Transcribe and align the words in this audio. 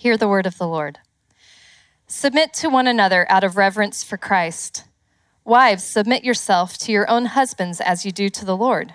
Hear 0.00 0.16
the 0.16 0.28
word 0.28 0.46
of 0.46 0.58
the 0.58 0.68
Lord. 0.68 1.00
Submit 2.06 2.54
to 2.54 2.68
one 2.68 2.86
another 2.86 3.26
out 3.28 3.42
of 3.42 3.56
reverence 3.56 4.04
for 4.04 4.16
Christ. 4.16 4.84
Wives, 5.44 5.82
submit 5.82 6.22
yourself 6.22 6.78
to 6.78 6.92
your 6.92 7.10
own 7.10 7.24
husbands 7.24 7.80
as 7.80 8.06
you 8.06 8.12
do 8.12 8.28
to 8.28 8.44
the 8.44 8.56
Lord. 8.56 8.94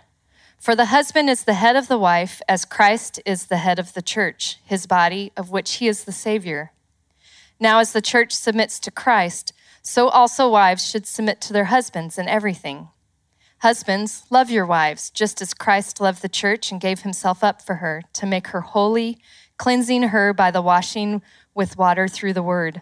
For 0.57 0.77
the 0.77 0.85
husband 0.95 1.29
is 1.29 1.43
the 1.43 1.55
head 1.55 1.75
of 1.75 1.89
the 1.89 1.97
wife, 1.97 2.41
as 2.47 2.63
Christ 2.63 3.19
is 3.25 3.47
the 3.47 3.57
head 3.57 3.79
of 3.79 3.95
the 3.95 4.01
church, 4.01 4.59
his 4.63 4.87
body, 4.87 5.33
of 5.35 5.51
which 5.51 5.73
he 5.73 5.89
is 5.89 6.05
the 6.05 6.13
Savior. 6.13 6.71
Now, 7.59 7.79
as 7.79 7.91
the 7.91 8.01
church 8.01 8.31
submits 8.31 8.79
to 8.79 8.89
Christ, 8.89 9.51
so 9.81 10.07
also 10.07 10.49
wives 10.49 10.89
should 10.89 11.05
submit 11.05 11.41
to 11.41 11.51
their 11.51 11.65
husbands 11.65 12.17
in 12.17 12.29
everything. 12.29 12.87
Husbands, 13.57 14.23
love 14.29 14.49
your 14.49 14.65
wives, 14.65 15.09
just 15.09 15.41
as 15.41 15.53
Christ 15.53 15.99
loved 15.99 16.21
the 16.21 16.29
church 16.29 16.71
and 16.71 16.79
gave 16.79 17.01
himself 17.01 17.43
up 17.43 17.61
for 17.61 17.75
her, 17.75 18.03
to 18.13 18.25
make 18.25 18.47
her 18.47 18.61
holy 18.61 19.19
cleansing 19.63 20.03
her 20.09 20.33
by 20.33 20.51
the 20.51 20.61
washing 20.61 21.21
with 21.55 21.77
water 21.77 22.05
through 22.05 22.33
the 22.33 22.43
word, 22.43 22.81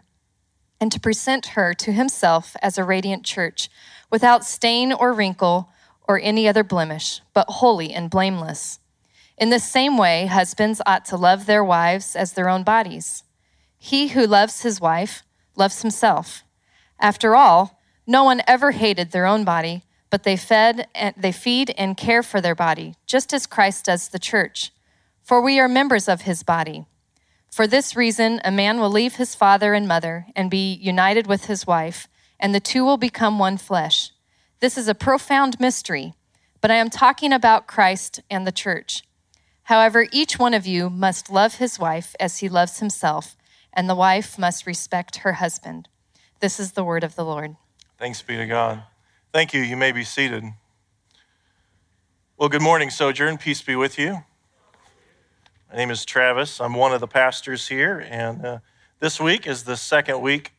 and 0.80 0.92
to 0.92 1.00
present 1.00 1.54
her 1.54 1.76
to 1.76 1.92
himself 1.92 2.56
as 2.60 2.76
a 2.76 2.84
radiant 2.84 3.24
church, 3.24 3.70
without 4.10 4.44
stain 4.44 4.92
or 4.92 5.14
wrinkle 5.14 5.70
or 6.08 6.20
any 6.20 6.48
other 6.48 6.64
blemish, 6.64 7.22
but 7.36 7.48
holy 7.48 7.94
and 7.94 8.10
blameless. 8.10 8.80
In 9.38 9.52
the 9.52 9.60
same 9.60 9.96
way, 9.96 10.26
husbands 10.26 10.82
ought 10.88 11.06
to 11.06 11.16
love 11.16 11.46
their 11.46 11.64
wives 11.64 12.16
as 12.16 12.34
their 12.34 12.50
own 12.50 12.64
bodies. 12.64 13.26
He 13.78 14.08
who 14.08 14.26
loves 14.26 14.64
his 14.64 14.82
wife 14.82 15.22
loves 15.56 15.84
himself. 15.84 16.44
After 17.00 17.36
all, 17.36 17.80
no 18.08 18.24
one 18.24 18.42
ever 18.48 18.72
hated 18.72 19.12
their 19.12 19.28
own 19.28 19.44
body, 19.44 19.84
but 20.10 20.24
they 20.24 20.36
fed 20.36 20.88
and 20.96 21.14
they 21.16 21.32
feed 21.32 21.76
and 21.78 21.96
care 21.96 22.24
for 22.24 22.42
their 22.42 22.56
body, 22.56 22.96
just 23.06 23.34
as 23.34 23.46
Christ 23.46 23.86
does 23.86 24.10
the 24.10 24.18
church 24.18 24.72
for 25.24 25.42
we 25.42 25.60
are 25.60 25.68
members 25.68 26.08
of 26.08 26.22
his 26.22 26.44
body. 26.44 26.86
For 27.52 27.68
this 27.68 27.96
reason, 27.96 28.40
a 28.44 28.52
man 28.52 28.80
will 28.80 28.90
leave 28.90 29.16
his 29.16 29.36
father 29.36 29.74
and 29.74 29.88
mother 29.88 30.28
and 30.36 30.50
be 30.50 30.74
united 30.74 31.28
with 31.28 31.46
his 31.46 31.68
wife, 31.68 32.08
and 32.40 32.56
the 32.56 32.60
two 32.60 32.86
will 32.86 32.98
become 32.98 33.40
one 33.40 33.58
flesh. 33.58 34.12
This 34.62 34.78
is 34.78 34.88
a 34.88 34.96
profound 34.96 35.60
mystery, 35.60 36.14
but 36.62 36.72
I 36.72 36.76
am 36.76 36.90
talking 36.90 37.34
about 37.34 37.68
Christ 37.68 38.22
and 38.30 38.48
the 38.48 38.52
church. 38.52 39.04
However, 39.64 40.08
each 40.12 40.40
one 40.40 40.54
of 40.54 40.66
you 40.66 40.90
must 40.90 41.30
love 41.30 41.56
his 41.56 41.78
wife 41.78 42.16
as 42.20 42.40
he 42.40 42.50
loves 42.50 42.80
himself, 42.80 43.36
and 43.74 43.90
the 43.90 43.96
wife 43.96 44.38
must 44.40 44.66
respect 44.66 45.18
her 45.18 45.34
husband. 45.34 45.88
This 46.40 46.60
is 46.60 46.72
the 46.72 46.84
word 46.84 47.04
of 47.04 47.16
the 47.16 47.26
Lord. 47.26 47.56
Thanks 47.98 48.22
be 48.22 48.38
to 48.38 48.46
God. 48.46 48.84
Thank 49.34 49.54
you. 49.54 49.62
You 49.62 49.78
may 49.78 49.92
be 49.92 50.04
seated. 50.04 50.44
Well, 52.38 52.50
good 52.50 52.62
morning, 52.62 52.90
Sojourn. 52.90 53.38
Peace 53.38 53.62
be 53.62 53.76
with 53.76 54.00
you. 54.00 54.24
My 55.72 55.78
name 55.78 55.90
is 55.90 56.04
Travis. 56.04 56.60
I'm 56.60 56.74
one 56.74 56.92
of 56.92 57.00
the 57.00 57.08
pastors 57.08 57.70
here, 57.70 58.06
and 58.10 58.46
uh, 58.46 58.60
this 59.00 59.22
week 59.22 59.48
is 59.48 59.64
the 59.64 59.78
second 59.78 60.20
week 60.20 60.52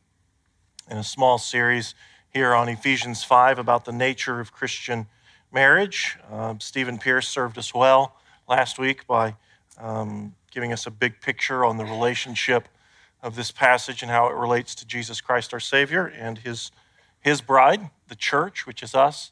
in 0.90 0.96
a 0.96 1.04
small 1.04 1.36
series 1.36 1.94
here 2.30 2.54
on 2.54 2.66
Ephesians 2.70 3.22
5 3.22 3.58
about 3.58 3.84
the 3.84 3.92
nature 3.92 4.40
of 4.40 4.54
Christian 4.54 5.06
marriage. 5.52 6.16
Uh, 6.30 6.54
Stephen 6.60 6.96
Pierce 6.96 7.28
served 7.28 7.58
us 7.58 7.74
well 7.74 8.16
last 8.48 8.78
week 8.78 9.06
by 9.06 9.36
um, 9.76 10.34
giving 10.50 10.72
us 10.72 10.86
a 10.86 10.90
big 10.90 11.20
picture 11.20 11.62
on 11.62 11.76
the 11.76 11.84
relationship 11.84 12.66
of 13.22 13.36
this 13.36 13.50
passage 13.50 14.00
and 14.00 14.10
how 14.10 14.28
it 14.28 14.34
relates 14.34 14.74
to 14.76 14.86
Jesus 14.86 15.20
Christ, 15.20 15.52
our 15.52 15.60
Savior, 15.60 16.06
and 16.06 16.38
his, 16.38 16.70
his 17.20 17.42
bride, 17.42 17.90
the 18.08 18.16
church, 18.16 18.66
which 18.66 18.82
is 18.82 18.94
us. 18.94 19.30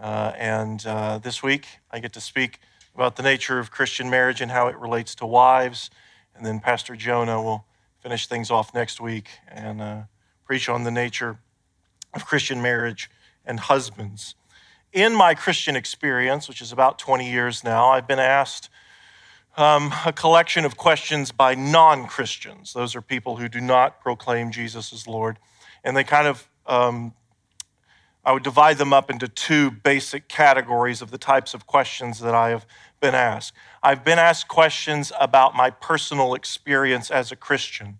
Uh, 0.00 0.32
and 0.36 0.86
uh, 0.86 1.18
this 1.18 1.42
week, 1.42 1.66
I 1.90 1.98
get 1.98 2.12
to 2.12 2.20
speak 2.20 2.60
about 2.98 3.14
the 3.14 3.22
nature 3.22 3.60
of 3.60 3.70
Christian 3.70 4.10
marriage 4.10 4.40
and 4.40 4.50
how 4.50 4.66
it 4.66 4.76
relates 4.76 5.14
to 5.14 5.24
wives. 5.24 5.88
And 6.34 6.44
then 6.44 6.58
Pastor 6.58 6.96
Jonah 6.96 7.40
will 7.40 7.64
finish 8.00 8.26
things 8.26 8.50
off 8.50 8.74
next 8.74 9.00
week 9.00 9.28
and 9.46 9.80
uh, 9.80 10.00
preach 10.44 10.68
on 10.68 10.82
the 10.82 10.90
nature 10.90 11.38
of 12.12 12.26
Christian 12.26 12.60
marriage 12.60 13.08
and 13.46 13.60
husbands. 13.60 14.34
In 14.92 15.14
my 15.14 15.34
Christian 15.34 15.76
experience, 15.76 16.48
which 16.48 16.60
is 16.60 16.72
about 16.72 16.98
20 16.98 17.30
years 17.30 17.62
now, 17.62 17.88
I've 17.90 18.08
been 18.08 18.18
asked 18.18 18.68
um, 19.56 19.94
a 20.04 20.12
collection 20.12 20.64
of 20.64 20.76
questions 20.76 21.30
by 21.30 21.54
non 21.54 22.08
Christians. 22.08 22.72
Those 22.72 22.96
are 22.96 23.00
people 23.00 23.36
who 23.36 23.48
do 23.48 23.60
not 23.60 24.00
proclaim 24.00 24.50
Jesus 24.50 24.92
as 24.92 25.06
Lord. 25.06 25.38
And 25.84 25.96
they 25.96 26.02
kind 26.02 26.26
of 26.26 26.48
um, 26.66 27.14
I 28.28 28.32
would 28.32 28.42
divide 28.42 28.76
them 28.76 28.92
up 28.92 29.10
into 29.10 29.26
two 29.26 29.70
basic 29.70 30.28
categories 30.28 31.00
of 31.00 31.10
the 31.10 31.16
types 31.16 31.54
of 31.54 31.66
questions 31.66 32.20
that 32.20 32.34
I 32.34 32.50
have 32.50 32.66
been 33.00 33.14
asked. 33.14 33.52
I've 33.82 34.04
been 34.04 34.18
asked 34.18 34.48
questions 34.48 35.12
about 35.20 35.54
my 35.54 35.70
personal 35.70 36.34
experience 36.34 37.10
as 37.10 37.32
a 37.32 37.36
Christian. 37.36 37.98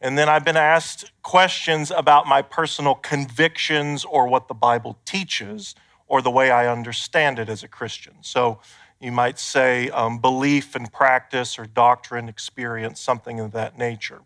And 0.00 0.18
then 0.18 0.28
I've 0.28 0.44
been 0.44 0.56
asked 0.56 1.10
questions 1.22 1.90
about 1.90 2.26
my 2.26 2.42
personal 2.42 2.94
convictions 2.94 4.04
or 4.04 4.28
what 4.28 4.48
the 4.48 4.54
Bible 4.54 4.98
teaches 5.04 5.74
or 6.06 6.22
the 6.22 6.30
way 6.30 6.50
I 6.50 6.70
understand 6.70 7.38
it 7.38 7.48
as 7.48 7.62
a 7.62 7.68
Christian. 7.68 8.14
So 8.20 8.60
you 9.00 9.12
might 9.12 9.38
say 9.38 9.90
um, 9.90 10.18
belief 10.18 10.74
and 10.74 10.92
practice 10.92 11.58
or 11.58 11.66
doctrine, 11.66 12.28
experience, 12.28 13.00
something 13.00 13.40
of 13.40 13.52
that 13.52 13.78
nature. 13.78 14.20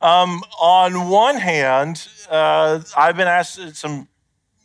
Um, 0.00 0.42
on 0.60 1.08
one 1.08 1.36
hand, 1.36 2.06
uh, 2.28 2.82
I've 2.96 3.16
been 3.16 3.28
asked 3.28 3.76
some 3.76 4.08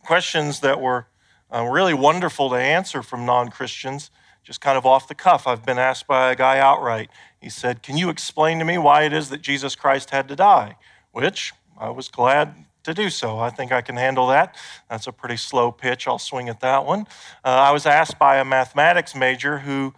questions 0.03 0.59
that 0.61 0.81
were 0.81 1.07
uh, 1.53 1.65
really 1.65 1.93
wonderful 1.93 2.49
to 2.49 2.55
answer 2.55 3.01
from 3.01 3.25
non 3.25 3.49
Christians, 3.49 4.11
just 4.43 4.61
kind 4.61 4.77
of 4.77 4.85
off 4.85 5.07
the 5.07 5.15
cuff. 5.15 5.47
I've 5.47 5.65
been 5.65 5.79
asked 5.79 6.07
by 6.07 6.31
a 6.31 6.35
guy 6.35 6.59
outright. 6.59 7.09
He 7.41 7.49
said, 7.49 7.83
Can 7.83 7.97
you 7.97 8.09
explain 8.09 8.59
to 8.59 8.65
me 8.65 8.77
why 8.77 9.03
it 9.03 9.13
is 9.13 9.29
that 9.29 9.41
Jesus 9.41 9.75
Christ 9.75 10.11
had 10.11 10.27
to 10.27 10.35
die? 10.35 10.75
Which 11.11 11.53
I 11.77 11.89
was 11.89 12.07
glad 12.07 12.65
to 12.83 12.93
do 12.93 13.09
so. 13.09 13.39
I 13.39 13.49
think 13.49 13.71
I 13.71 13.81
can 13.81 13.97
handle 13.97 14.27
that. 14.27 14.55
That's 14.89 15.07
a 15.07 15.11
pretty 15.11 15.37
slow 15.37 15.71
pitch. 15.71 16.07
I'll 16.07 16.19
swing 16.19 16.49
at 16.49 16.59
that 16.61 16.85
one. 16.85 17.01
Uh, 17.43 17.49
I 17.49 17.71
was 17.71 17.85
asked 17.85 18.19
by 18.19 18.37
a 18.37 18.45
mathematics 18.45 19.15
major 19.15 19.59
who 19.59 19.93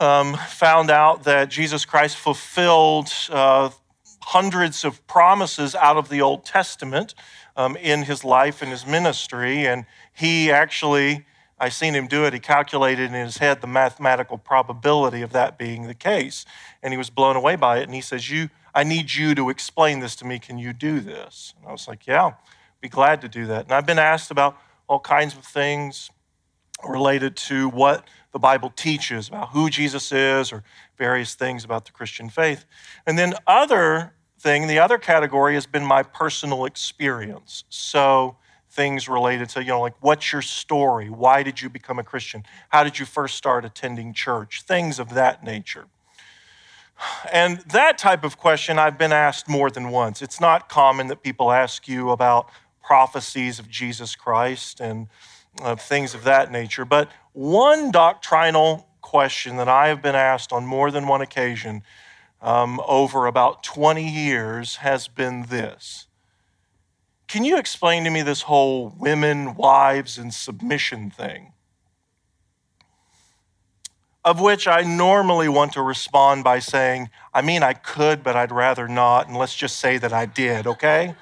um, 0.00 0.34
found 0.34 0.90
out 0.90 1.24
that 1.24 1.48
Jesus 1.48 1.84
Christ 1.84 2.16
fulfilled 2.16 3.12
uh, 3.30 3.70
hundreds 4.22 4.84
of 4.84 5.06
promises 5.06 5.74
out 5.74 5.96
of 5.96 6.08
the 6.08 6.20
Old 6.20 6.44
Testament 6.44 7.14
um, 7.56 7.76
in 7.76 8.02
his 8.02 8.24
life 8.24 8.60
and 8.60 8.70
his 8.70 8.86
ministry. 8.86 9.66
And 9.66 9.86
he 10.16 10.50
actually, 10.50 11.26
I 11.58 11.68
seen 11.68 11.94
him 11.94 12.06
do 12.06 12.24
it, 12.24 12.32
he 12.32 12.40
calculated 12.40 13.12
in 13.12 13.12
his 13.12 13.36
head 13.36 13.60
the 13.60 13.66
mathematical 13.66 14.38
probability 14.38 15.20
of 15.20 15.32
that 15.32 15.58
being 15.58 15.86
the 15.86 15.94
case. 15.94 16.46
And 16.82 16.92
he 16.92 16.96
was 16.96 17.10
blown 17.10 17.36
away 17.36 17.56
by 17.56 17.78
it. 17.78 17.82
And 17.82 17.94
he 17.94 18.00
says, 18.00 18.30
You, 18.30 18.48
I 18.74 18.82
need 18.82 19.12
you 19.12 19.34
to 19.34 19.50
explain 19.50 20.00
this 20.00 20.16
to 20.16 20.24
me. 20.24 20.38
Can 20.38 20.56
you 20.56 20.72
do 20.72 21.00
this? 21.00 21.52
And 21.58 21.68
I 21.68 21.72
was 21.72 21.86
like, 21.86 22.06
Yeah, 22.06 22.32
be 22.80 22.88
glad 22.88 23.20
to 23.20 23.28
do 23.28 23.44
that. 23.46 23.64
And 23.64 23.72
I've 23.72 23.84
been 23.84 23.98
asked 23.98 24.30
about 24.30 24.56
all 24.88 25.00
kinds 25.00 25.36
of 25.36 25.44
things 25.44 26.10
related 26.86 27.36
to 27.36 27.68
what 27.68 28.06
the 28.32 28.38
Bible 28.38 28.70
teaches 28.74 29.28
about 29.28 29.50
who 29.50 29.68
Jesus 29.68 30.12
is 30.12 30.50
or 30.50 30.62
various 30.96 31.34
things 31.34 31.62
about 31.62 31.84
the 31.84 31.92
Christian 31.92 32.30
faith. 32.30 32.64
And 33.06 33.18
then 33.18 33.34
other 33.46 34.14
thing, 34.38 34.66
the 34.66 34.78
other 34.78 34.96
category 34.96 35.54
has 35.54 35.66
been 35.66 35.84
my 35.84 36.02
personal 36.02 36.64
experience. 36.64 37.64
So 37.68 38.36
things 38.76 39.08
related 39.08 39.48
to, 39.48 39.62
you 39.62 39.68
know, 39.68 39.80
like 39.80 39.94
what's 40.00 40.32
your 40.32 40.42
story? 40.42 41.08
Why 41.08 41.42
did 41.42 41.62
you 41.62 41.70
become 41.70 41.98
a 41.98 42.04
Christian? 42.04 42.44
How 42.68 42.84
did 42.84 42.98
you 42.98 43.06
first 43.06 43.34
start 43.34 43.64
attending 43.64 44.12
church? 44.12 44.62
Things 44.62 44.98
of 44.98 45.14
that 45.14 45.42
nature. 45.42 45.86
And 47.32 47.58
that 47.72 47.98
type 47.98 48.22
of 48.22 48.38
question 48.38 48.78
I've 48.78 48.98
been 48.98 49.12
asked 49.12 49.48
more 49.48 49.70
than 49.70 49.90
once. 49.90 50.22
It's 50.22 50.40
not 50.40 50.68
common 50.68 51.08
that 51.08 51.22
people 51.22 51.50
ask 51.50 51.88
you 51.88 52.10
about 52.10 52.50
prophecies 52.82 53.58
of 53.58 53.68
Jesus 53.68 54.14
Christ 54.14 54.80
and 54.80 55.08
uh, 55.62 55.74
things 55.76 56.14
of 56.14 56.24
that 56.24 56.52
nature. 56.52 56.84
But 56.84 57.10
one 57.32 57.90
doctrinal 57.90 58.88
question 59.00 59.56
that 59.56 59.68
I 59.68 59.88
have 59.88 60.02
been 60.02 60.14
asked 60.14 60.52
on 60.52 60.66
more 60.66 60.90
than 60.90 61.06
one 61.06 61.20
occasion 61.20 61.82
um, 62.42 62.80
over 62.86 63.26
about 63.26 63.62
20 63.62 64.08
years 64.08 64.76
has 64.76 65.08
been 65.08 65.46
this 65.48 66.05
Can 67.28 67.44
you 67.44 67.58
explain 67.58 68.04
to 68.04 68.10
me 68.10 68.22
this 68.22 68.42
whole 68.42 68.94
women, 68.96 69.54
wives, 69.54 70.16
and 70.16 70.32
submission 70.32 71.10
thing? 71.10 71.52
Of 74.24 74.40
which 74.40 74.68
I 74.68 74.82
normally 74.82 75.48
want 75.48 75.72
to 75.72 75.82
respond 75.82 76.44
by 76.44 76.60
saying, 76.60 77.10
I 77.34 77.42
mean, 77.42 77.62
I 77.62 77.72
could, 77.72 78.22
but 78.22 78.36
I'd 78.36 78.52
rather 78.52 78.86
not, 78.86 79.28
and 79.28 79.36
let's 79.36 79.54
just 79.54 79.78
say 79.78 79.98
that 79.98 80.12
I 80.12 80.26
did, 80.26 80.66
okay? 80.66 81.14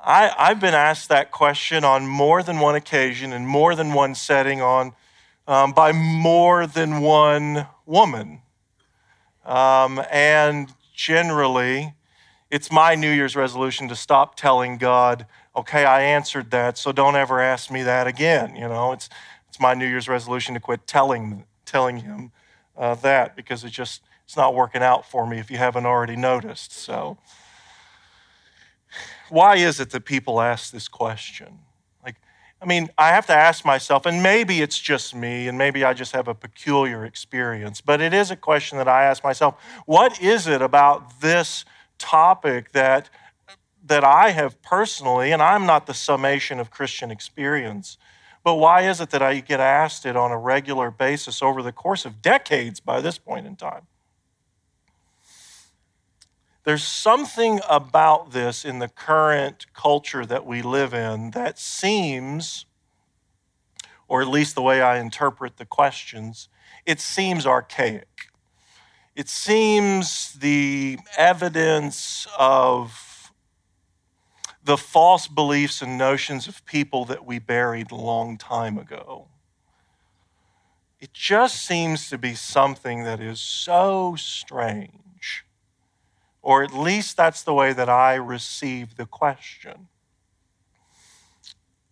I, 0.00 0.32
I've 0.38 0.60
been 0.60 0.74
asked 0.74 1.08
that 1.10 1.30
question 1.30 1.84
on 1.84 2.06
more 2.06 2.42
than 2.42 2.60
one 2.60 2.74
occasion 2.74 3.32
in 3.32 3.46
more 3.46 3.74
than 3.74 3.92
one 3.92 4.14
setting 4.14 4.60
on 4.60 4.94
um, 5.46 5.72
by 5.72 5.92
more 5.92 6.66
than 6.66 7.00
one 7.00 7.66
woman. 7.84 8.40
Um, 9.44 10.00
and 10.10 10.72
generally, 10.94 11.94
it's 12.50 12.72
my 12.72 12.94
New 12.94 13.10
Year's 13.10 13.36
resolution 13.36 13.88
to 13.88 13.96
stop 13.96 14.36
telling 14.36 14.78
God, 14.78 15.26
okay, 15.54 15.84
I 15.84 16.00
answered 16.00 16.50
that, 16.50 16.78
so 16.78 16.92
don't 16.92 17.16
ever 17.16 17.40
ask 17.40 17.70
me 17.70 17.82
that 17.82 18.06
again. 18.06 18.56
You 18.56 18.68
know, 18.68 18.92
it's, 18.92 19.08
it's 19.48 19.60
my 19.60 19.74
New 19.74 19.86
Year's 19.86 20.08
resolution 20.08 20.54
to 20.54 20.60
quit 20.60 20.86
telling, 20.86 21.44
telling 21.66 21.98
Him 21.98 22.32
uh, 22.76 22.94
that 22.96 23.36
because 23.36 23.64
it 23.64 23.70
just 23.70 24.02
it's 24.24 24.36
not 24.36 24.54
working 24.54 24.82
out 24.82 25.10
for 25.10 25.26
me 25.26 25.38
if 25.38 25.50
you 25.50 25.56
haven't 25.56 25.86
already 25.86 26.14
noticed. 26.14 26.72
So, 26.72 27.16
why 29.30 29.56
is 29.56 29.80
it 29.80 29.90
that 29.90 30.04
people 30.04 30.40
ask 30.40 30.70
this 30.70 30.86
question? 30.86 31.60
Like, 32.04 32.16
I 32.60 32.66
mean, 32.66 32.90
I 32.98 33.08
have 33.08 33.24
to 33.26 33.32
ask 33.34 33.64
myself, 33.64 34.04
and 34.04 34.22
maybe 34.22 34.60
it's 34.60 34.78
just 34.78 35.14
me, 35.14 35.48
and 35.48 35.56
maybe 35.56 35.82
I 35.82 35.94
just 35.94 36.12
have 36.12 36.28
a 36.28 36.34
peculiar 36.34 37.06
experience, 37.06 37.80
but 37.80 38.02
it 38.02 38.12
is 38.12 38.30
a 38.30 38.36
question 38.36 38.76
that 38.76 38.86
I 38.86 39.04
ask 39.04 39.24
myself 39.24 39.54
what 39.86 40.20
is 40.20 40.46
it 40.46 40.60
about 40.60 41.22
this 41.22 41.64
topic 41.98 42.72
that? 42.72 43.10
That 43.84 44.04
I 44.04 44.30
have 44.30 44.60
personally, 44.60 45.32
and 45.32 45.40
I'm 45.40 45.64
not 45.64 45.86
the 45.86 45.94
summation 45.94 46.60
of 46.60 46.70
Christian 46.70 47.10
experience, 47.10 47.96
but 48.44 48.56
why 48.56 48.82
is 48.82 49.00
it 49.00 49.10
that 49.10 49.22
I 49.22 49.40
get 49.40 49.60
asked 49.60 50.04
it 50.04 50.14
on 50.14 50.30
a 50.30 50.38
regular 50.38 50.90
basis 50.90 51.42
over 51.42 51.62
the 51.62 51.72
course 51.72 52.04
of 52.04 52.20
decades 52.20 52.80
by 52.80 53.00
this 53.00 53.18
point 53.18 53.46
in 53.46 53.56
time? 53.56 53.86
There's 56.64 56.84
something 56.84 57.60
about 57.66 58.32
this 58.32 58.62
in 58.62 58.78
the 58.78 58.88
current 58.88 59.66
culture 59.72 60.26
that 60.26 60.44
we 60.44 60.60
live 60.60 60.92
in 60.92 61.30
that 61.30 61.58
seems, 61.58 62.66
or 64.06 64.20
at 64.20 64.28
least 64.28 64.54
the 64.54 64.60
way 64.60 64.82
I 64.82 64.98
interpret 64.98 65.56
the 65.56 65.64
questions, 65.64 66.50
it 66.84 67.00
seems 67.00 67.46
archaic. 67.46 68.27
It 69.18 69.28
seems 69.28 70.34
the 70.34 70.96
evidence 71.16 72.28
of 72.38 73.32
the 74.62 74.76
false 74.76 75.26
beliefs 75.26 75.82
and 75.82 75.98
notions 75.98 76.46
of 76.46 76.64
people 76.64 77.04
that 77.06 77.26
we 77.26 77.40
buried 77.40 77.90
a 77.90 77.96
long 77.96 78.38
time 78.38 78.78
ago. 78.78 79.26
It 81.00 81.12
just 81.12 81.66
seems 81.66 82.08
to 82.10 82.16
be 82.16 82.36
something 82.36 83.02
that 83.02 83.18
is 83.18 83.40
so 83.40 84.14
strange 84.16 85.44
or 86.40 86.62
at 86.62 86.72
least 86.72 87.16
that's 87.16 87.42
the 87.42 87.54
way 87.54 87.72
that 87.72 87.88
I 87.88 88.14
receive 88.14 88.96
the 88.96 89.06
question. 89.06 89.88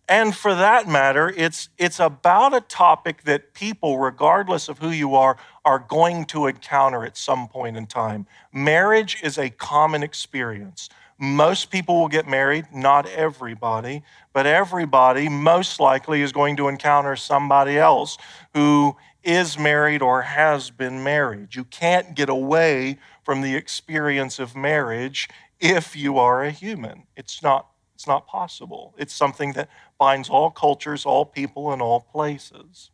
And 0.09 0.33
for 0.33 0.55
that 0.55 0.87
matter, 0.87 1.33
it's, 1.35 1.67
it's 1.77 1.99
about 1.99 2.53
a 2.53 2.61
topic 2.61 3.23
that 3.23 3.53
people, 3.53 3.97
regardless 3.99 4.69
of 4.69 4.79
who 4.79 4.89
you 4.89 5.15
are, 5.15 5.35
are 5.67 5.79
going 5.79 6.23
to 6.23 6.47
encounter 6.47 7.03
at 7.03 7.17
some 7.17 7.49
point 7.49 7.75
in 7.75 7.85
time. 7.85 8.25
Marriage 8.53 9.17
is 9.21 9.37
a 9.37 9.49
common 9.49 10.01
experience. 10.01 10.87
Most 11.19 11.69
people 11.71 11.99
will 11.99 12.07
get 12.07 12.25
married, 12.25 12.67
not 12.73 13.05
everybody, 13.09 14.01
but 14.31 14.45
everybody 14.45 15.27
most 15.27 15.81
likely 15.81 16.21
is 16.21 16.31
going 16.31 16.55
to 16.55 16.69
encounter 16.69 17.17
somebody 17.17 17.77
else 17.77 18.17
who 18.53 18.95
is 19.23 19.59
married 19.59 20.01
or 20.01 20.21
has 20.21 20.69
been 20.69 21.03
married. 21.03 21.53
You 21.53 21.65
can't 21.65 22.15
get 22.15 22.29
away 22.29 22.97
from 23.25 23.41
the 23.41 23.57
experience 23.57 24.39
of 24.39 24.55
marriage 24.55 25.27
if 25.59 25.97
you 25.97 26.17
are 26.17 26.45
a 26.45 26.51
human. 26.51 27.03
It's 27.17 27.43
not, 27.43 27.67
it's 27.93 28.07
not 28.07 28.25
possible. 28.25 28.95
It's 28.97 29.13
something 29.13 29.51
that 29.53 29.67
binds 29.99 30.29
all 30.29 30.49
cultures, 30.49 31.05
all 31.05 31.25
people, 31.25 31.73
and 31.73 31.81
all 31.81 31.99
places. 31.99 32.89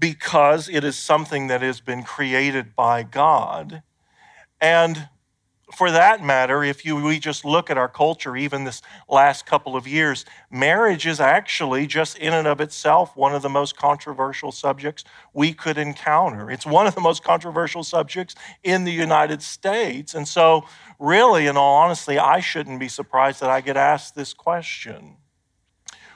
Because 0.00 0.68
it 0.68 0.82
is 0.82 0.98
something 0.98 1.46
that 1.46 1.62
has 1.62 1.80
been 1.80 2.02
created 2.02 2.74
by 2.74 3.04
God. 3.04 3.82
And 4.60 5.08
for 5.74 5.90
that 5.90 6.22
matter, 6.22 6.64
if 6.64 6.84
you, 6.84 6.96
we 6.96 7.18
just 7.18 7.44
look 7.44 7.70
at 7.70 7.78
our 7.78 7.88
culture, 7.88 8.36
even 8.36 8.64
this 8.64 8.82
last 9.08 9.46
couple 9.46 9.76
of 9.76 9.86
years, 9.86 10.24
marriage 10.50 11.06
is 11.06 11.20
actually 11.20 11.86
just 11.86 12.18
in 12.18 12.32
and 12.32 12.48
of 12.48 12.60
itself 12.60 13.16
one 13.16 13.34
of 13.34 13.42
the 13.42 13.48
most 13.48 13.76
controversial 13.76 14.52
subjects 14.52 15.04
we 15.32 15.52
could 15.52 15.78
encounter. 15.78 16.50
It's 16.50 16.66
one 16.66 16.86
of 16.86 16.94
the 16.94 17.00
most 17.00 17.22
controversial 17.22 17.82
subjects 17.82 18.34
in 18.62 18.84
the 18.84 18.92
United 18.92 19.42
States. 19.42 20.14
And 20.14 20.26
so, 20.26 20.64
really, 20.98 21.46
in 21.46 21.56
all 21.56 21.76
honesty, 21.76 22.18
I 22.18 22.40
shouldn't 22.40 22.80
be 22.80 22.88
surprised 22.88 23.40
that 23.40 23.50
I 23.50 23.60
get 23.60 23.76
asked 23.76 24.14
this 24.14 24.34
question. 24.34 25.16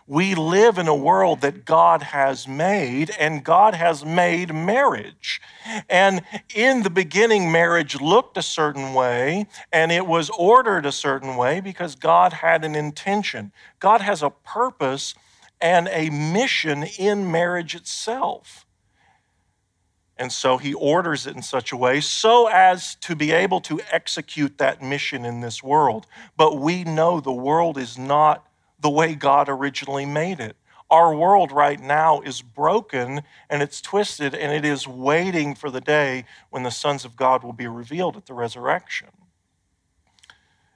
We 0.06 0.34
live 0.34 0.76
in 0.76 0.86
a 0.86 0.94
world 0.94 1.40
that 1.40 1.64
God 1.64 2.02
has 2.02 2.46
made, 2.46 3.10
and 3.18 3.42
God 3.42 3.74
has 3.74 4.04
made 4.04 4.54
marriage. 4.54 5.40
And 5.88 6.22
in 6.54 6.82
the 6.82 6.90
beginning, 6.90 7.50
marriage 7.50 7.98
looked 7.98 8.36
a 8.36 8.42
certain 8.42 8.92
way, 8.92 9.46
and 9.72 9.90
it 9.90 10.06
was 10.06 10.28
ordered 10.30 10.84
a 10.84 10.92
certain 10.92 11.36
way 11.36 11.60
because 11.60 11.94
God 11.94 12.34
had 12.34 12.64
an 12.66 12.74
intention. 12.74 13.52
God 13.80 14.02
has 14.02 14.22
a 14.22 14.28
purpose 14.28 15.14
and 15.58 15.88
a 15.90 16.10
mission 16.10 16.84
in 16.98 17.32
marriage 17.32 17.74
itself. 17.74 18.66
And 20.16 20.30
so 20.30 20.58
he 20.58 20.74
orders 20.74 21.26
it 21.26 21.34
in 21.34 21.42
such 21.42 21.72
a 21.72 21.76
way 21.76 22.00
so 22.00 22.46
as 22.46 22.94
to 22.96 23.16
be 23.16 23.32
able 23.32 23.60
to 23.62 23.80
execute 23.90 24.58
that 24.58 24.82
mission 24.82 25.24
in 25.24 25.40
this 25.40 25.62
world. 25.62 26.06
But 26.36 26.60
we 26.60 26.84
know 26.84 27.20
the 27.20 27.32
world 27.32 27.78
is 27.78 27.98
not 27.98 28.46
the 28.84 28.90
way 28.90 29.14
God 29.14 29.48
originally 29.48 30.04
made 30.04 30.40
it. 30.40 30.56
Our 30.90 31.16
world 31.16 31.50
right 31.50 31.80
now 31.80 32.20
is 32.20 32.42
broken 32.42 33.22
and 33.48 33.62
it's 33.62 33.80
twisted, 33.80 34.34
and 34.34 34.52
it 34.52 34.62
is 34.62 34.86
waiting 34.86 35.54
for 35.54 35.70
the 35.70 35.80
day 35.80 36.26
when 36.50 36.64
the 36.64 36.70
sons 36.70 37.06
of 37.06 37.16
God 37.16 37.42
will 37.42 37.54
be 37.54 37.66
revealed 37.66 38.14
at 38.14 38.26
the 38.26 38.34
resurrection. 38.34 39.08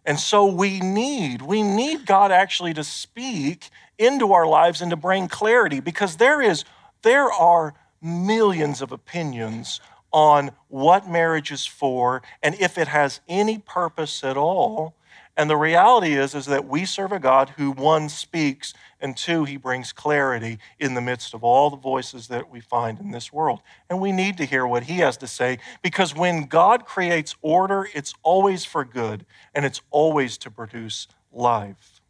And 0.06 0.18
so 0.18 0.46
we 0.46 0.80
need, 0.80 1.42
we 1.42 1.62
need 1.62 2.06
God 2.06 2.32
actually 2.32 2.72
to 2.74 2.82
speak 2.82 3.68
into 3.98 4.32
our 4.32 4.46
lives 4.46 4.80
and 4.80 4.90
to 4.90 4.96
bring 4.96 5.28
clarity 5.28 5.78
because 5.78 6.16
there 6.16 6.40
is, 6.40 6.64
there 7.02 7.30
are 7.30 7.74
millions 8.00 8.80
of 8.80 8.90
opinions 8.90 9.82
on 10.14 10.52
what 10.68 11.06
marriage 11.06 11.52
is 11.52 11.66
for 11.66 12.22
and 12.42 12.54
if 12.54 12.78
it 12.78 12.88
has 12.88 13.20
any 13.28 13.58
purpose 13.58 14.24
at 14.24 14.38
all. 14.38 14.94
And 15.38 15.48
the 15.48 15.56
reality 15.56 16.14
is, 16.14 16.34
is 16.34 16.46
that 16.46 16.66
we 16.66 16.84
serve 16.84 17.12
a 17.12 17.20
God 17.20 17.50
who, 17.50 17.70
one, 17.70 18.08
speaks, 18.08 18.74
and 19.00 19.16
two, 19.16 19.44
he 19.44 19.56
brings 19.56 19.92
clarity 19.92 20.58
in 20.80 20.94
the 20.94 21.00
midst 21.00 21.32
of 21.32 21.44
all 21.44 21.70
the 21.70 21.76
voices 21.76 22.26
that 22.26 22.50
we 22.50 22.58
find 22.60 22.98
in 22.98 23.12
this 23.12 23.32
world. 23.32 23.60
And 23.88 24.00
we 24.00 24.10
need 24.10 24.36
to 24.38 24.44
hear 24.44 24.66
what 24.66 24.82
he 24.82 24.98
has 24.98 25.16
to 25.18 25.28
say 25.28 25.60
because 25.80 26.12
when 26.12 26.46
God 26.46 26.86
creates 26.86 27.36
order, 27.40 27.88
it's 27.94 28.14
always 28.24 28.64
for 28.64 28.84
good 28.84 29.24
and 29.54 29.64
it's 29.64 29.80
always 29.92 30.38
to 30.38 30.50
produce 30.50 31.06
life. 31.32 32.00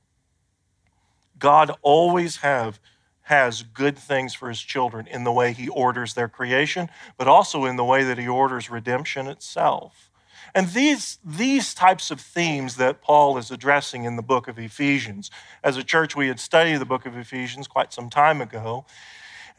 God 1.38 1.70
always 1.82 2.38
have 2.38 2.80
has 3.24 3.62
good 3.62 3.98
things 3.98 4.32
for 4.32 4.48
his 4.48 4.62
children 4.62 5.06
in 5.06 5.24
the 5.24 5.32
way 5.32 5.52
he 5.52 5.68
orders 5.68 6.14
their 6.14 6.28
creation, 6.28 6.88
but 7.18 7.28
also 7.28 7.66
in 7.66 7.76
the 7.76 7.84
way 7.84 8.02
that 8.04 8.16
he 8.16 8.26
orders 8.26 8.70
redemption 8.70 9.26
itself. 9.26 10.07
And 10.54 10.68
these, 10.68 11.18
these 11.24 11.74
types 11.74 12.10
of 12.10 12.20
themes 12.20 12.76
that 12.76 13.02
Paul 13.02 13.38
is 13.38 13.50
addressing 13.50 14.04
in 14.04 14.16
the 14.16 14.22
book 14.22 14.48
of 14.48 14.58
Ephesians. 14.58 15.30
As 15.62 15.76
a 15.76 15.84
church, 15.84 16.16
we 16.16 16.28
had 16.28 16.40
studied 16.40 16.76
the 16.76 16.86
book 16.86 17.06
of 17.06 17.16
Ephesians 17.16 17.68
quite 17.68 17.92
some 17.92 18.10
time 18.10 18.40
ago. 18.40 18.84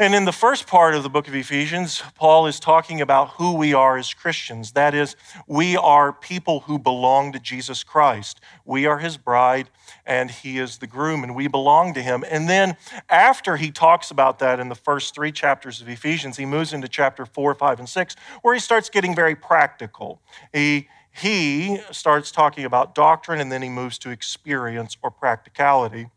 And 0.02 0.16
in 0.16 0.24
the 0.24 0.32
first 0.32 0.66
part 0.66 0.96
of 0.96 1.04
the 1.04 1.10
book 1.10 1.28
of 1.28 1.36
Ephesians, 1.36 2.02
Paul 2.16 2.48
is 2.48 2.58
talking 2.58 3.02
about 3.02 3.32
who 3.32 3.56
we 3.56 3.74
are 3.74 3.98
as 3.98 4.14
Christians. 4.14 4.72
That 4.72 4.96
is, 4.96 5.18
we 5.46 5.76
are 5.76 6.14
people 6.14 6.62
who 6.62 6.80
belong 6.80 7.34
to 7.34 7.40
Jesus 7.40 7.84
Christ. 7.84 8.40
We 8.64 8.86
are 8.86 9.00
his 9.00 9.18
bride, 9.18 9.70
and 10.06 10.32
he 10.32 10.58
is 10.58 10.78
the 10.78 10.88
groom, 10.88 11.22
and 11.22 11.36
we 11.36 11.48
belong 11.48 11.94
to 11.96 12.02
him. 12.02 12.24
And 12.32 12.48
then, 12.48 12.78
after 13.10 13.58
he 13.58 13.72
talks 13.72 14.10
about 14.10 14.40
that 14.40 14.58
in 14.62 14.70
the 14.70 14.76
first 14.76 15.14
three 15.14 15.34
chapters 15.34 15.82
of 15.82 15.90
Ephesians, 15.90 16.38
he 16.38 16.46
moves 16.46 16.72
into 16.72 16.88
chapter 16.88 17.26
four, 17.26 17.54
five, 17.54 17.78
and 17.78 17.90
six, 17.90 18.16
where 18.42 18.54
he 18.54 18.62
starts 18.62 18.90
getting 18.90 19.14
very 19.14 19.36
practical. 19.36 20.22
He 20.54 20.88
he 21.12 21.82
starts 21.92 22.32
talking 22.32 22.64
about 22.64 22.96
doctrine 22.96 23.42
and 23.42 23.52
then 23.52 23.62
he 23.62 23.68
moves 23.68 23.98
to 23.98 24.12
experience 24.12 24.96
or 25.02 25.12
practicality. 25.12 26.08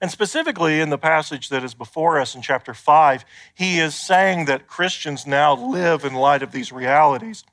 And 0.00 0.10
specifically 0.10 0.80
in 0.80 0.90
the 0.90 0.98
passage 0.98 1.48
that 1.48 1.64
is 1.64 1.74
before 1.74 2.20
us 2.20 2.34
in 2.34 2.42
chapter 2.42 2.74
5, 2.74 3.24
he 3.54 3.78
is 3.78 3.94
saying 3.94 4.46
that 4.46 4.66
Christians 4.66 5.26
now 5.26 5.54
live 5.54 6.04
in 6.04 6.14
light 6.14 6.42
of 6.42 6.52
these 6.52 6.72
realities, 6.72 7.44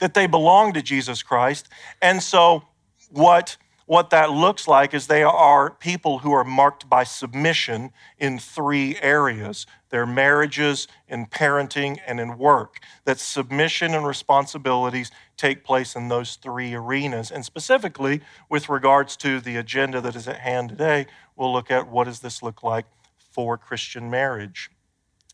that 0.00 0.14
they 0.14 0.26
belong 0.26 0.72
to 0.72 0.82
Jesus 0.82 1.22
Christ. 1.22 1.68
And 2.00 2.22
so, 2.22 2.64
what 3.10 3.56
what 3.86 4.10
that 4.10 4.30
looks 4.30 4.66
like 4.66 4.94
is 4.94 5.06
they 5.06 5.22
are 5.22 5.70
people 5.70 6.20
who 6.20 6.32
are 6.32 6.44
marked 6.44 6.88
by 6.88 7.04
submission 7.04 7.92
in 8.18 8.38
three 8.38 8.96
areas 9.00 9.66
their 9.90 10.06
marriages, 10.06 10.88
in 11.06 11.24
parenting, 11.24 12.00
and 12.04 12.18
in 12.18 12.36
work. 12.36 12.80
That 13.04 13.20
submission 13.20 13.94
and 13.94 14.04
responsibilities 14.04 15.12
take 15.36 15.64
place 15.64 15.96
in 15.96 16.08
those 16.08 16.36
three 16.36 16.74
arenas. 16.74 17.30
And 17.30 17.44
specifically, 17.44 18.20
with 18.48 18.68
regards 18.68 19.16
to 19.18 19.40
the 19.40 19.56
agenda 19.56 20.00
that 20.00 20.16
is 20.16 20.28
at 20.28 20.40
hand 20.40 20.70
today, 20.70 21.06
we'll 21.36 21.52
look 21.52 21.70
at 21.70 21.88
what 21.88 22.04
does 22.04 22.20
this 22.20 22.42
look 22.42 22.62
like 22.62 22.86
for 23.32 23.58
Christian 23.58 24.10
marriage. 24.10 24.70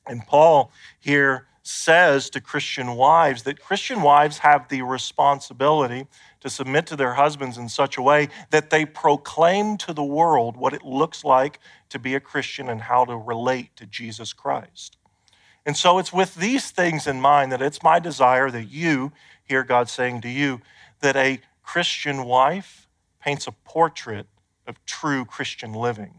And 0.07 0.27
Paul 0.27 0.73
here 0.99 1.47
says 1.63 2.31
to 2.31 2.41
Christian 2.41 2.95
wives 2.97 3.43
that 3.43 3.61
Christian 3.61 4.03
wives 4.03 4.39
have 4.39 4.69
the 4.69 4.83
responsibility 4.83 6.07
to 6.41 6.49
submit 6.49 6.87
to 6.87 6.97
their 6.97 7.15
husbands 7.15 7.59
in 7.59 7.69
such 7.69 7.97
a 7.97 8.03
way 8.03 8.29
that 8.51 8.71
they 8.71 8.87
proclaim 8.87 9.77
to 9.77 9.93
the 9.93 10.03
world 10.03 10.57
what 10.57 10.73
it 10.73 10.83
looks 10.83 11.23
like 11.23 11.61
to 11.91 11.99
be 11.99 12.15
a 12.15 12.21
Christian 12.21 12.69
and 12.69 12.83
how 12.83 13.05
to 13.05 13.17
relate 13.17 13.77
to 13.77 13.87
Jesus 13.87 14.33
Christ. 14.33 14.97
And 15.67 15.77
so 15.77 15.99
it's 15.99 16.13
with 16.13 16.37
these 16.37 16.71
things 16.71 17.07
in 17.07 17.21
mind 17.21 17.53
that 17.53 17.61
it's 17.61 17.83
my 17.83 17.99
desire 17.99 18.51
that 18.51 18.71
you 18.71 19.13
hear 19.51 19.65
God 19.65 19.89
saying 19.89 20.21
to 20.21 20.29
you 20.29 20.61
that 21.01 21.17
a 21.17 21.41
Christian 21.65 22.25
wife 22.25 22.87
paints 23.21 23.49
a 23.49 23.53
portrait 23.53 24.29
of 24.65 24.77
true 24.87 25.25
Christian 25.25 25.73
living. 25.73 26.15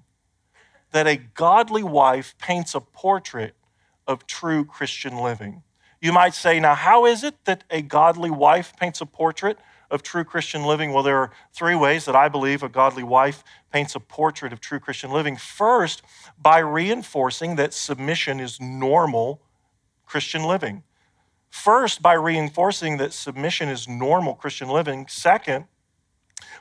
That 0.91 1.07
a 1.07 1.15
godly 1.15 1.81
wife 1.81 2.35
paints 2.38 2.75
a 2.75 2.81
portrait 2.81 3.55
of 4.05 4.27
true 4.27 4.65
Christian 4.65 5.15
living. 5.15 5.63
You 6.01 6.11
might 6.11 6.33
say, 6.33 6.59
now, 6.59 6.75
how 6.75 7.05
is 7.05 7.23
it 7.23 7.45
that 7.45 7.63
a 7.69 7.81
godly 7.81 8.29
wife 8.29 8.73
paints 8.75 9.00
a 9.00 9.05
portrait 9.05 9.57
of 9.89 10.03
true 10.03 10.25
Christian 10.25 10.65
living? 10.65 10.91
Well, 10.91 11.03
there 11.03 11.19
are 11.19 11.31
three 11.53 11.75
ways 11.75 12.03
that 12.05 12.15
I 12.17 12.27
believe 12.27 12.63
a 12.63 12.69
godly 12.69 13.03
wife 13.03 13.45
paints 13.71 13.95
a 13.95 14.01
portrait 14.01 14.51
of 14.51 14.59
true 14.59 14.79
Christian 14.79 15.11
living. 15.11 15.38
First, 15.38 16.01
by 16.38 16.59
reinforcing 16.59 17.55
that 17.55 17.73
submission 17.73 18.41
is 18.41 18.59
normal 18.59 19.41
Christian 20.05 20.43
living. 20.43 20.83
First, 21.51 22.01
by 22.01 22.13
reinforcing 22.13 22.98
that 22.98 23.13
submission 23.13 23.70
is 23.70 23.88
normal 23.88 24.34
Christian 24.34 24.70
living. 24.70 25.08
Second, 25.08 25.65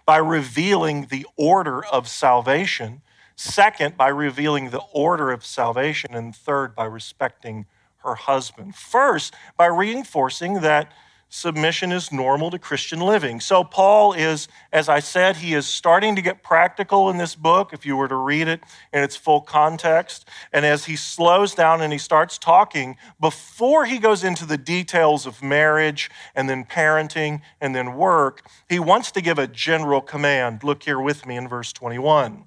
by 0.05 0.19
revealing 0.19 1.07
the 1.07 1.25
order 1.37 1.85
of 1.87 2.09
salvation. 2.09 3.01
Second, 3.37 3.97
by 3.97 4.09
revealing 4.09 4.71
the 4.71 4.83
order 4.93 5.31
of 5.31 5.47
salvation. 5.47 6.13
And 6.13 6.35
third, 6.35 6.75
by 6.75 6.85
respecting 6.85 7.67
her 7.99 8.17
husband. 8.17 8.75
First, 8.75 9.33
by 9.57 9.67
reinforcing 9.67 10.61
that 10.61 10.93
submission 11.31 11.93
is 11.93 12.13
normal 12.13 12.51
to 12.51 12.59
Christian 12.59 13.01
living. 13.01 13.41
So, 13.41 13.65
Paul 13.65 14.13
is, 14.13 14.49
as 14.73 14.89
I 14.89 15.01
said, 15.01 15.37
he 15.37 15.55
is 15.55 15.67
starting 15.67 16.15
to 16.17 16.23
get 16.23 16.43
practical 16.43 17.09
in 17.09 17.17
this 17.17 17.35
book, 17.35 17.73
if 17.73 17.87
you 17.87 17.97
were 17.97 18.09
to 18.09 18.17
read 18.17 18.49
it 18.49 18.61
in 18.93 19.03
its 19.03 19.17
full 19.17 19.41
context. 19.41 20.29
And 20.53 20.67
as 20.67 20.85
he 20.85 20.97
slows 20.97 21.55
down 21.55 21.81
and 21.81 21.93
he 21.93 21.99
starts 21.99 22.37
talking, 22.37 22.97
before 23.19 23.87
he 23.87 23.99
goes 23.99 24.23
into 24.23 24.45
the 24.45 24.59
details 24.59 25.25
of 25.25 25.43
marriage 25.43 26.11
and 26.35 26.51
then 26.51 26.65
parenting 26.65 27.41
and 27.61 27.75
then 27.75 27.95
work, 27.95 28.47
he 28.69 28.79
wants 28.79 29.11
to 29.13 29.23
give 29.23 29.39
a 29.39 29.47
general 29.47 30.03
command. 30.03 30.63
Look 30.63 30.83
here 30.83 31.01
with 31.01 31.25
me 31.25 31.37
in 31.37 31.49
verse 31.49 31.73
21 31.73 32.45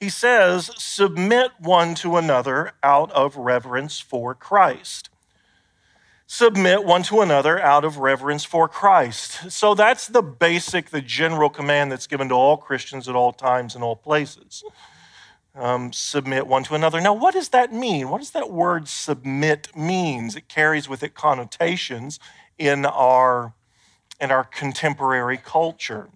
he 0.00 0.08
says, 0.08 0.70
Submit 0.76 1.52
one 1.58 1.94
to 1.96 2.16
another 2.16 2.72
out 2.82 3.10
of 3.12 3.36
reverence 3.36 3.98
for 3.98 4.34
Christ. 4.34 5.10
Submit 6.30 6.84
one 6.84 7.02
to 7.04 7.22
another 7.22 7.58
out 7.58 7.86
of 7.86 7.96
reverence 7.96 8.44
for 8.44 8.68
Christ. 8.68 9.50
So 9.50 9.74
that's 9.74 10.06
the 10.06 10.20
basic, 10.20 10.90
the 10.90 11.00
general 11.00 11.48
command 11.48 11.90
that's 11.90 12.06
given 12.06 12.28
to 12.28 12.34
all 12.34 12.58
Christians 12.58 13.08
at 13.08 13.14
all 13.16 13.32
times 13.32 13.74
and 13.74 13.82
all 13.82 13.96
places. 13.96 14.62
Um, 15.54 15.90
submit 15.90 16.46
one 16.46 16.64
to 16.64 16.74
another. 16.74 17.00
Now, 17.00 17.14
what 17.14 17.32
does 17.32 17.48
that 17.48 17.72
mean? 17.72 18.10
What 18.10 18.18
does 18.18 18.32
that 18.32 18.50
word 18.50 18.88
submit 18.88 19.74
means? 19.74 20.36
It 20.36 20.48
carries 20.48 20.86
with 20.86 21.02
it 21.02 21.14
connotations 21.14 22.20
in 22.58 22.84
our 22.84 23.54
in 24.20 24.30
our 24.30 24.44
contemporary 24.44 25.38
culture. 25.38 26.10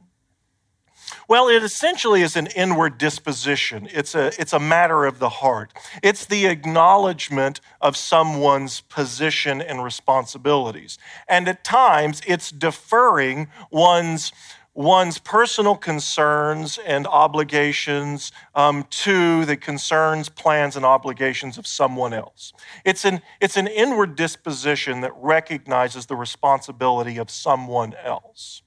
Well, 1.29 1.49
it 1.49 1.63
essentially 1.63 2.23
is 2.23 2.37
an 2.37 2.49
inward 2.49 2.99
disposition. 2.99 3.89
It's 3.91 4.15
a, 4.15 4.33
it's 4.41 4.53
a 4.53 4.59
matter 4.59 5.05
of 5.05 5.19
the 5.19 5.29
heart. 5.29 5.73
It's 6.03 6.27
the 6.27 6.47
acknowledgement 6.47 7.61
of 7.81 7.97
someone's 7.97 8.81
position 8.83 9.61
and 9.63 9.83
responsibilities. 9.83 10.99
And 11.29 11.49
at 11.49 11.65
times, 11.65 12.23
it's 12.27 12.51
deferring 12.51 13.49
one's, 13.71 14.33
one's 14.75 15.19
personal 15.19 15.77
concerns 15.77 16.79
and 16.79 17.07
obligations 17.07 18.33
um, 18.55 18.85
to 18.91 19.45
the 19.45 19.57
concerns, 19.57 20.29
plans, 20.29 20.77
and 20.77 20.85
obligations 20.85 21.59
of 21.59 21.67
someone 21.67 22.13
else. 22.13 22.53
It's 22.85 23.05
an, 23.05 23.23
it's 23.41 23.57
an 23.57 23.69
inward 23.69 24.17
disposition 24.17 25.03
that 25.03 25.13
recognizes 25.17 26.07
the 26.07 26.17
responsibility 26.17 27.19
of 27.19 27.31
someone 27.31 27.95
else. 28.03 28.63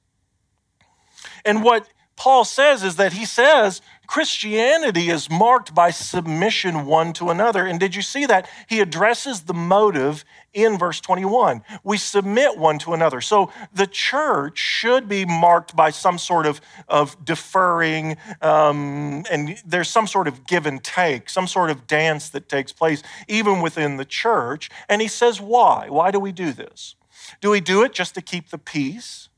And 1.44 1.64
what 1.64 1.88
Paul 2.16 2.46
says 2.46 2.84
is 2.84 2.96
that 2.96 3.14
he 3.14 3.26
says 3.26 3.82
Christianity 4.08 5.10
is 5.10 5.30
marked 5.30 5.76
by 5.76 5.92
submission 5.92 6.86
one 6.86 7.12
to 7.14 7.30
another. 7.30 7.66
And 7.66 7.80
did 7.80 7.96
you 7.96 8.02
see 8.02 8.26
that? 8.26 8.48
He 8.68 8.80
addresses 8.80 9.42
the 9.42 9.54
motive 9.54 10.24
in 10.54 10.78
verse 10.78 11.02
21. 11.02 11.64
We 11.84 11.98
submit 11.98 12.58
one 12.58 12.80
to 12.80 12.94
another. 12.94 13.20
So 13.20 13.52
the 13.74 13.88
church 13.88 14.58
should 14.58 15.10
be 15.10 15.26
marked 15.26 15.76
by 15.76 15.90
some 15.90 16.18
sort 16.18 16.46
of, 16.46 16.62
of 16.88 17.24
deferring, 17.26 18.18
um, 18.42 19.26
and 19.30 19.62
there's 19.66 19.90
some 19.90 20.08
sort 20.08 20.28
of 20.28 20.48
give 20.48 20.66
and 20.66 20.84
take, 20.84 21.30
some 21.30 21.48
sort 21.48 21.70
of 21.70 21.88
dance 21.88 22.30
that 22.30 22.48
takes 22.48 22.72
place 22.72 23.04
even 23.28 23.62
within 23.62 23.98
the 23.98 24.06
church. 24.06 24.70
And 24.88 25.02
he 25.02 25.08
says, 25.08 25.42
why? 25.42 25.90
Why 25.90 26.12
do 26.12 26.20
we 26.20 26.32
do 26.32 26.54
this? 26.54 26.96
Do 27.42 27.50
we 27.50 27.60
do 27.60 27.84
it 27.84 27.92
just 27.92 28.14
to 28.16 28.22
keep 28.22 28.50
the 28.50 28.58
peace? 28.58 29.30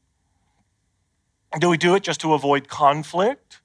Do 1.59 1.69
we 1.69 1.77
do 1.77 1.95
it 1.95 2.03
just 2.03 2.21
to 2.21 2.33
avoid 2.33 2.67
conflict? 2.67 3.59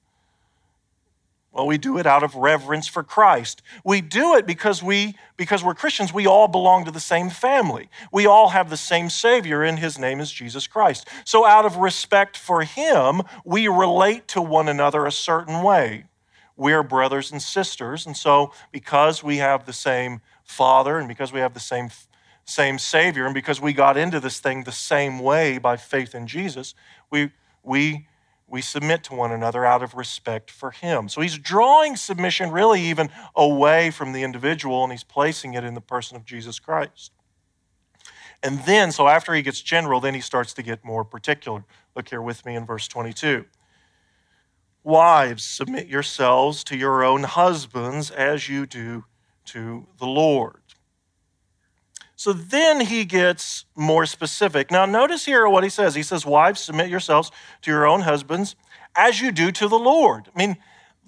Well, 1.53 1.67
we 1.67 1.77
do 1.77 1.99
it 1.99 2.07
out 2.07 2.23
of 2.23 2.33
reverence 2.33 2.87
for 2.87 3.03
Christ. 3.03 3.61
We 3.85 4.01
do 4.01 4.33
it 4.35 4.47
because 4.47 4.81
we 4.81 5.15
because 5.37 5.63
we're 5.63 5.75
Christians, 5.75 6.11
we 6.11 6.25
all 6.25 6.47
belong 6.47 6.83
to 6.85 6.91
the 6.91 6.99
same 6.99 7.29
family. 7.29 7.89
We 8.11 8.25
all 8.25 8.49
have 8.49 8.71
the 8.71 8.77
same 8.77 9.09
savior 9.09 9.61
and 9.61 9.77
his 9.77 9.99
name 9.99 10.19
is 10.19 10.31
Jesus 10.31 10.65
Christ. 10.65 11.07
So 11.25 11.45
out 11.45 11.65
of 11.65 11.77
respect 11.77 12.37
for 12.37 12.63
him, 12.63 13.21
we 13.45 13.67
relate 13.67 14.27
to 14.29 14.41
one 14.41 14.67
another 14.67 15.05
a 15.05 15.11
certain 15.11 15.61
way. 15.61 16.05
We're 16.57 16.83
brothers 16.83 17.31
and 17.31 17.41
sisters, 17.41 18.05
and 18.05 18.17
so 18.17 18.51
because 18.71 19.23
we 19.23 19.37
have 19.37 19.65
the 19.65 19.73
same 19.73 20.21
father 20.43 20.97
and 20.97 21.07
because 21.07 21.31
we 21.31 21.39
have 21.39 21.53
the 21.53 21.59
same 21.59 21.89
same 22.45 22.79
savior 22.79 23.25
and 23.25 23.33
because 23.33 23.61
we 23.61 23.73
got 23.73 23.95
into 23.95 24.19
this 24.19 24.39
thing 24.39 24.63
the 24.63 24.71
same 24.71 25.19
way 25.19 25.59
by 25.59 25.77
faith 25.77 26.15
in 26.15 26.25
Jesus, 26.25 26.73
we 27.11 27.31
we, 27.63 28.07
we 28.47 28.61
submit 28.61 29.03
to 29.05 29.15
one 29.15 29.31
another 29.31 29.65
out 29.65 29.81
of 29.81 29.95
respect 29.95 30.51
for 30.51 30.71
Him. 30.71 31.09
So 31.09 31.21
he's 31.21 31.37
drawing 31.37 31.95
submission 31.95 32.51
really 32.51 32.81
even 32.81 33.09
away 33.35 33.89
from 33.89 34.11
the 34.13 34.23
individual 34.23 34.83
and 34.83 34.91
he's 34.91 35.03
placing 35.03 35.53
it 35.53 35.63
in 35.63 35.73
the 35.73 35.81
person 35.81 36.15
of 36.17 36.25
Jesus 36.25 36.59
Christ. 36.59 37.11
And 38.43 38.59
then, 38.65 38.91
so 38.91 39.07
after 39.07 39.33
he 39.33 39.41
gets 39.41 39.61
general, 39.61 40.01
then 40.01 40.13
he 40.13 40.19
starts 40.19 40.53
to 40.55 40.63
get 40.63 40.83
more 40.83 41.05
particular. 41.05 41.63
Look 41.95 42.09
here 42.09 42.21
with 42.21 42.45
me 42.45 42.55
in 42.55 42.65
verse 42.65 42.89
22. 42.89 43.45
Wives, 44.83 45.45
submit 45.45 45.87
yourselves 45.87 46.65
to 46.65 46.77
your 46.77 47.05
own 47.05 47.23
husbands 47.23 48.11
as 48.11 48.49
you 48.49 48.65
do 48.65 49.05
to 49.45 49.87
the 49.97 50.05
Lord. 50.05 50.62
So 52.23 52.31
then 52.31 52.79
he 52.79 53.03
gets 53.03 53.65
more 53.75 54.05
specific. 54.05 54.71
Now, 54.71 54.85
notice 54.85 55.25
here 55.25 55.49
what 55.49 55.65
he 55.65 55.69
says. 55.69 55.93
He 55.93 56.03
says, 56.03 56.25
Wives, 56.25 56.61
submit 56.61 56.87
yourselves 56.87 57.31
to 57.63 57.69
your 57.69 57.85
own 57.85 57.99
husbands 57.99 58.55
as 58.95 59.19
you 59.19 59.29
do 59.29 59.51
to 59.51 59.67
the 59.67 59.77
Lord. 59.77 60.29
I 60.33 60.39
mean, 60.39 60.55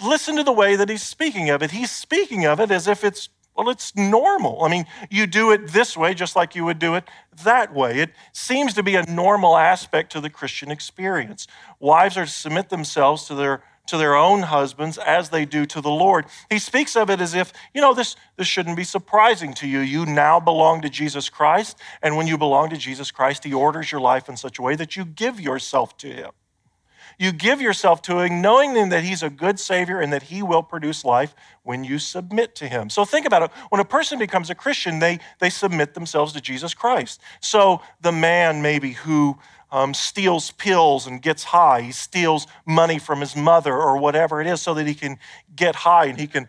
listen 0.03 0.35
to 0.35 0.43
the 0.43 0.51
way 0.51 0.75
that 0.75 0.89
he's 0.89 1.03
speaking 1.03 1.49
of 1.49 1.63
it. 1.63 1.71
He's 1.71 1.89
speaking 1.89 2.45
of 2.45 2.59
it 2.59 2.69
as 2.69 2.89
if 2.89 3.05
it's, 3.05 3.29
well, 3.55 3.69
it's 3.69 3.95
normal. 3.95 4.65
I 4.65 4.67
mean, 4.67 4.87
you 5.09 5.25
do 5.25 5.51
it 5.51 5.69
this 5.69 5.95
way 5.95 6.13
just 6.15 6.35
like 6.35 6.53
you 6.53 6.65
would 6.65 6.79
do 6.79 6.95
it 6.95 7.05
that 7.45 7.73
way. 7.73 8.01
It 8.01 8.11
seems 8.33 8.73
to 8.73 8.83
be 8.83 8.95
a 8.95 9.05
normal 9.09 9.55
aspect 9.55 10.11
to 10.11 10.19
the 10.19 10.29
Christian 10.29 10.69
experience. 10.69 11.47
Wives 11.79 12.17
are 12.17 12.25
to 12.25 12.29
submit 12.29 12.67
themselves 12.67 13.23
to 13.27 13.35
their 13.35 13.63
to 13.87 13.97
their 13.97 14.15
own 14.15 14.41
husbands 14.41 14.97
as 14.97 15.29
they 15.29 15.45
do 15.45 15.65
to 15.67 15.81
the 15.81 15.89
Lord. 15.89 16.25
He 16.49 16.59
speaks 16.59 16.95
of 16.95 17.09
it 17.09 17.21
as 17.21 17.33
if, 17.33 17.53
you 17.73 17.81
know, 17.81 17.93
this, 17.93 18.15
this 18.37 18.47
shouldn't 18.47 18.77
be 18.77 18.83
surprising 18.83 19.53
to 19.55 19.67
you. 19.67 19.79
You 19.79 20.05
now 20.05 20.39
belong 20.39 20.81
to 20.81 20.89
Jesus 20.89 21.29
Christ. 21.29 21.77
And 22.01 22.17
when 22.17 22.27
you 22.27 22.37
belong 22.37 22.69
to 22.69 22.77
Jesus 22.77 23.11
Christ, 23.11 23.43
He 23.43 23.53
orders 23.53 23.91
your 23.91 24.01
life 24.01 24.29
in 24.29 24.37
such 24.37 24.59
a 24.59 24.61
way 24.61 24.75
that 24.75 24.95
you 24.95 25.05
give 25.05 25.39
yourself 25.39 25.97
to 25.97 26.07
Him. 26.07 26.31
You 27.17 27.31
give 27.31 27.61
yourself 27.61 28.01
to 28.03 28.19
Him, 28.19 28.41
knowing 28.41 28.73
then 28.73 28.89
that 28.89 29.03
He's 29.03 29.23
a 29.23 29.29
good 29.29 29.59
Savior 29.59 29.99
and 29.99 30.11
that 30.11 30.23
He 30.23 30.43
will 30.43 30.63
produce 30.63 31.05
life 31.05 31.33
when 31.63 31.83
you 31.83 31.97
submit 31.97 32.55
to 32.55 32.67
Him. 32.67 32.89
So 32.89 33.05
think 33.05 33.25
about 33.25 33.43
it. 33.43 33.51
When 33.69 33.79
a 33.79 33.85
person 33.85 34.19
becomes 34.19 34.49
a 34.49 34.55
Christian, 34.55 34.99
they, 34.99 35.19
they 35.39 35.49
submit 35.49 35.93
themselves 35.93 36.33
to 36.33 36.41
Jesus 36.41 36.73
Christ. 36.73 37.21
So 37.39 37.81
the 38.01 38.11
man, 38.11 38.61
maybe, 38.61 38.91
who 38.91 39.37
um, 39.75 39.93
steals 39.93 40.51
pills 40.51 41.05
and 41.05 41.21
gets 41.21 41.43
high. 41.43 41.81
He 41.81 41.91
steals 41.91 42.47
money 42.65 42.97
from 42.97 43.19
his 43.19 43.35
mother 43.35 43.73
or 43.75 43.97
whatever 43.97 44.39
it 44.39 44.47
is 44.47 44.61
so 44.61 44.73
that 44.73 44.87
he 44.87 44.95
can 44.95 45.19
get 45.53 45.75
high 45.75 46.05
and 46.05 46.17
he 46.17 46.27
can 46.27 46.47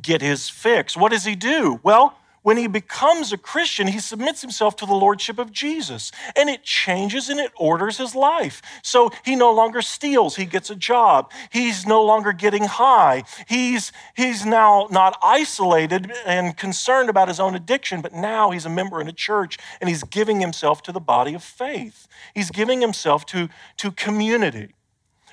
get 0.00 0.22
his 0.22 0.48
fix. 0.48 0.96
What 0.96 1.10
does 1.10 1.24
he 1.24 1.34
do? 1.34 1.80
Well, 1.82 2.16
when 2.44 2.58
he 2.58 2.66
becomes 2.66 3.32
a 3.32 3.38
Christian, 3.38 3.86
he 3.86 3.98
submits 3.98 4.42
himself 4.42 4.76
to 4.76 4.86
the 4.86 4.94
lordship 4.94 5.38
of 5.38 5.50
Jesus 5.50 6.12
and 6.36 6.50
it 6.50 6.62
changes 6.62 7.30
and 7.30 7.40
it 7.40 7.50
orders 7.56 7.96
his 7.96 8.14
life. 8.14 8.60
So 8.82 9.10
he 9.24 9.34
no 9.34 9.50
longer 9.50 9.80
steals, 9.80 10.36
he 10.36 10.44
gets 10.44 10.68
a 10.68 10.76
job. 10.76 11.32
He's 11.50 11.86
no 11.86 12.04
longer 12.04 12.34
getting 12.34 12.64
high. 12.64 13.24
He's, 13.48 13.92
he's 14.14 14.44
now 14.44 14.88
not 14.90 15.18
isolated 15.22 16.12
and 16.26 16.54
concerned 16.54 17.08
about 17.08 17.28
his 17.28 17.40
own 17.40 17.54
addiction, 17.54 18.02
but 18.02 18.12
now 18.12 18.50
he's 18.50 18.66
a 18.66 18.70
member 18.70 19.00
in 19.00 19.08
a 19.08 19.12
church 19.12 19.56
and 19.80 19.88
he's 19.88 20.04
giving 20.04 20.40
himself 20.40 20.82
to 20.82 20.92
the 20.92 21.00
body 21.00 21.32
of 21.32 21.42
faith. 21.42 22.06
He's 22.34 22.50
giving 22.50 22.82
himself 22.82 23.24
to, 23.26 23.48
to 23.78 23.90
community. 23.90 24.74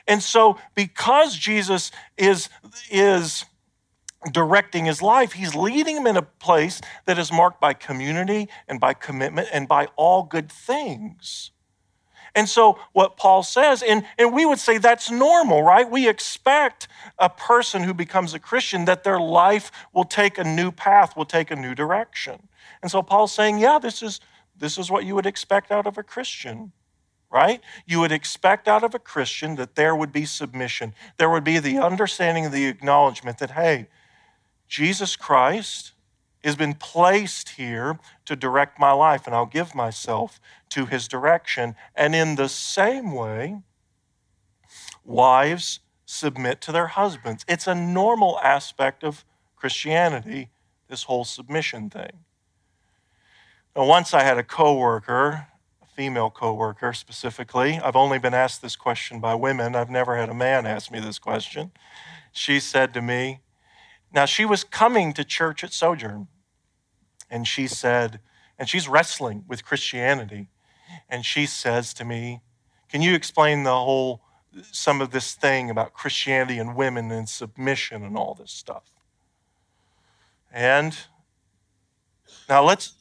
And 0.07 0.23
so, 0.23 0.57
because 0.75 1.35
Jesus 1.35 1.91
is, 2.17 2.47
is 2.89 3.45
directing 4.29 4.85
his 4.85 5.01
life. 5.01 5.33
He's 5.33 5.55
leading 5.55 5.97
him 5.97 6.07
in 6.07 6.17
a 6.17 6.21
place 6.21 6.81
that 7.05 7.17
is 7.17 7.31
marked 7.31 7.59
by 7.59 7.73
community 7.73 8.49
and 8.67 8.79
by 8.79 8.93
commitment 8.93 9.47
and 9.51 9.67
by 9.67 9.87
all 9.95 10.23
good 10.23 10.51
things. 10.51 11.51
And 12.33 12.47
so, 12.47 12.79
what 12.93 13.17
Paul 13.17 13.43
says, 13.43 13.83
and, 13.83 14.05
and 14.17 14.33
we 14.33 14.45
would 14.45 14.59
say 14.59 14.77
that's 14.77 15.11
normal, 15.11 15.63
right? 15.63 15.89
We 15.89 16.07
expect 16.07 16.87
a 17.19 17.29
person 17.29 17.83
who 17.83 17.93
becomes 17.93 18.33
a 18.33 18.39
Christian 18.39 18.85
that 18.85 19.03
their 19.03 19.19
life 19.19 19.69
will 19.93 20.05
take 20.05 20.37
a 20.37 20.43
new 20.43 20.71
path, 20.71 21.17
will 21.17 21.25
take 21.25 21.51
a 21.51 21.57
new 21.57 21.75
direction. 21.75 22.47
And 22.81 22.89
so, 22.89 23.01
Paul's 23.01 23.33
saying, 23.33 23.59
yeah, 23.59 23.79
this 23.79 24.01
is, 24.01 24.21
this 24.57 24.77
is 24.77 24.89
what 24.89 25.03
you 25.03 25.13
would 25.15 25.25
expect 25.25 25.71
out 25.71 25.85
of 25.87 25.97
a 25.97 26.03
Christian 26.03 26.71
right? 27.31 27.61
You 27.85 28.01
would 28.01 28.11
expect 28.11 28.67
out 28.67 28.83
of 28.83 28.93
a 28.93 28.99
Christian 28.99 29.55
that 29.55 29.75
there 29.75 29.95
would 29.95 30.11
be 30.11 30.25
submission. 30.25 30.93
There 31.17 31.29
would 31.29 31.45
be 31.45 31.59
the 31.59 31.77
understanding 31.77 32.51
the 32.51 32.65
acknowledgement 32.65 33.37
that, 33.37 33.51
hey, 33.51 33.87
Jesus 34.71 35.17
Christ 35.17 35.91
has 36.45 36.55
been 36.55 36.75
placed 36.75 37.49
here 37.49 37.99
to 38.23 38.37
direct 38.37 38.79
my 38.79 38.93
life, 38.93 39.27
and 39.27 39.35
I'll 39.35 39.45
give 39.45 39.75
myself 39.75 40.39
to 40.69 40.85
his 40.85 41.09
direction. 41.09 41.75
And 41.93 42.15
in 42.15 42.37
the 42.37 42.47
same 42.47 43.11
way, 43.11 43.57
wives 45.03 45.81
submit 46.05 46.61
to 46.61 46.71
their 46.71 46.87
husbands. 46.87 47.43
It's 47.49 47.67
a 47.67 47.75
normal 47.75 48.39
aspect 48.39 49.03
of 49.03 49.25
Christianity, 49.57 50.51
this 50.87 51.03
whole 51.03 51.25
submission 51.25 51.89
thing. 51.89 52.23
Now, 53.75 53.85
once 53.85 54.13
I 54.13 54.23
had 54.23 54.37
a 54.37 54.43
coworker, 54.43 55.47
a 55.81 55.85
female 55.85 56.29
coworker 56.29 56.93
specifically. 56.93 57.77
I've 57.77 57.97
only 57.97 58.19
been 58.19 58.33
asked 58.33 58.61
this 58.61 58.77
question 58.77 59.19
by 59.19 59.35
women. 59.35 59.75
I've 59.75 59.89
never 59.89 60.15
had 60.15 60.29
a 60.29 60.33
man 60.33 60.65
ask 60.65 60.89
me 60.89 61.01
this 61.01 61.19
question. 61.19 61.71
She 62.31 62.61
said 62.61 62.93
to 62.93 63.01
me, 63.01 63.41
now, 64.13 64.25
she 64.25 64.45
was 64.45 64.63
coming 64.63 65.13
to 65.13 65.23
church 65.23 65.63
at 65.63 65.71
Sojourn, 65.71 66.27
and 67.29 67.47
she 67.47 67.67
said, 67.67 68.19
and 68.59 68.69
she's 68.69 68.87
wrestling 68.87 69.43
with 69.47 69.65
Christianity. 69.65 70.49
And 71.09 71.25
she 71.25 71.45
says 71.45 71.93
to 71.95 72.05
me, 72.05 72.41
Can 72.89 73.01
you 73.01 73.15
explain 73.15 73.63
the 73.63 73.73
whole, 73.73 74.21
some 74.71 75.01
of 75.01 75.11
this 75.11 75.33
thing 75.33 75.69
about 75.69 75.93
Christianity 75.93 76.59
and 76.59 76.75
women 76.75 77.09
and 77.09 77.27
submission 77.27 78.03
and 78.03 78.17
all 78.17 78.35
this 78.35 78.51
stuff? 78.51 78.91
And 80.51 80.95
now 82.49 82.63
let's, 82.63 82.93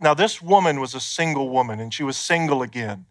now 0.00 0.14
this 0.14 0.42
woman 0.42 0.80
was 0.80 0.94
a 0.94 1.00
single 1.00 1.50
woman, 1.50 1.78
and 1.78 1.92
she 1.92 2.02
was 2.02 2.16
single 2.16 2.62
again. 2.62 3.04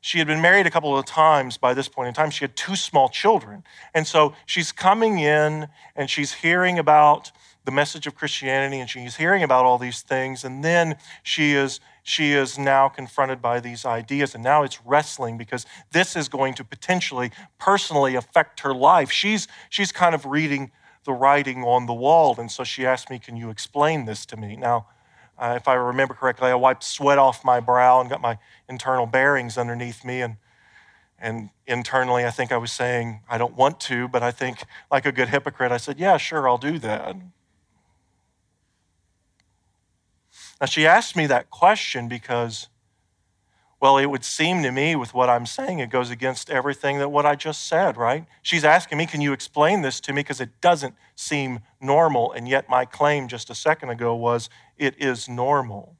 She 0.00 0.18
had 0.18 0.26
been 0.26 0.40
married 0.40 0.66
a 0.66 0.70
couple 0.70 0.96
of 0.96 1.04
times 1.04 1.56
by 1.56 1.74
this 1.74 1.88
point 1.88 2.08
in 2.08 2.14
time. 2.14 2.30
She 2.30 2.44
had 2.44 2.56
two 2.56 2.76
small 2.76 3.08
children. 3.08 3.64
And 3.94 4.06
so 4.06 4.34
she's 4.46 4.72
coming 4.72 5.18
in 5.18 5.68
and 5.96 6.08
she's 6.08 6.34
hearing 6.34 6.78
about 6.78 7.32
the 7.64 7.72
message 7.72 8.06
of 8.06 8.14
Christianity 8.14 8.80
and 8.80 8.88
she's 8.88 9.16
hearing 9.16 9.42
about 9.42 9.64
all 9.64 9.76
these 9.76 10.00
things. 10.00 10.44
And 10.44 10.64
then 10.64 10.96
she 11.22 11.52
is, 11.52 11.80
she 12.02 12.32
is 12.32 12.58
now 12.58 12.88
confronted 12.88 13.42
by 13.42 13.60
these 13.60 13.84
ideas. 13.84 14.34
And 14.34 14.42
now 14.42 14.62
it's 14.62 14.80
wrestling 14.86 15.36
because 15.36 15.66
this 15.92 16.16
is 16.16 16.28
going 16.28 16.54
to 16.54 16.64
potentially 16.64 17.30
personally 17.58 18.14
affect 18.14 18.60
her 18.60 18.72
life. 18.72 19.10
She's, 19.10 19.48
she's 19.68 19.92
kind 19.92 20.14
of 20.14 20.24
reading 20.24 20.70
the 21.04 21.12
writing 21.12 21.64
on 21.64 21.86
the 21.86 21.94
wall. 21.94 22.36
And 22.38 22.50
so 22.50 22.64
she 22.64 22.86
asked 22.86 23.10
me, 23.10 23.18
Can 23.18 23.36
you 23.36 23.50
explain 23.50 24.04
this 24.04 24.24
to 24.26 24.36
me? 24.36 24.56
Now, 24.56 24.86
uh, 25.38 25.54
if 25.56 25.68
I 25.68 25.74
remember 25.74 26.14
correctly, 26.14 26.50
I 26.50 26.54
wiped 26.54 26.82
sweat 26.82 27.18
off 27.18 27.44
my 27.44 27.60
brow 27.60 28.00
and 28.00 28.10
got 28.10 28.20
my 28.20 28.38
internal 28.68 29.06
bearings 29.06 29.56
underneath 29.56 30.04
me. 30.04 30.20
And, 30.20 30.36
and 31.18 31.50
internally, 31.66 32.24
I 32.24 32.30
think 32.30 32.50
I 32.50 32.56
was 32.56 32.72
saying, 32.72 33.20
I 33.28 33.38
don't 33.38 33.56
want 33.56 33.78
to, 33.80 34.08
but 34.08 34.22
I 34.22 34.32
think, 34.32 34.64
like 34.90 35.06
a 35.06 35.12
good 35.12 35.28
hypocrite, 35.28 35.70
I 35.70 35.76
said, 35.76 35.98
Yeah, 35.98 36.16
sure, 36.16 36.48
I'll 36.48 36.58
do 36.58 36.78
that. 36.80 37.16
Now, 40.60 40.66
she 40.66 40.86
asked 40.86 41.14
me 41.14 41.26
that 41.26 41.50
question 41.50 42.08
because 42.08 42.68
well, 43.80 43.96
it 43.96 44.06
would 44.06 44.24
seem 44.24 44.64
to 44.64 44.72
me 44.72 44.96
with 44.96 45.14
what 45.14 45.30
I'm 45.30 45.46
saying, 45.46 45.78
it 45.78 45.88
goes 45.88 46.10
against 46.10 46.50
everything 46.50 46.98
that 46.98 47.10
what 47.10 47.24
I 47.24 47.36
just 47.36 47.68
said, 47.68 47.96
right? 47.96 48.26
She's 48.42 48.64
asking 48.64 48.98
me, 48.98 49.06
can 49.06 49.20
you 49.20 49.32
explain 49.32 49.82
this 49.82 50.00
to 50.00 50.12
me? 50.12 50.20
Because 50.20 50.40
it 50.40 50.60
doesn't 50.60 50.96
seem 51.14 51.60
normal. 51.80 52.32
And 52.32 52.48
yet, 52.48 52.68
my 52.68 52.84
claim 52.84 53.28
just 53.28 53.50
a 53.50 53.54
second 53.54 53.90
ago 53.90 54.16
was 54.16 54.50
it 54.78 54.94
is 54.98 55.28
normal. 55.28 55.96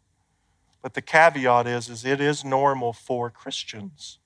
But 0.83 0.95
the 0.95 1.03
caveat 1.03 1.67
is, 1.67 1.89
is 1.89 2.05
it 2.05 2.21
is 2.21 2.45
normal 2.45 2.93
for 2.93 3.31
Christians. 3.31 4.19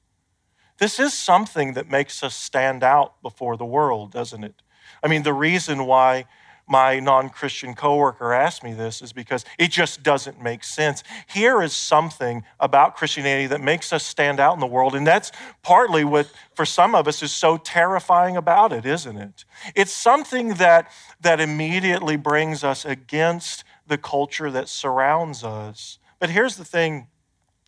This 0.78 0.98
is 0.98 1.14
something 1.14 1.74
that 1.74 1.88
makes 1.88 2.22
us 2.22 2.34
stand 2.34 2.82
out 2.82 3.20
before 3.22 3.56
the 3.56 3.64
world, 3.64 4.12
doesn't 4.12 4.44
it? 4.44 4.62
I 5.02 5.08
mean, 5.08 5.22
the 5.22 5.32
reason 5.32 5.86
why 5.86 6.26
my 6.68 7.00
non 7.00 7.28
Christian 7.28 7.74
coworker 7.74 8.32
asked 8.32 8.62
me 8.62 8.72
this 8.72 9.02
is 9.02 9.12
because 9.12 9.44
it 9.58 9.70
just 9.70 10.02
doesn't 10.02 10.42
make 10.42 10.64
sense. 10.64 11.02
Here 11.28 11.62
is 11.62 11.72
something 11.72 12.44
about 12.60 12.96
Christianity 12.96 13.46
that 13.48 13.60
makes 13.60 13.92
us 13.92 14.04
stand 14.04 14.40
out 14.40 14.54
in 14.54 14.60
the 14.60 14.66
world, 14.66 14.94
and 14.94 15.06
that's 15.06 15.32
partly 15.62 16.04
what, 16.04 16.30
for 16.54 16.64
some 16.64 16.94
of 16.94 17.08
us, 17.08 17.22
is 17.22 17.32
so 17.32 17.56
terrifying 17.56 18.36
about 18.36 18.72
it, 18.72 18.86
isn't 18.86 19.16
it? 19.16 19.44
It's 19.74 19.92
something 19.92 20.54
that, 20.54 20.90
that 21.20 21.40
immediately 21.40 22.16
brings 22.16 22.64
us 22.64 22.84
against 22.84 23.64
the 23.92 23.98
culture 23.98 24.50
that 24.50 24.70
surrounds 24.70 25.44
us. 25.44 25.98
But 26.18 26.30
here's 26.30 26.56
the 26.56 26.64
thing 26.64 27.08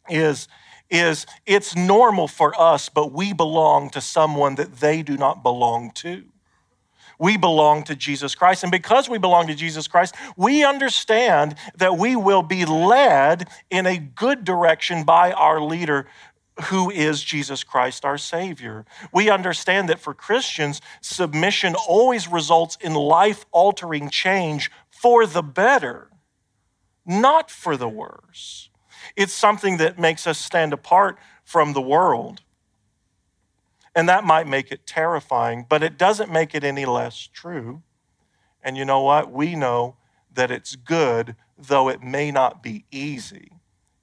is, 0.08 0.48
is 0.88 1.26
it's 1.44 1.76
normal 1.76 2.28
for 2.28 2.58
us, 2.58 2.88
but 2.88 3.12
we 3.12 3.34
belong 3.34 3.90
to 3.90 4.00
someone 4.00 4.54
that 4.54 4.76
they 4.76 5.02
do 5.02 5.18
not 5.18 5.42
belong 5.42 5.90
to. 5.96 6.24
We 7.18 7.36
belong 7.36 7.84
to 7.84 7.94
Jesus 7.94 8.34
Christ. 8.34 8.62
And 8.62 8.72
because 8.72 9.06
we 9.06 9.18
belong 9.18 9.48
to 9.48 9.54
Jesus 9.54 9.86
Christ, 9.86 10.14
we 10.34 10.64
understand 10.64 11.56
that 11.76 11.98
we 11.98 12.16
will 12.16 12.42
be 12.42 12.64
led 12.64 13.46
in 13.68 13.84
a 13.84 13.98
good 13.98 14.44
direction 14.44 15.04
by 15.04 15.30
our 15.32 15.60
leader, 15.60 16.06
who 16.70 16.90
is 16.90 17.22
Jesus 17.22 17.62
Christ, 17.64 18.06
our 18.06 18.16
Savior. 18.16 18.86
We 19.12 19.28
understand 19.28 19.90
that 19.90 20.00
for 20.00 20.14
Christians, 20.14 20.80
submission 21.02 21.74
always 21.74 22.28
results 22.28 22.78
in 22.80 22.94
life 22.94 23.44
altering 23.52 24.08
change 24.08 24.70
for 24.90 25.26
the 25.26 25.42
better, 25.42 26.08
not 27.06 27.50
for 27.50 27.76
the 27.76 27.88
worse. 27.88 28.70
It's 29.16 29.32
something 29.32 29.76
that 29.78 29.98
makes 29.98 30.26
us 30.26 30.38
stand 30.38 30.72
apart 30.72 31.18
from 31.44 31.72
the 31.72 31.80
world. 31.80 32.40
And 33.94 34.08
that 34.08 34.24
might 34.24 34.46
make 34.46 34.72
it 34.72 34.86
terrifying, 34.86 35.66
but 35.68 35.82
it 35.82 35.96
doesn't 35.96 36.32
make 36.32 36.54
it 36.54 36.64
any 36.64 36.84
less 36.84 37.28
true. 37.32 37.82
And 38.62 38.76
you 38.76 38.84
know 38.84 39.02
what? 39.02 39.30
We 39.30 39.54
know 39.54 39.96
that 40.32 40.50
it's 40.50 40.74
good, 40.74 41.36
though 41.56 41.88
it 41.88 42.02
may 42.02 42.30
not 42.30 42.62
be 42.62 42.86
easy. 42.90 43.52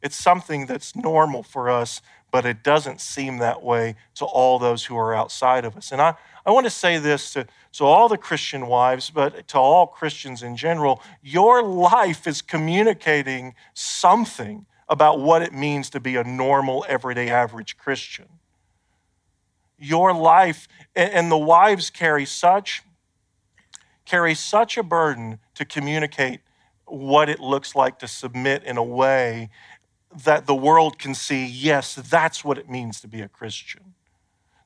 It's 0.01 0.15
something 0.15 0.65
that's 0.65 0.95
normal 0.95 1.43
for 1.43 1.69
us, 1.69 2.01
but 2.31 2.45
it 2.45 2.63
doesn't 2.63 3.01
seem 3.01 3.39
that 3.39 3.61
way 3.61 3.95
to 4.15 4.25
all 4.25 4.57
those 4.57 4.85
who 4.85 4.97
are 4.97 5.13
outside 5.13 5.65
of 5.65 5.75
us. 5.75 5.91
And 5.91 6.01
I, 6.01 6.15
I 6.45 6.51
want 6.51 6.65
to 6.65 6.71
say 6.71 6.97
this 6.97 7.33
to, 7.33 7.45
to 7.73 7.85
all 7.85 8.09
the 8.09 8.17
Christian 8.17 8.67
wives, 8.67 9.09
but 9.09 9.47
to 9.49 9.57
all 9.57 9.87
Christians 9.87 10.43
in 10.43 10.55
general 10.55 11.01
your 11.21 11.63
life 11.63 12.27
is 12.27 12.41
communicating 12.41 13.53
something 13.73 14.65
about 14.89 15.19
what 15.19 15.41
it 15.41 15.53
means 15.53 15.89
to 15.91 15.99
be 15.99 16.17
a 16.17 16.23
normal, 16.23 16.85
everyday, 16.87 17.29
average 17.29 17.77
Christian. 17.77 18.27
Your 19.79 20.13
life 20.13 20.67
and 20.95 21.31
the 21.31 21.37
wives 21.37 21.89
carry 21.89 22.25
such 22.25 22.83
carry 24.03 24.35
such 24.35 24.77
a 24.77 24.83
burden 24.83 25.39
to 25.55 25.63
communicate 25.63 26.41
what 26.85 27.29
it 27.29 27.39
looks 27.39 27.75
like 27.75 27.97
to 27.99 28.07
submit 28.07 28.63
in 28.63 28.75
a 28.75 28.83
way 28.83 29.49
that 30.25 30.45
the 30.45 30.55
world 30.55 30.99
can 30.99 31.15
see 31.15 31.45
yes 31.45 31.95
that's 31.95 32.43
what 32.43 32.57
it 32.57 32.69
means 32.69 32.99
to 32.99 33.07
be 33.07 33.21
a 33.21 33.29
christian. 33.29 33.93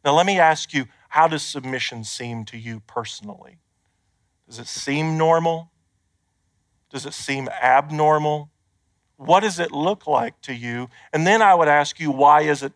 Now 0.03 0.15
let 0.15 0.25
me 0.25 0.39
ask 0.39 0.73
you 0.73 0.85
how 1.15 1.29
does 1.29 1.43
submission 1.43 2.03
seem 2.03 2.43
to 2.43 2.57
you 2.57 2.81
personally 2.81 3.57
does 4.47 4.59
it 4.59 4.67
seem 4.67 5.17
normal 5.17 5.71
does 6.91 7.05
it 7.05 7.13
seem 7.13 7.47
abnormal 7.49 8.49
what 9.15 9.39
does 9.39 9.59
it 9.59 9.71
look 9.71 10.05
like 10.05 10.39
to 10.41 10.53
you 10.53 10.89
and 11.13 11.25
then 11.25 11.41
i 11.41 11.55
would 11.55 11.69
ask 11.69 11.99
you 11.99 12.11
why 12.11 12.41
is 12.41 12.61
it 12.61 12.73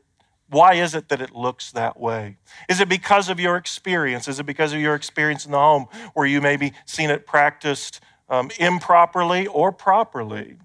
why 0.50 0.74
is 0.76 0.96
it 0.96 1.10
that 1.10 1.22
it 1.22 1.36
looks 1.36 1.72
that 1.74 2.00
way? 2.00 2.38
Is 2.68 2.80
it 2.80 2.90
because 2.90 3.30
of 3.30 3.40
your 3.40 3.56
experience? 3.56 4.28
Is 4.28 4.40
it 4.40 4.48
because 4.48 4.74
of 4.74 4.80
your 4.80 4.96
experience 4.96 5.46
in 5.46 5.52
the 5.52 5.60
home 5.60 5.86
where 6.16 6.26
you 6.26 6.42
maybe 6.42 6.74
seen 6.86 7.12
it 7.12 7.28
practiced 7.28 8.02
um, 8.30 8.50
improperly 8.60 9.46
or 9.46 9.72
properly? 9.72 10.58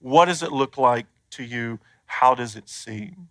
What 0.00 0.24
does 0.24 0.42
it 0.42 0.50
look 0.50 0.76
like 0.76 1.06
to 1.30 1.44
you? 1.44 1.78
How 2.06 2.34
does 2.34 2.56
it 2.56 2.68
seem? 2.68 3.28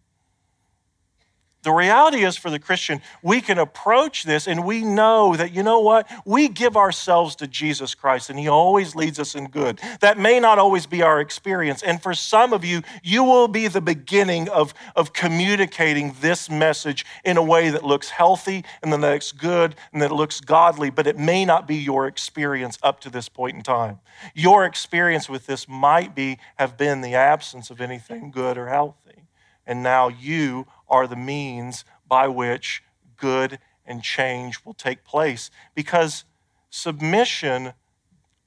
The 1.64 1.72
reality 1.72 2.24
is 2.24 2.38
for 2.38 2.50
the 2.50 2.60
Christian, 2.60 3.02
we 3.22 3.42
can 3.42 3.58
approach 3.58 4.24
this 4.24 4.48
and 4.48 4.64
we 4.64 4.84
know 4.84 5.36
that, 5.36 5.54
you 5.54 5.64
know 5.64 5.80
what? 5.80 6.10
We 6.26 6.48
give 6.48 6.78
ourselves 6.78 7.36
to 7.38 7.48
Jesus 7.48 7.96
Christ 7.96 8.30
and 8.30 8.40
He 8.40 8.48
always 8.48 8.96
leads 8.96 9.20
us 9.20 9.36
in 9.36 9.48
good. 9.48 9.80
That 10.00 10.18
may 10.18 10.40
not 10.40 10.60
always 10.60 10.86
be 10.86 11.02
our 11.02 11.20
experience. 11.20 11.82
And 11.82 12.02
for 12.02 12.14
some 12.14 12.54
of 12.54 12.64
you, 12.64 12.84
you 13.04 13.24
will 13.24 13.48
be 13.48 13.68
the 13.68 13.82
beginning 13.82 14.48
of, 14.50 14.74
of 14.96 15.14
communicating 15.14 16.16
this 16.22 16.50
message 16.50 17.06
in 17.26 17.38
a 17.38 17.44
way 17.44 17.70
that 17.70 17.84
looks 17.84 18.12
healthy 18.12 18.64
and 18.82 18.94
then 18.94 19.02
that 19.02 19.14
looks 19.14 19.32
good 19.32 19.76
and 19.92 20.02
that 20.02 20.12
looks 20.12 20.40
godly, 20.40 20.90
but 20.90 21.08
it 21.08 21.18
may 21.18 21.44
not 21.44 21.68
be 21.68 21.76
your 21.76 22.08
experience 22.08 22.78
up 22.84 23.00
to 23.02 23.10
this 23.10 23.30
point 23.30 23.56
in 23.56 23.64
time. 23.64 24.00
Your 24.36 24.64
experience 24.64 25.28
with 25.28 25.48
this 25.48 25.68
might 25.68 26.16
be 26.16 26.38
have 26.58 26.78
been 26.78 27.02
the 27.02 27.16
absence 27.16 27.70
of 27.70 27.82
anything 27.82 28.32
good 28.32 28.58
or 28.58 28.68
healthy. 28.68 29.24
And 29.66 29.84
now 29.84 30.08
you 30.08 30.66
are 30.90 31.08
the 31.08 31.16
means 31.16 31.86
by 32.08 32.28
which 32.28 32.84
good 33.18 33.60
and 33.86 34.04
change 34.04 34.64
will 34.66 34.74
take 34.74 35.04
place 35.04 35.50
because 35.76 36.26
submission 36.70 37.74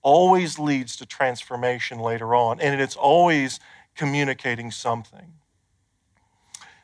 always 0.02 0.58
leads 0.58 0.96
to 0.96 1.06
transformation 1.06 1.98
later 1.98 2.34
on, 2.34 2.60
and 2.60 2.80
it's 2.80 2.96
always 2.96 3.60
communicating 3.94 4.70
something. 4.70 5.34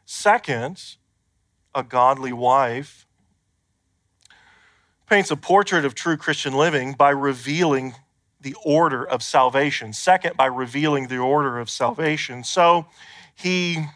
Second, 0.05 0.97
a 1.75 1.83
godly 1.83 2.33
wife 2.33 3.07
paints 5.09 5.31
a 5.31 5.37
portrait 5.37 5.85
of 5.85 5.95
true 5.95 6.17
Christian 6.17 6.53
living 6.53 6.93
by 6.93 7.11
revealing 7.11 7.95
the 8.41 8.55
order 8.65 9.05
of 9.05 9.23
salvation. 9.23 9.93
Second, 9.93 10.37
by 10.37 10.47
revealing 10.47 11.09
the 11.09 11.19
order 11.19 11.59
of 11.59 11.71
salvation. 11.71 12.45
So 12.45 12.87
he 13.35 13.87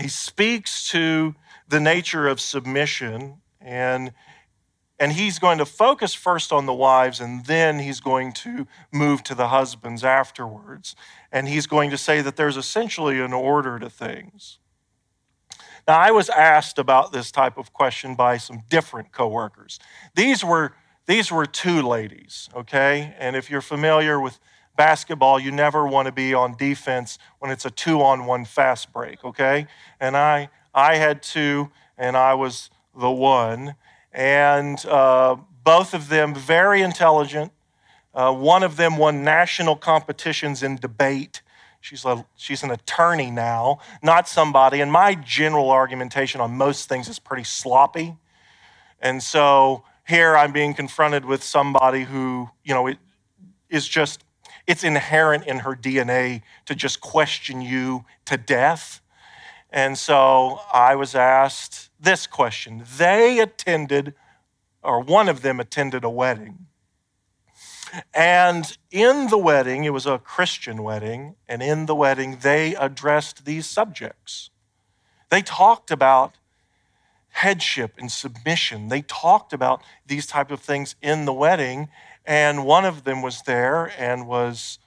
he 0.00 0.08
speaks 0.08 0.88
to 0.90 1.34
the 1.68 1.80
nature 1.80 2.28
of 2.28 2.40
submission 2.40 3.38
and 3.60 4.12
and 5.00 5.12
he's 5.12 5.38
going 5.38 5.58
to 5.58 5.64
focus 5.64 6.12
first 6.12 6.52
on 6.52 6.66
the 6.66 6.74
wives 6.74 7.20
and 7.20 7.46
then 7.46 7.78
he's 7.78 8.00
going 8.00 8.32
to 8.32 8.66
move 8.92 9.22
to 9.24 9.34
the 9.34 9.48
husbands 9.48 10.02
afterwards. 10.02 10.96
And 11.30 11.48
he's 11.48 11.68
going 11.68 11.90
to 11.90 11.96
say 11.96 12.20
that 12.20 12.34
there's 12.34 12.56
essentially 12.56 13.20
an 13.20 13.32
order 13.32 13.78
to 13.78 13.88
things. 13.88 14.58
Now 15.86 15.98
i 15.98 16.10
was 16.10 16.28
asked 16.28 16.78
about 16.78 17.12
this 17.12 17.30
type 17.30 17.56
of 17.56 17.72
question 17.72 18.14
by 18.14 18.38
some 18.38 18.64
different 18.68 19.12
coworkers. 19.12 19.78
These 20.14 20.44
were 20.44 20.74
these 21.06 21.30
were 21.30 21.46
two 21.46 21.82
ladies 21.82 22.48
okay? 22.54 23.14
And 23.18 23.36
if 23.36 23.50
you're 23.50 23.60
familiar 23.60 24.20
with 24.20 24.40
basketball, 24.78 25.38
you 25.38 25.50
never 25.50 25.86
want 25.86 26.06
to 26.06 26.12
be 26.12 26.32
on 26.32 26.56
defense 26.56 27.18
when 27.40 27.50
it's 27.50 27.66
a 27.66 27.70
two 27.70 28.00
on 28.00 28.24
one 28.24 28.46
fast 28.46 28.92
break, 28.92 29.22
okay? 29.24 29.66
And 30.00 30.16
I, 30.16 30.48
I 30.72 30.96
had 30.96 31.22
two, 31.22 31.70
and 31.98 32.16
I 32.16 32.32
was 32.32 32.70
the 32.96 33.10
one. 33.10 33.74
And 34.12 34.82
uh, 34.86 35.36
both 35.64 35.92
of 35.92 36.08
them 36.08 36.34
very 36.34 36.80
intelligent. 36.80 37.52
Uh, 38.14 38.32
one 38.32 38.62
of 38.62 38.76
them 38.76 38.96
won 38.96 39.22
national 39.22 39.76
competitions 39.76 40.62
in 40.62 40.76
debate. 40.76 41.42
She's, 41.80 42.04
a, 42.04 42.24
she's 42.36 42.62
an 42.62 42.70
attorney 42.70 43.30
now, 43.30 43.80
not 44.02 44.28
somebody. 44.28 44.80
And 44.80 44.90
my 44.90 45.14
general 45.14 45.70
argumentation 45.70 46.40
on 46.40 46.56
most 46.56 46.88
things 46.88 47.08
is 47.08 47.18
pretty 47.18 47.44
sloppy. 47.44 48.16
And 49.00 49.22
so 49.22 49.84
here 50.06 50.36
I'm 50.36 50.52
being 50.52 50.72
confronted 50.72 51.24
with 51.24 51.42
somebody 51.42 52.04
who, 52.04 52.50
you 52.64 52.74
know, 52.74 52.86
it 52.86 52.98
is 53.68 53.86
just 53.86 54.24
it's 54.68 54.84
inherent 54.84 55.46
in 55.46 55.60
her 55.60 55.74
DNA 55.74 56.42
to 56.66 56.74
just 56.74 57.00
question 57.00 57.62
you 57.62 58.04
to 58.26 58.36
death. 58.36 59.00
And 59.70 59.96
so 59.96 60.60
I 60.72 60.94
was 60.94 61.14
asked 61.14 61.88
this 61.98 62.26
question. 62.26 62.84
They 62.98 63.40
attended, 63.40 64.14
or 64.82 65.00
one 65.00 65.28
of 65.30 65.40
them 65.40 65.58
attended 65.58 66.04
a 66.04 66.10
wedding. 66.10 66.66
And 68.12 68.76
in 68.90 69.28
the 69.28 69.38
wedding, 69.38 69.84
it 69.84 69.94
was 69.94 70.04
a 70.04 70.18
Christian 70.18 70.82
wedding, 70.82 71.36
and 71.48 71.62
in 71.62 71.86
the 71.86 71.94
wedding, 71.94 72.38
they 72.42 72.74
addressed 72.74 73.46
these 73.46 73.64
subjects. 73.64 74.50
They 75.30 75.40
talked 75.40 75.90
about 75.90 76.34
headship 77.30 77.94
and 77.98 78.12
submission. 78.12 78.88
They 78.88 79.00
talked 79.00 79.54
about 79.54 79.82
these 80.06 80.26
type 80.26 80.50
of 80.50 80.60
things 80.60 80.94
in 81.00 81.24
the 81.24 81.32
wedding, 81.32 81.88
and 82.28 82.66
one 82.66 82.84
of 82.84 83.04
them 83.04 83.22
was 83.22 83.40
there 83.42 83.90
and 83.98 84.28
was 84.28 84.78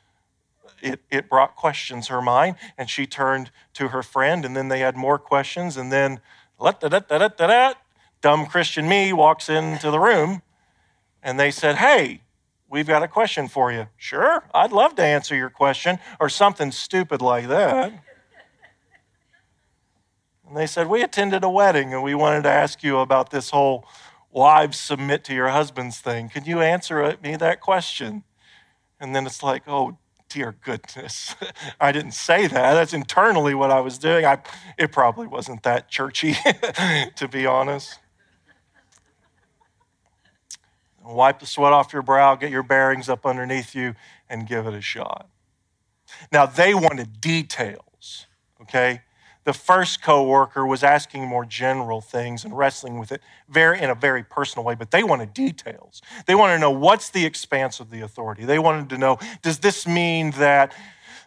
it, 0.82 1.02
it 1.10 1.28
brought 1.28 1.56
questions 1.56 2.08
her 2.08 2.22
mind 2.22 2.56
and 2.78 2.90
she 2.90 3.06
turned 3.06 3.50
to 3.74 3.90
her 3.90 4.04
friend 4.04 4.46
and 4.46 4.56
then 4.56 4.68
they 4.68 4.80
had 4.80 4.96
more 4.96 5.18
questions 5.18 5.76
and 5.76 5.92
then 5.92 6.22
da 6.60 6.72
da 6.72 7.00
da 7.00 7.18
da 7.18 7.28
da, 7.28 7.74
dumb 8.22 8.46
christian 8.46 8.88
me 8.88 9.12
walks 9.12 9.50
into 9.50 9.90
the 9.90 10.00
room 10.00 10.44
and 11.24 11.40
they 11.40 11.50
said 11.50 11.78
hey 11.78 12.22
we've 12.70 12.88
got 12.88 13.04
a 13.04 13.08
question 13.08 13.48
for 13.48 13.72
you. 13.72 13.88
Sure 13.98 14.44
i'd 14.54 14.72
love 14.72 14.96
to 14.96 15.04
answer 15.04 15.36
your 15.36 15.50
question 15.50 15.98
or 16.20 16.30
something 16.30 16.72
stupid 16.72 17.22
like 17.22 17.48
that. 17.48 17.92
And 20.48 20.56
they 20.56 20.68
said 20.68 20.88
we 20.88 21.02
attended 21.02 21.44
a 21.44 21.50
wedding 21.50 21.94
and 21.94 22.04
we 22.04 22.14
wanted 22.14 22.44
to 22.44 22.50
ask 22.50 22.84
you 22.84 23.00
about 23.00 23.32
this 23.32 23.50
whole 23.50 23.88
wives 24.32 24.80
submit 24.80 25.24
to 25.26 25.34
your 25.34 25.50
husbands 25.50 26.00
thing. 26.00 26.30
Can 26.30 26.46
you 26.46 26.62
answer 26.62 27.18
me 27.22 27.36
that 27.36 27.62
question? 27.62 28.24
And 29.00 29.16
then 29.16 29.26
it's 29.26 29.44
like, 29.44 29.64
oh, 29.68 29.98
dear 30.30 30.56
goodness. 30.64 31.36
I 31.82 31.92
didn't 31.92 32.14
say 32.14 32.48
that. 32.48 32.74
That's 32.74 32.94
internally 32.94 33.54
what 33.54 33.72
I 33.72 33.82
was 33.82 33.98
doing. 33.98 34.26
I, 34.26 34.40
it 34.78 34.92
probably 34.92 35.28
wasn't 35.28 35.64
that 35.64 35.90
churchy, 35.90 36.36
to 37.16 37.28
be 37.28 37.46
honest. 37.46 38.00
Wipe 41.04 41.40
the 41.40 41.48
sweat 41.48 41.74
off 41.74 41.94
your 41.94 42.04
brow, 42.04 42.36
get 42.36 42.52
your 42.52 42.64
bearings 42.64 43.10
up 43.10 43.26
underneath 43.26 43.74
you, 43.74 43.96
and 44.30 44.48
give 44.48 44.68
it 44.68 44.74
a 44.74 44.82
shot. 44.82 45.28
Now, 46.32 46.46
they 46.46 46.74
wanted 46.74 47.20
details, 47.20 48.28
okay? 48.62 49.02
The 49.44 49.54
first 49.54 50.04
coworker 50.04 50.66
was 50.66 50.84
asking 50.84 51.28
more 51.28 51.46
general 51.46 52.00
things 52.00 52.46
and 52.46 52.56
wrestling 52.56 53.00
with 53.00 53.12
it 53.12 53.22
very 53.50 53.82
in 53.82 53.90
a 53.90 53.96
very 53.96 54.24
personal 54.24 54.64
way, 54.64 54.76
but 54.76 54.92
they 54.92 55.04
wanted 55.04 55.34
details. 55.34 56.02
They 56.28 56.36
wanted 56.36 56.54
to 56.54 56.60
know 56.60 56.72
what's 56.72 57.10
the 57.10 57.26
expanse 57.26 57.80
of 57.80 57.90
the 57.90 58.02
authority. 58.02 58.46
They 58.46 58.60
wanted 58.60 58.90
to 58.90 59.00
know, 59.00 59.18
does 59.42 59.60
this 59.60 59.88
mean 59.88 60.32
that 60.32 60.74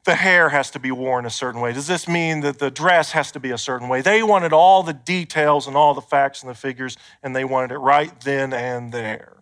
the 0.04 0.14
hair 0.14 0.50
has 0.50 0.70
to 0.72 0.78
be 0.78 0.92
worn 0.92 1.26
a 1.26 1.30
certain 1.30 1.60
way? 1.60 1.72
Does 1.72 1.88
this 1.88 2.06
mean 2.06 2.40
that 2.40 2.60
the 2.60 2.70
dress 2.70 3.12
has 3.12 3.32
to 3.32 3.40
be 3.40 3.50
a 3.50 3.58
certain 3.58 3.88
way? 3.88 4.00
They 4.00 4.22
wanted 4.22 4.52
all 4.52 4.84
the 4.84 4.92
details 4.92 5.66
and 5.66 5.76
all 5.76 5.92
the 5.92 6.00
facts 6.00 6.42
and 6.42 6.50
the 6.50 6.54
figures, 6.54 6.96
and 7.22 7.34
they 7.34 7.44
wanted 7.44 7.72
it 7.72 7.78
right 7.78 8.20
then 8.20 8.52
and 8.52 8.92
there. 8.92 9.38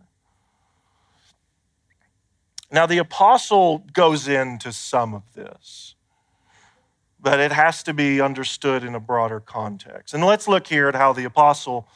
Now, 2.70 2.86
the 2.86 2.96
apostle 2.96 3.84
goes 3.92 4.28
into 4.28 4.72
some 4.72 5.12
of 5.12 5.34
this 5.34 5.94
but 7.22 7.38
it 7.38 7.52
has 7.52 7.84
to 7.84 7.94
be 7.94 8.20
understood 8.20 8.82
in 8.82 8.96
a 8.96 9.00
broader 9.00 9.38
context. 9.38 10.12
And 10.12 10.24
let's 10.24 10.48
look 10.48 10.66
here 10.66 10.88
at 10.88 10.96
how 10.96 11.12
the 11.12 11.24
apostle 11.24 11.86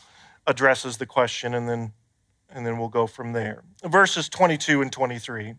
addresses 0.47 0.99
the 0.99 1.07
question, 1.07 1.53
and 1.53 1.69
then, 1.69 1.93
and 2.49 2.65
then 2.65 2.79
we'll 2.79 2.89
go 2.89 3.09
from 3.09 3.33
there. 3.33 3.65
Verses 3.85 4.29
22 4.29 4.81
and 4.81 4.93
23. 4.93 5.55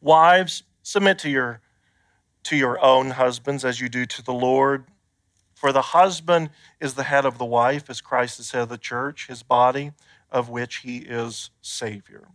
Wives, 0.00 0.64
submit 0.82 1.18
to 1.20 1.30
your, 1.30 1.60
to 2.42 2.56
your 2.56 2.84
own 2.84 3.10
husbands 3.10 3.64
as 3.64 3.80
you 3.80 3.88
do 3.88 4.04
to 4.04 4.22
the 4.22 4.34
Lord. 4.34 4.84
For 5.54 5.72
the 5.72 5.82
husband 5.82 6.50
is 6.80 6.94
the 6.94 7.04
head 7.04 7.24
of 7.24 7.38
the 7.38 7.44
wife, 7.44 7.88
as 7.88 8.00
Christ 8.00 8.40
is 8.40 8.50
head 8.50 8.62
of 8.62 8.68
the 8.68 8.76
church, 8.76 9.28
his 9.28 9.44
body, 9.44 9.92
of 10.30 10.48
which 10.48 10.78
he 10.78 10.98
is 10.98 11.50
Savior. 11.62 12.26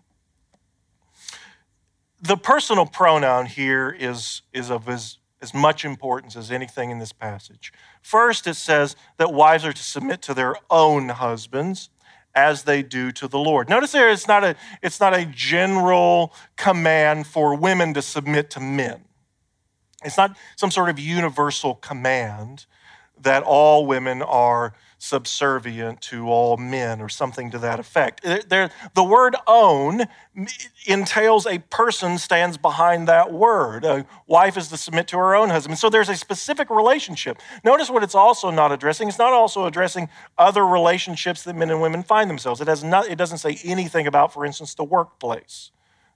The 2.22 2.38
personal 2.38 2.86
pronoun 2.86 3.46
here 3.46 3.96
is, 3.98 4.42
is 4.54 4.72
of 4.72 4.86
his 4.86 5.19
as 5.42 5.54
much 5.54 5.86
importance 5.86 6.36
as 6.36 6.52
anything 6.52 6.92
in 6.92 7.00
this 7.00 7.14
passage. 7.14 7.72
First, 8.02 8.48
it 8.48 8.56
says 8.56 8.96
that 9.18 9.34
wives 9.34 9.66
are 9.66 9.74
to 9.74 9.84
submit 9.84 10.22
to 10.24 10.34
their 10.34 10.56
own 10.70 11.10
husbands 11.10 11.90
as 12.36 12.64
they 12.64 12.84
do 12.84 13.12
to 13.12 13.28
the 13.28 13.40
Lord. 13.40 13.70
Notice 13.70 13.92
there 13.92 14.10
it's 14.10 14.28
not 14.28 14.44
a, 14.44 14.56
it's 14.82 15.00
not 15.00 15.14
a 15.14 15.26
general 15.26 16.34
command 16.58 17.28
for 17.28 17.56
women 17.56 17.94
to 17.94 18.02
submit 18.02 18.50
to 18.52 18.60
men. 18.60 19.06
It's 20.04 20.18
not 20.18 20.38
some 20.56 20.72
sort 20.72 20.90
of 20.90 21.00
universal 21.00 21.76
command 21.76 22.66
that 23.22 23.44
all 23.44 23.86
women 23.86 24.22
are 24.22 24.74
subservient 25.00 26.02
to 26.02 26.28
all 26.28 26.58
men 26.58 27.00
or 27.00 27.08
something 27.08 27.50
to 27.52 27.58
that 27.58 27.80
effect. 27.80 28.22
There, 28.50 28.70
the 28.94 29.04
word 29.04 29.36
own 29.48 30.04
entails 30.86 31.48
a 31.48 31.60
person 31.60 32.18
stands 32.18 32.58
behind 32.58 33.08
that 33.08 33.32
word. 33.32 33.86
A 33.86 34.06
wife 34.28 34.58
is 34.58 34.68
to 34.68 34.78
submit 34.78 35.08
to 35.08 35.18
her 35.18 35.36
own 35.36 35.50
husband. 35.50 35.80
So 35.80 35.90
there's 35.90 36.10
a 36.10 36.18
specific 36.18 36.70
relationship. 36.70 37.40
Notice 37.64 37.90
what 37.90 38.04
it's 38.04 38.14
also 38.14 38.52
not 38.52 38.74
addressing. 38.74 39.08
It's 39.08 39.18
not 39.18 39.32
also 39.32 39.66
addressing 39.66 40.10
other 40.38 40.68
relationships 40.68 41.44
that 41.44 41.56
men 41.56 41.70
and 41.70 41.82
women 41.82 42.04
find 42.04 42.30
themselves. 42.30 42.60
It, 42.60 42.68
has 42.68 42.84
not, 42.84 43.08
it 43.08 43.18
doesn't 43.18 43.38
say 43.38 43.58
anything 43.64 44.06
about, 44.06 44.34
for 44.34 44.46
instance, 44.46 44.74
the 44.74 44.84
workplace. 44.84 45.72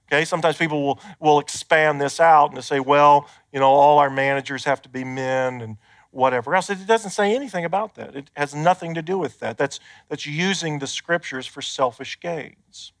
Okay, 0.08 0.26
sometimes 0.26 0.58
people 0.58 0.84
will, 0.84 1.00
will 1.18 1.38
expand 1.38 2.02
this 2.02 2.20
out 2.20 2.48
and 2.48 2.56
to 2.56 2.62
say, 2.62 2.80
well, 2.80 3.30
you 3.50 3.58
know, 3.58 3.70
all 3.70 3.98
our 3.98 4.10
managers 4.10 4.64
have 4.64 4.82
to 4.82 4.90
be 4.90 5.04
men 5.04 5.62
and 5.62 5.78
whatever 6.14 6.54
else. 6.54 6.70
It 6.70 6.86
doesn't 6.86 7.10
say 7.10 7.34
anything 7.34 7.64
about 7.64 7.96
that. 7.96 8.14
It 8.14 8.30
has 8.36 8.54
nothing 8.54 8.94
to 8.94 9.02
do 9.02 9.18
with 9.18 9.40
that. 9.40 9.58
That's, 9.58 9.80
that's 10.08 10.26
using 10.26 10.78
the 10.78 10.86
scriptures 10.86 11.46
for 11.46 11.60
selfish 11.60 12.20
gains. 12.20 12.92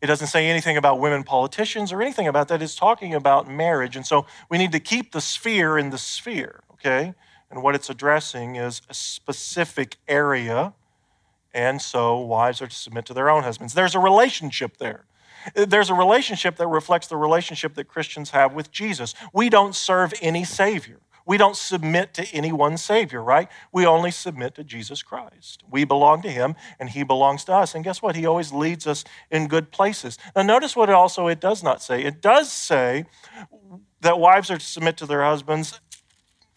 It 0.00 0.06
doesn't 0.06 0.28
say 0.28 0.46
anything 0.46 0.76
about 0.76 1.00
women 1.00 1.24
politicians 1.24 1.92
or 1.92 2.00
anything 2.00 2.28
about 2.28 2.46
that. 2.48 2.62
It's 2.62 2.76
talking 2.76 3.14
about 3.14 3.50
marriage. 3.50 3.96
And 3.96 4.06
so 4.06 4.26
we 4.48 4.56
need 4.56 4.70
to 4.72 4.80
keep 4.80 5.10
the 5.10 5.20
sphere 5.20 5.76
in 5.76 5.90
the 5.90 5.98
sphere, 5.98 6.60
okay? 6.74 7.14
And 7.50 7.62
what 7.62 7.74
it's 7.74 7.90
addressing 7.90 8.54
is 8.54 8.80
a 8.88 8.94
specific 8.94 9.96
area. 10.06 10.74
And 11.52 11.82
so 11.82 12.18
wives 12.18 12.62
are 12.62 12.68
to 12.68 12.74
submit 12.74 13.06
to 13.06 13.14
their 13.14 13.28
own 13.28 13.42
husbands. 13.42 13.74
There's 13.74 13.96
a 13.96 13.98
relationship 13.98 14.76
there. 14.76 15.06
There's 15.54 15.90
a 15.90 15.94
relationship 15.94 16.56
that 16.56 16.68
reflects 16.68 17.08
the 17.08 17.16
relationship 17.16 17.74
that 17.74 17.88
Christians 17.88 18.30
have 18.30 18.54
with 18.54 18.70
Jesus. 18.70 19.14
We 19.32 19.48
don't 19.48 19.74
serve 19.74 20.12
any 20.20 20.44
Savior. 20.44 21.00
We 21.28 21.36
don't 21.36 21.56
submit 21.56 22.14
to 22.14 22.26
any 22.32 22.52
one 22.52 22.78
Savior, 22.78 23.22
right? 23.22 23.48
We 23.70 23.84
only 23.84 24.10
submit 24.10 24.54
to 24.54 24.64
Jesus 24.64 25.02
Christ. 25.02 25.62
We 25.70 25.84
belong 25.84 26.22
to 26.22 26.30
Him 26.30 26.56
and 26.80 26.88
He 26.88 27.02
belongs 27.02 27.44
to 27.44 27.52
us. 27.52 27.74
And 27.74 27.84
guess 27.84 28.00
what? 28.00 28.16
He 28.16 28.24
always 28.24 28.50
leads 28.50 28.86
us 28.86 29.04
in 29.30 29.46
good 29.46 29.70
places. 29.70 30.16
Now, 30.34 30.40
notice 30.40 30.74
what 30.74 30.88
also 30.88 31.26
it 31.26 31.38
does 31.38 31.62
not 31.62 31.82
say. 31.82 32.02
It 32.02 32.22
does 32.22 32.50
say 32.50 33.04
that 34.00 34.18
wives 34.18 34.50
are 34.50 34.56
to 34.56 34.64
submit 34.64 34.96
to 34.96 35.06
their 35.06 35.22
husbands 35.22 35.78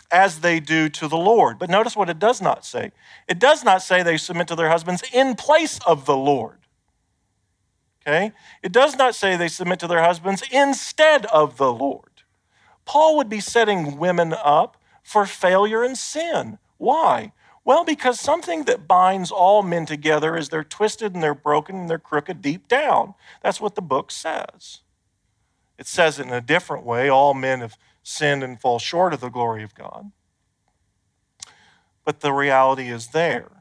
as 0.10 0.40
they 0.40 0.62
do 0.62 0.88
to 0.88 1.10
the 1.10 1.18
Lord. 1.18 1.60
But 1.60 1.70
notice 1.70 1.98
what 1.98 2.10
it 2.10 2.18
does 2.18 2.42
not 2.42 2.64
say. 2.66 2.94
It 3.28 3.40
does 3.40 3.66
not 3.66 3.82
say 3.82 4.04
they 4.04 4.16
submit 4.16 4.48
to 4.48 4.56
their 4.56 4.70
husbands 4.70 5.04
in 5.12 5.36
place 5.36 5.82
of 5.86 6.06
the 6.06 6.16
Lord. 6.16 6.60
Okay? 8.08 8.32
It 8.64 8.72
does 8.72 8.96
not 8.96 9.16
say 9.16 9.36
they 9.36 9.50
submit 9.50 9.80
to 9.80 9.88
their 9.88 10.02
husbands 10.02 10.44
instead 10.50 11.26
of 11.26 11.58
the 11.58 11.74
Lord. 11.74 12.11
Paul 12.86 13.18
would 13.18 13.30
be 13.30 13.40
setting 13.40 13.98
women 13.98 14.34
up 14.34 14.78
for 15.04 15.26
failure 15.26 15.84
and 15.84 15.98
sin. 15.98 16.58
Why? 16.78 17.32
Well, 17.64 17.84
because 17.84 18.20
something 18.20 18.64
that 18.64 18.88
binds 18.88 19.30
all 19.32 19.62
men 19.62 19.86
together 19.86 20.36
is 20.36 20.50
they're 20.50 20.64
twisted 20.64 21.14
and 21.14 21.22
they're 21.22 21.36
broken 21.36 21.76
and 21.76 21.90
they're 21.90 22.00
crooked 22.00 22.42
deep 22.42 22.68
down. 22.68 23.14
That's 23.44 23.62
what 23.62 23.76
the 23.76 23.82
book 23.82 24.10
says. 24.10 24.82
It 25.78 25.88
says 25.88 26.20
it 26.20 26.28
in 26.28 26.34
a 26.34 26.42
different 26.42 26.86
way 26.86 27.10
all 27.10 27.34
men 27.34 27.62
have 27.62 27.78
sinned 28.04 28.44
and 28.44 28.60
fall 28.60 28.80
short 28.80 29.14
of 29.14 29.20
the 29.20 29.30
glory 29.30 29.64
of 29.64 29.76
God. 29.76 30.12
But 32.04 32.22
the 32.22 32.34
reality 32.34 32.90
is 32.90 33.08
there. 33.08 33.52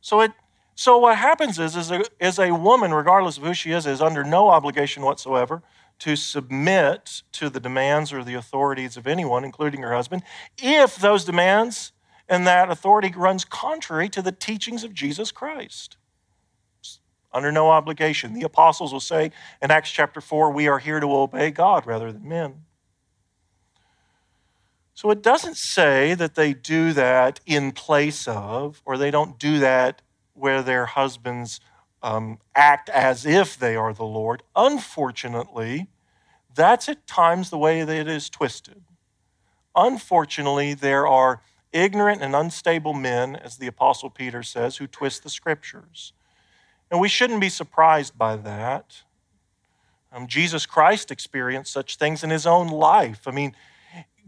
So 0.00 0.20
it 0.20 0.32
so 0.78 0.98
what 0.98 1.16
happens 1.16 1.58
is, 1.58 1.74
is 1.74 1.90
a, 1.90 2.04
is 2.20 2.38
a 2.38 2.54
woman, 2.54 2.92
regardless 2.92 3.38
of 3.38 3.44
who 3.44 3.54
she 3.54 3.72
is, 3.72 3.86
is 3.86 4.02
under 4.02 4.22
no 4.22 4.50
obligation 4.50 5.02
whatsoever 5.02 5.62
to 6.00 6.16
submit 6.16 7.22
to 7.32 7.48
the 7.48 7.60
demands 7.60 8.12
or 8.12 8.22
the 8.22 8.34
authorities 8.34 8.96
of 8.96 9.06
anyone, 9.06 9.44
including 9.44 9.82
her 9.82 9.94
husband, 9.94 10.22
if 10.58 10.96
those 10.96 11.24
demands 11.24 11.92
and 12.28 12.46
that 12.46 12.70
authority 12.70 13.12
runs 13.16 13.44
contrary 13.44 14.08
to 14.08 14.22
the 14.22 14.32
teachings 14.32 14.84
of 14.84 14.92
Jesus 14.92 15.30
Christ. 15.30 15.96
Under 17.32 17.52
no 17.52 17.70
obligation. 17.70 18.34
The 18.34 18.42
apostles 18.42 18.92
will 18.92 19.00
say 19.00 19.30
in 19.62 19.70
Acts 19.70 19.90
chapter 19.90 20.20
4, 20.20 20.50
we 20.50 20.68
are 20.68 20.78
here 20.78 21.00
to 21.00 21.14
obey 21.14 21.50
God 21.50 21.86
rather 21.86 22.10
than 22.10 22.28
men. 22.28 22.64
So 24.94 25.10
it 25.10 25.22
doesn't 25.22 25.58
say 25.58 26.14
that 26.14 26.34
they 26.34 26.54
do 26.54 26.94
that 26.94 27.40
in 27.44 27.72
place 27.72 28.26
of, 28.26 28.80
or 28.86 28.96
they 28.96 29.10
don't 29.10 29.38
do 29.38 29.58
that 29.58 30.00
where 30.32 30.62
their 30.62 30.86
husbands 30.86 31.60
um, 32.06 32.38
act 32.54 32.88
as 32.88 33.26
if 33.26 33.58
they 33.58 33.74
are 33.74 33.92
the 33.92 34.04
Lord. 34.04 34.44
Unfortunately, 34.54 35.88
that's 36.54 36.88
at 36.88 37.04
times 37.08 37.50
the 37.50 37.58
way 37.58 37.82
that 37.82 37.96
it 37.96 38.06
is 38.06 38.30
twisted. 38.30 38.84
Unfortunately, 39.74 40.72
there 40.72 41.04
are 41.04 41.42
ignorant 41.72 42.22
and 42.22 42.36
unstable 42.36 42.94
men, 42.94 43.34
as 43.34 43.56
the 43.56 43.66
Apostle 43.66 44.08
Peter 44.08 44.44
says, 44.44 44.76
who 44.76 44.86
twist 44.86 45.24
the 45.24 45.28
scriptures. 45.28 46.12
And 46.92 47.00
we 47.00 47.08
shouldn't 47.08 47.40
be 47.40 47.48
surprised 47.48 48.16
by 48.16 48.36
that. 48.36 49.02
Um, 50.12 50.28
Jesus 50.28 50.64
Christ 50.64 51.10
experienced 51.10 51.72
such 51.72 51.96
things 51.96 52.22
in 52.22 52.30
his 52.30 52.46
own 52.46 52.68
life. 52.68 53.22
I 53.26 53.32
mean, 53.32 53.56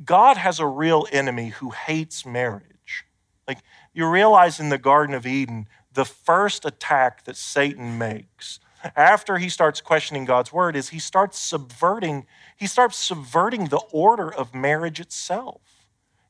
God 0.04 0.36
has 0.36 0.58
a 0.58 0.66
real 0.66 1.06
enemy 1.12 1.50
who 1.50 1.70
hates 1.70 2.26
marriage. 2.26 3.04
Like, 3.46 3.58
you 3.94 4.06
realize 4.10 4.58
in 4.58 4.68
the 4.68 4.78
Garden 4.78 5.14
of 5.14 5.26
Eden, 5.26 5.68
the 5.98 6.04
first 6.04 6.64
attack 6.64 7.24
that 7.24 7.36
Satan 7.36 7.98
makes 7.98 8.60
after 8.94 9.38
he 9.38 9.48
starts 9.48 9.80
questioning 9.80 10.24
God's 10.24 10.52
word 10.52 10.76
is 10.76 10.90
he 10.90 11.00
starts 11.00 11.36
subverting 11.36 12.24
he 12.56 12.68
starts 12.68 12.96
subverting 12.96 13.64
the 13.64 13.80
order 13.90 14.32
of 14.32 14.54
marriage 14.54 15.00
itself. 15.00 15.60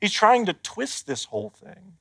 He's 0.01 0.15
trying 0.15 0.47
to 0.47 0.55
twist 0.55 1.07
this 1.07 1.27
whole 1.27 1.51
thing. 1.51 1.99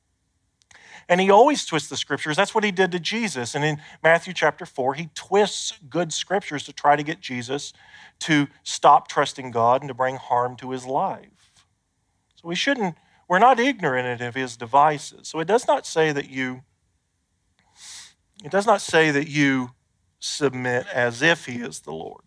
And 1.09 1.19
he 1.19 1.29
always 1.29 1.65
twists 1.65 1.89
the 1.89 1.97
scriptures. 1.97 2.37
That's 2.37 2.55
what 2.55 2.63
he 2.63 2.71
did 2.71 2.93
to 2.93 2.99
Jesus. 3.01 3.53
And 3.53 3.65
in 3.65 3.81
Matthew 4.01 4.33
chapter 4.33 4.65
4, 4.65 4.93
he 4.93 5.09
twists 5.13 5.73
good 5.89 6.13
scriptures 6.13 6.63
to 6.63 6.73
try 6.73 6.95
to 6.95 7.03
get 7.03 7.19
Jesus 7.19 7.73
to 8.19 8.47
stop 8.63 9.09
trusting 9.09 9.51
God 9.51 9.81
and 9.81 9.89
to 9.89 9.93
bring 9.93 10.15
harm 10.15 10.55
to 10.57 10.71
his 10.71 10.85
life. 10.85 11.51
So 12.35 12.47
we 12.47 12.55
shouldn't, 12.55 12.95
we're 13.27 13.39
not 13.39 13.59
ignorant 13.59 14.21
of 14.21 14.35
his 14.35 14.55
devices. 14.55 15.27
So 15.27 15.41
it 15.41 15.47
does 15.47 15.67
not 15.67 15.85
say 15.85 16.13
that 16.13 16.29
you 16.29 16.63
it 18.43 18.51
does 18.51 18.65
not 18.65 18.81
say 18.81 19.11
that 19.11 19.27
you 19.27 19.71
submit 20.19 20.85
as 20.93 21.21
if 21.21 21.45
he 21.45 21.57
is 21.57 21.81
the 21.81 21.91
Lord. 21.91 22.23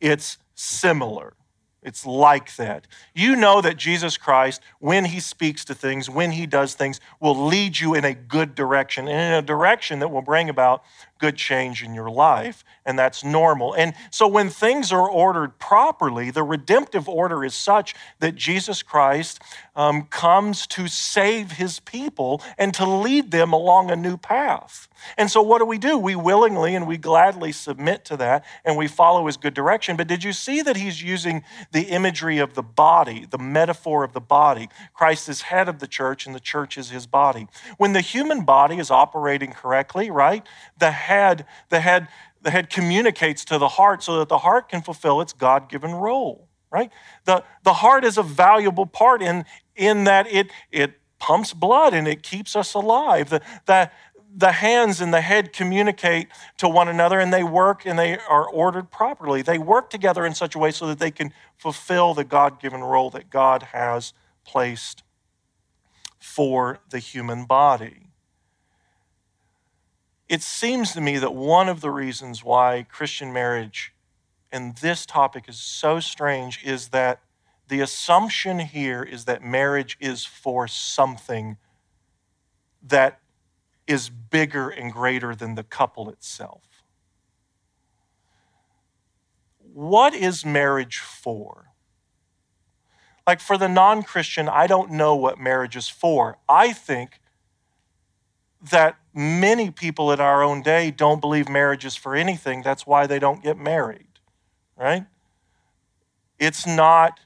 It's 0.00 0.38
similar. 0.54 1.34
It's 1.82 2.04
like 2.04 2.56
that. 2.56 2.86
You 3.14 3.36
know 3.36 3.62
that 3.62 3.76
Jesus 3.76 4.18
Christ, 4.18 4.60
when 4.80 5.06
he 5.06 5.20
speaks 5.20 5.64
to 5.66 5.74
things, 5.74 6.10
when 6.10 6.32
he 6.32 6.46
does 6.46 6.74
things, 6.74 7.00
will 7.20 7.46
lead 7.46 7.80
you 7.80 7.94
in 7.94 8.04
a 8.04 8.12
good 8.12 8.54
direction 8.54 9.08
and 9.08 9.34
in 9.34 9.38
a 9.44 9.46
direction 9.46 10.00
that 10.00 10.08
will 10.08 10.22
bring 10.22 10.50
about 10.50 10.82
good 11.20 11.36
change 11.36 11.84
in 11.84 11.94
your 11.94 12.10
life. 12.10 12.64
And 12.84 12.98
that's 12.98 13.22
normal. 13.22 13.74
And 13.74 13.94
so 14.10 14.26
when 14.26 14.48
things 14.48 14.90
are 14.90 15.08
ordered 15.08 15.58
properly, 15.58 16.30
the 16.30 16.42
redemptive 16.42 17.08
order 17.08 17.44
is 17.44 17.54
such 17.54 17.94
that 18.18 18.34
Jesus 18.34 18.82
Christ 18.82 19.40
um, 19.76 20.04
comes 20.04 20.66
to 20.68 20.88
save 20.88 21.52
his 21.52 21.78
people 21.80 22.42
and 22.58 22.74
to 22.74 22.86
lead 22.86 23.30
them 23.30 23.52
along 23.52 23.90
a 23.90 23.96
new 23.96 24.16
path. 24.16 24.88
And 25.16 25.30
so, 25.30 25.40
what 25.42 25.58
do 25.58 25.64
we 25.64 25.78
do? 25.78 25.96
We 25.96 26.14
willingly 26.14 26.74
and 26.74 26.86
we 26.86 26.96
gladly 26.96 27.52
submit 27.52 28.04
to 28.06 28.16
that 28.18 28.44
and 28.64 28.76
we 28.76 28.86
follow 28.86 29.26
his 29.26 29.36
good 29.36 29.54
direction. 29.54 29.96
But 29.96 30.08
did 30.08 30.24
you 30.24 30.32
see 30.32 30.62
that 30.62 30.76
he's 30.76 31.02
using 31.02 31.42
the 31.72 31.82
imagery 31.82 32.38
of 32.38 32.54
the 32.54 32.62
body, 32.62 33.26
the 33.30 33.38
metaphor 33.38 34.04
of 34.04 34.12
the 34.12 34.20
body? 34.20 34.68
Christ 34.92 35.28
is 35.28 35.42
head 35.42 35.68
of 35.68 35.78
the 35.78 35.86
church 35.86 36.26
and 36.26 36.34
the 36.34 36.40
church 36.40 36.76
is 36.76 36.90
his 36.90 37.06
body. 37.06 37.46
When 37.78 37.92
the 37.92 38.00
human 38.00 38.44
body 38.44 38.78
is 38.78 38.90
operating 38.90 39.52
correctly, 39.52 40.10
right, 40.10 40.46
the 40.78 40.90
head, 41.10 41.44
the 41.70 41.80
head, 41.80 42.08
the 42.40 42.50
head 42.50 42.70
communicates 42.70 43.44
to 43.46 43.58
the 43.58 43.68
heart 43.68 44.02
so 44.02 44.18
that 44.20 44.28
the 44.28 44.38
heart 44.38 44.68
can 44.68 44.80
fulfill 44.80 45.20
its 45.20 45.32
God 45.32 45.68
given 45.68 45.92
role, 45.92 46.48
right? 46.70 46.90
The, 47.24 47.42
the 47.64 47.74
heart 47.74 48.04
is 48.04 48.16
a 48.16 48.22
valuable 48.22 48.86
part 48.86 49.20
in, 49.20 49.44
in 49.74 50.04
that 50.04 50.26
it, 50.32 50.50
it 50.70 51.00
pumps 51.18 51.52
blood 51.52 51.92
and 51.92 52.06
it 52.06 52.22
keeps 52.22 52.54
us 52.54 52.74
alive. 52.74 53.28
The, 53.28 53.42
the, 53.66 53.90
the 54.34 54.52
hands 54.52 55.00
and 55.00 55.12
the 55.12 55.20
head 55.20 55.52
communicate 55.52 56.28
to 56.58 56.68
one 56.68 56.86
another 56.88 57.18
and 57.18 57.32
they 57.32 57.42
work 57.42 57.84
and 57.84 57.98
they 57.98 58.16
are 58.18 58.48
ordered 58.48 58.90
properly. 58.90 59.42
They 59.42 59.58
work 59.58 59.90
together 59.90 60.24
in 60.24 60.34
such 60.34 60.54
a 60.54 60.58
way 60.58 60.70
so 60.70 60.86
that 60.86 61.00
they 61.00 61.10
can 61.10 61.32
fulfill 61.58 62.14
the 62.14 62.24
God 62.24 62.60
given 62.60 62.82
role 62.82 63.10
that 63.10 63.30
God 63.30 63.64
has 63.74 64.12
placed 64.44 65.02
for 66.20 66.78
the 66.90 67.00
human 67.00 67.46
body. 67.46 68.09
It 70.30 70.42
seems 70.42 70.92
to 70.92 71.00
me 71.00 71.18
that 71.18 71.34
one 71.34 71.68
of 71.68 71.80
the 71.80 71.90
reasons 71.90 72.44
why 72.44 72.86
Christian 72.88 73.32
marriage 73.32 73.92
and 74.52 74.76
this 74.76 75.04
topic 75.04 75.48
is 75.48 75.58
so 75.58 75.98
strange 75.98 76.62
is 76.64 76.90
that 76.90 77.18
the 77.66 77.80
assumption 77.80 78.60
here 78.60 79.02
is 79.02 79.24
that 79.24 79.42
marriage 79.42 79.96
is 79.98 80.24
for 80.24 80.68
something 80.68 81.56
that 82.80 83.18
is 83.88 84.08
bigger 84.08 84.68
and 84.68 84.92
greater 84.92 85.34
than 85.34 85.56
the 85.56 85.64
couple 85.64 86.08
itself. 86.08 86.62
What 89.58 90.14
is 90.14 90.44
marriage 90.44 90.98
for? 90.98 91.72
Like 93.26 93.40
for 93.40 93.58
the 93.58 93.68
non 93.68 94.04
Christian, 94.04 94.48
I 94.48 94.68
don't 94.68 94.92
know 94.92 95.16
what 95.16 95.40
marriage 95.40 95.74
is 95.74 95.88
for. 95.88 96.38
I 96.48 96.72
think 96.72 97.19
that 98.62 98.96
many 99.14 99.70
people 99.70 100.12
in 100.12 100.20
our 100.20 100.42
own 100.42 100.62
day 100.62 100.90
don't 100.90 101.20
believe 101.20 101.48
marriage 101.48 101.84
is 101.84 101.96
for 101.96 102.14
anything. 102.14 102.62
That's 102.62 102.86
why 102.86 103.06
they 103.06 103.18
don't 103.18 103.42
get 103.42 103.56
married, 103.56 104.20
right? 104.76 105.06
It's 106.38 106.66
not 106.66 107.20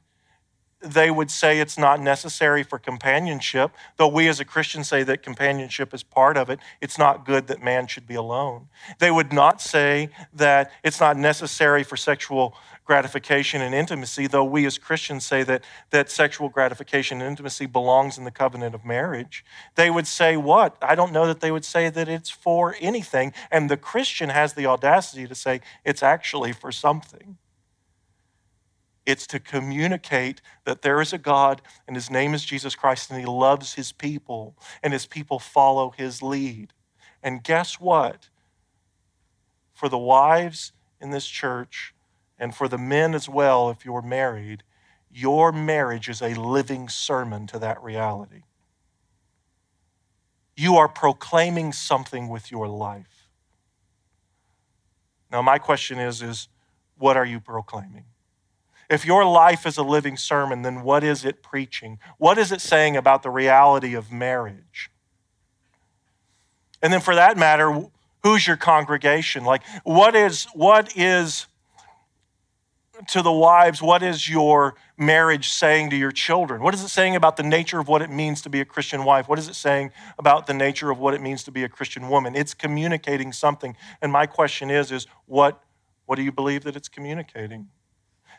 they 0.84 1.10
would 1.10 1.30
say 1.30 1.60
it's 1.60 1.78
not 1.78 2.00
necessary 2.00 2.62
for 2.62 2.78
companionship, 2.78 3.72
though 3.96 4.08
we 4.08 4.28
as 4.28 4.38
a 4.38 4.44
Christian 4.44 4.84
say 4.84 5.02
that 5.02 5.22
companionship 5.22 5.94
is 5.94 6.02
part 6.02 6.36
of 6.36 6.50
it. 6.50 6.60
It's 6.80 6.98
not 6.98 7.24
good 7.24 7.46
that 7.46 7.62
man 7.62 7.86
should 7.86 8.06
be 8.06 8.14
alone. 8.14 8.68
They 8.98 9.10
would 9.10 9.32
not 9.32 9.60
say 9.60 10.10
that 10.34 10.70
it's 10.82 11.00
not 11.00 11.16
necessary 11.16 11.82
for 11.82 11.96
sexual 11.96 12.54
gratification 12.84 13.62
and 13.62 13.74
intimacy, 13.74 14.26
though 14.26 14.44
we 14.44 14.66
as 14.66 14.76
Christians 14.76 15.24
say 15.24 15.42
that, 15.42 15.64
that 15.90 16.10
sexual 16.10 16.48
gratification 16.48 17.20
and 17.20 17.28
intimacy 17.28 17.66
belongs 17.66 18.18
in 18.18 18.24
the 18.24 18.30
covenant 18.30 18.74
of 18.74 18.84
marriage. 18.84 19.44
They 19.74 19.90
would 19.90 20.06
say 20.06 20.36
what? 20.36 20.76
I 20.82 20.94
don't 20.94 21.12
know 21.12 21.26
that 21.26 21.40
they 21.40 21.50
would 21.50 21.64
say 21.64 21.88
that 21.88 22.08
it's 22.08 22.30
for 22.30 22.76
anything. 22.80 23.32
And 23.50 23.70
the 23.70 23.78
Christian 23.78 24.28
has 24.28 24.52
the 24.52 24.66
audacity 24.66 25.26
to 25.26 25.34
say 25.34 25.60
it's 25.84 26.02
actually 26.02 26.52
for 26.52 26.70
something. 26.70 27.38
It's 29.06 29.26
to 29.28 29.40
communicate 29.40 30.40
that 30.64 30.82
there 30.82 31.00
is 31.00 31.12
a 31.12 31.18
God 31.18 31.62
and 31.86 31.96
his 31.96 32.10
name 32.10 32.34
is 32.34 32.44
Jesus 32.44 32.74
Christ 32.74 33.10
and 33.10 33.20
he 33.20 33.26
loves 33.26 33.74
his 33.74 33.92
people 33.92 34.56
and 34.82 34.92
his 34.92 35.06
people 35.06 35.38
follow 35.38 35.92
his 35.96 36.22
lead. 36.22 36.72
And 37.22 37.42
guess 37.42 37.80
what? 37.80 38.28
For 39.72 39.88
the 39.88 39.98
wives 39.98 40.72
in 41.00 41.10
this 41.10 41.26
church 41.26 41.93
and 42.44 42.54
for 42.54 42.68
the 42.68 42.76
men 42.76 43.14
as 43.14 43.26
well, 43.26 43.70
if 43.70 43.86
you're 43.86 44.02
married, 44.02 44.64
your 45.10 45.50
marriage 45.50 46.10
is 46.10 46.20
a 46.20 46.34
living 46.34 46.90
sermon 46.90 47.46
to 47.46 47.58
that 47.58 47.82
reality. 47.82 48.42
You 50.54 50.76
are 50.76 50.86
proclaiming 50.86 51.72
something 51.72 52.28
with 52.28 52.50
your 52.50 52.68
life. 52.68 53.30
Now, 55.32 55.40
my 55.40 55.56
question 55.56 55.98
is, 55.98 56.20
is 56.20 56.48
what 56.98 57.16
are 57.16 57.24
you 57.24 57.40
proclaiming? 57.40 58.04
If 58.90 59.06
your 59.06 59.24
life 59.24 59.64
is 59.64 59.78
a 59.78 59.82
living 59.82 60.18
sermon, 60.18 60.60
then 60.60 60.82
what 60.82 61.02
is 61.02 61.24
it 61.24 61.42
preaching? 61.42 61.98
What 62.18 62.36
is 62.36 62.52
it 62.52 62.60
saying 62.60 62.94
about 62.94 63.22
the 63.22 63.30
reality 63.30 63.94
of 63.94 64.12
marriage? 64.12 64.90
And 66.82 66.92
then 66.92 67.00
for 67.00 67.14
that 67.14 67.38
matter, 67.38 67.86
who's 68.22 68.46
your 68.46 68.58
congregation? 68.58 69.46
Like 69.46 69.62
what 69.82 70.14
is 70.14 70.44
what 70.52 70.94
is 70.94 71.46
to 73.08 73.22
the 73.22 73.32
wives, 73.32 73.82
what 73.82 74.02
is 74.02 74.28
your 74.28 74.74
marriage 74.96 75.48
saying 75.48 75.90
to 75.90 75.96
your 75.96 76.12
children? 76.12 76.62
What 76.62 76.74
is 76.74 76.82
it 76.82 76.88
saying 76.88 77.16
about 77.16 77.36
the 77.36 77.42
nature 77.42 77.80
of 77.80 77.88
what 77.88 78.02
it 78.02 78.10
means 78.10 78.42
to 78.42 78.50
be 78.50 78.60
a 78.60 78.64
Christian 78.64 79.04
wife? 79.04 79.28
What 79.28 79.38
is 79.38 79.48
it 79.48 79.54
saying 79.54 79.90
about 80.18 80.46
the 80.46 80.54
nature 80.54 80.90
of 80.90 80.98
what 80.98 81.14
it 81.14 81.20
means 81.20 81.44
to 81.44 81.50
be 81.50 81.64
a 81.64 81.68
Christian 81.68 82.08
woman? 82.08 82.34
It's 82.34 82.54
communicating 82.54 83.32
something. 83.32 83.76
And 84.00 84.12
my 84.12 84.26
question 84.26 84.70
is 84.70 84.92
is 84.92 85.06
what 85.26 85.62
what 86.06 86.16
do 86.16 86.22
you 86.22 86.32
believe 86.32 86.64
that 86.64 86.76
it's 86.76 86.88
communicating? 86.88 87.68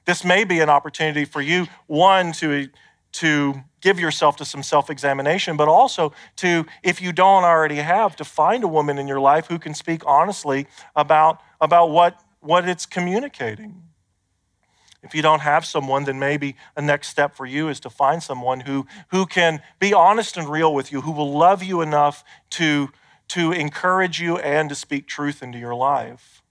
This 0.06 0.24
may 0.24 0.44
be 0.44 0.60
an 0.60 0.70
opportunity 0.70 1.26
for 1.26 1.42
you, 1.42 1.66
one, 1.88 2.32
to, 2.34 2.70
to 3.14 3.64
give 3.82 4.00
yourself 4.00 4.36
to 4.38 4.46
some 4.46 4.62
self 4.62 4.90
examination, 4.90 5.58
but 5.58 5.68
also 5.68 6.14
to, 6.38 6.66
if 6.84 7.02
you 7.02 7.12
don't 7.12 7.44
already 7.44 7.78
have, 7.78 8.16
to 8.18 8.24
find 8.24 8.64
a 8.64 8.68
woman 8.68 9.00
in 9.00 9.08
your 9.08 9.20
life 9.20 9.48
who 9.48 9.58
can 9.58 9.74
speak 9.74 10.04
honestly 10.06 10.68
about, 10.96 11.42
about 11.60 11.90
what, 11.90 12.22
what 12.40 12.70
it's 12.70 12.86
communicating. 12.86 13.82
If 15.06 15.14
you 15.14 15.22
don't 15.22 15.42
have 15.42 15.66
someone, 15.66 16.06
then 16.06 16.18
maybe 16.18 16.56
a 16.76 16.82
next 16.82 17.10
step 17.10 17.36
for 17.36 17.46
you 17.46 17.70
is 17.70 17.80
to 17.82 17.92
find 17.92 18.24
someone 18.24 18.62
who, 18.62 18.88
who 19.10 19.28
can 19.28 19.62
be 19.80 19.94
honest 19.94 20.36
and 20.36 20.50
real 20.50 20.74
with 20.74 20.92
you, 20.92 21.02
who 21.02 21.12
will 21.12 21.32
love 21.32 21.62
you 21.62 21.82
enough 21.82 22.24
to, 22.52 22.90
to 23.30 23.52
encourage 23.52 24.20
you 24.20 24.38
and 24.38 24.68
to 24.70 24.76
speak 24.76 25.08
truth 25.08 25.44
into 25.44 25.60
your 25.60 25.76
life. 25.76 26.42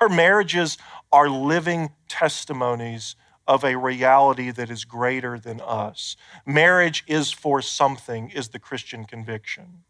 Our 0.00 0.10
marriages 0.10 0.76
are 1.10 1.28
living 1.28 1.90
testimonies 2.06 3.16
of 3.48 3.64
a 3.64 3.76
reality 3.76 4.50
that 4.50 4.70
is 4.70 4.84
greater 4.84 5.38
than 5.38 5.60
us. 5.62 6.16
Marriage 6.46 7.04
is 7.06 7.32
for 7.32 7.62
something, 7.62 8.28
is 8.28 8.50
the 8.50 8.58
Christian 8.58 9.04
conviction. 9.04 9.84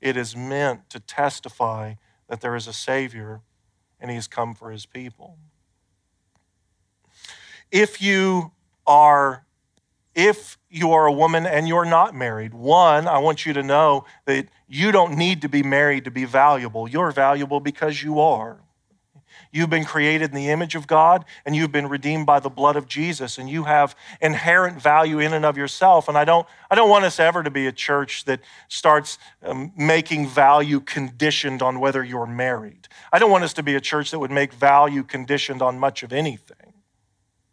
It 0.00 0.16
is 0.16 0.36
meant 0.36 0.90
to 0.90 1.00
testify 1.00 1.94
that 2.28 2.42
there 2.42 2.54
is 2.54 2.66
a 2.66 2.72
Savior 2.72 3.40
and 3.98 4.10
He 4.10 4.14
has 4.16 4.28
come 4.28 4.54
for 4.54 4.70
His 4.70 4.86
people. 4.86 5.38
If 7.70 8.00
you 8.00 8.52
are 8.86 9.44
if 10.14 10.58
you 10.68 10.90
are 10.92 11.06
a 11.06 11.12
woman 11.12 11.46
and 11.46 11.68
you're 11.68 11.84
not 11.84 12.12
married, 12.12 12.52
one, 12.52 13.06
I 13.06 13.18
want 13.18 13.46
you 13.46 13.52
to 13.52 13.62
know 13.62 14.04
that 14.24 14.48
you 14.66 14.90
don't 14.90 15.16
need 15.16 15.42
to 15.42 15.48
be 15.48 15.62
married 15.62 16.06
to 16.06 16.10
be 16.10 16.24
valuable. 16.24 16.88
You're 16.88 17.12
valuable 17.12 17.60
because 17.60 18.02
you 18.02 18.18
are. 18.18 18.58
You've 19.52 19.70
been 19.70 19.84
created 19.84 20.30
in 20.30 20.36
the 20.36 20.48
image 20.50 20.74
of 20.74 20.88
God 20.88 21.24
and 21.46 21.54
you've 21.54 21.70
been 21.70 21.88
redeemed 21.88 22.26
by 22.26 22.40
the 22.40 22.50
blood 22.50 22.74
of 22.74 22.88
Jesus 22.88 23.38
and 23.38 23.48
you 23.48 23.64
have 23.64 23.94
inherent 24.20 24.82
value 24.82 25.20
in 25.20 25.32
and 25.32 25.44
of 25.44 25.56
yourself. 25.56 26.08
And 26.08 26.18
I 26.18 26.24
don't, 26.24 26.48
I 26.68 26.74
don't 26.74 26.90
want 26.90 27.04
us 27.04 27.20
ever 27.20 27.44
to 27.44 27.50
be 27.50 27.68
a 27.68 27.72
church 27.72 28.24
that 28.24 28.40
starts 28.66 29.18
um, 29.44 29.72
making 29.76 30.26
value 30.26 30.80
conditioned 30.80 31.62
on 31.62 31.78
whether 31.78 32.02
you're 32.02 32.26
married. 32.26 32.88
I 33.12 33.20
don't 33.20 33.30
want 33.30 33.44
us 33.44 33.52
to 33.54 33.62
be 33.62 33.76
a 33.76 33.80
church 33.80 34.10
that 34.10 34.18
would 34.18 34.32
make 34.32 34.52
value 34.52 35.04
conditioned 35.04 35.62
on 35.62 35.78
much 35.78 36.02
of 36.02 36.12
anything 36.12 36.57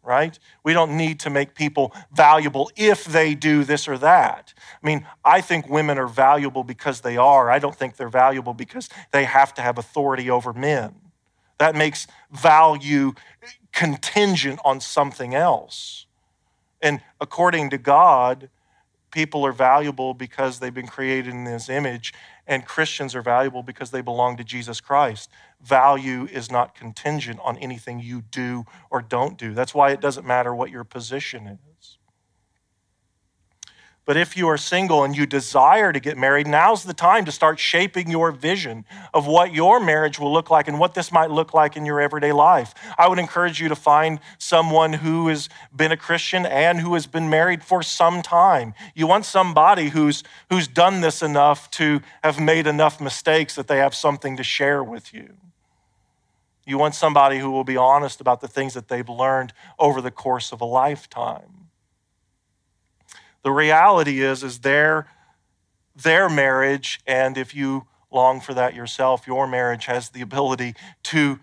right? 0.06 0.38
We 0.62 0.72
don't 0.72 0.96
need 0.96 1.20
to 1.20 1.30
make 1.30 1.54
people 1.54 1.92
valuable 2.14 2.70
if 2.76 3.04
they 3.04 3.34
do 3.34 3.64
this 3.64 3.88
or 3.88 3.98
that. 3.98 4.54
I 4.82 4.86
mean, 4.86 5.06
I 5.24 5.40
think 5.40 5.68
women 5.68 5.98
are 5.98 6.06
valuable 6.06 6.64
because 6.64 7.00
they 7.00 7.16
are. 7.16 7.50
I 7.50 7.58
don't 7.58 7.74
think 7.74 7.96
they're 7.96 8.08
valuable 8.08 8.54
because 8.54 8.88
they 9.10 9.24
have 9.24 9.52
to 9.54 9.62
have 9.62 9.76
authority 9.76 10.30
over 10.30 10.52
men. 10.52 10.94
That 11.58 11.74
makes 11.74 12.06
value 12.30 13.14
contingent 13.72 14.60
on 14.64 14.80
something 14.80 15.34
else. 15.34 16.06
And 16.80 17.00
according 17.20 17.70
to 17.70 17.78
God, 17.78 18.48
people 19.10 19.46
are 19.46 19.52
valuable 19.52 20.14
because 20.14 20.58
they've 20.58 20.74
been 20.74 20.86
created 20.86 21.32
in 21.32 21.46
His 21.46 21.68
image, 21.68 22.12
and 22.46 22.66
Christians 22.66 23.14
are 23.14 23.22
valuable 23.22 23.62
because 23.62 23.90
they 23.90 24.02
belong 24.02 24.36
to 24.36 24.44
Jesus 24.44 24.80
Christ. 24.80 25.30
Value 25.62 26.26
is 26.26 26.50
not 26.50 26.74
contingent 26.74 27.40
on 27.42 27.56
anything 27.58 27.98
you 27.98 28.22
do 28.22 28.64
or 28.90 29.02
don't 29.02 29.36
do. 29.36 29.54
That's 29.54 29.74
why 29.74 29.90
it 29.90 30.00
doesn't 30.00 30.26
matter 30.26 30.54
what 30.54 30.70
your 30.70 30.84
position 30.84 31.46
is. 31.46 31.98
But 34.06 34.16
if 34.16 34.36
you 34.36 34.46
are 34.46 34.56
single 34.56 35.02
and 35.02 35.16
you 35.16 35.26
desire 35.26 35.92
to 35.92 35.98
get 35.98 36.16
married, 36.16 36.46
now's 36.46 36.84
the 36.84 36.94
time 36.94 37.24
to 37.24 37.32
start 37.32 37.58
shaping 37.58 38.08
your 38.08 38.30
vision 38.30 38.84
of 39.12 39.26
what 39.26 39.52
your 39.52 39.80
marriage 39.80 40.20
will 40.20 40.32
look 40.32 40.48
like 40.48 40.68
and 40.68 40.78
what 40.78 40.94
this 40.94 41.10
might 41.10 41.32
look 41.32 41.52
like 41.52 41.76
in 41.76 41.84
your 41.84 42.00
everyday 42.00 42.30
life. 42.30 42.72
I 42.96 43.08
would 43.08 43.18
encourage 43.18 43.60
you 43.60 43.68
to 43.68 43.74
find 43.74 44.20
someone 44.38 44.92
who 44.92 45.26
has 45.26 45.48
been 45.74 45.90
a 45.90 45.96
Christian 45.96 46.46
and 46.46 46.80
who 46.80 46.94
has 46.94 47.08
been 47.08 47.28
married 47.28 47.64
for 47.64 47.82
some 47.82 48.22
time. 48.22 48.74
You 48.94 49.08
want 49.08 49.24
somebody 49.24 49.88
who's, 49.88 50.22
who's 50.50 50.68
done 50.68 51.00
this 51.00 51.20
enough 51.20 51.68
to 51.72 52.00
have 52.22 52.38
made 52.38 52.68
enough 52.68 53.00
mistakes 53.00 53.56
that 53.56 53.66
they 53.66 53.78
have 53.78 53.94
something 53.94 54.36
to 54.36 54.44
share 54.44 54.84
with 54.84 55.12
you. 55.12 55.36
You 56.66 56.78
want 56.78 56.96
somebody 56.96 57.38
who 57.38 57.50
will 57.52 57.64
be 57.64 57.76
honest 57.76 58.20
about 58.20 58.40
the 58.40 58.48
things 58.48 58.74
that 58.74 58.88
they've 58.88 59.08
learned 59.08 59.52
over 59.78 60.00
the 60.00 60.10
course 60.10 60.52
of 60.52 60.60
a 60.60 60.64
lifetime. 60.64 61.68
The 63.42 63.52
reality 63.52 64.20
is, 64.20 64.42
is 64.42 64.58
their, 64.58 65.06
their 65.94 66.28
marriage, 66.28 67.00
and 67.06 67.38
if 67.38 67.54
you 67.54 67.86
long 68.10 68.40
for 68.40 68.52
that 68.54 68.74
yourself, 68.74 69.26
your 69.26 69.46
marriage 69.46 69.86
has 69.86 70.10
the 70.10 70.20
ability 70.20 70.74
to, 71.04 71.38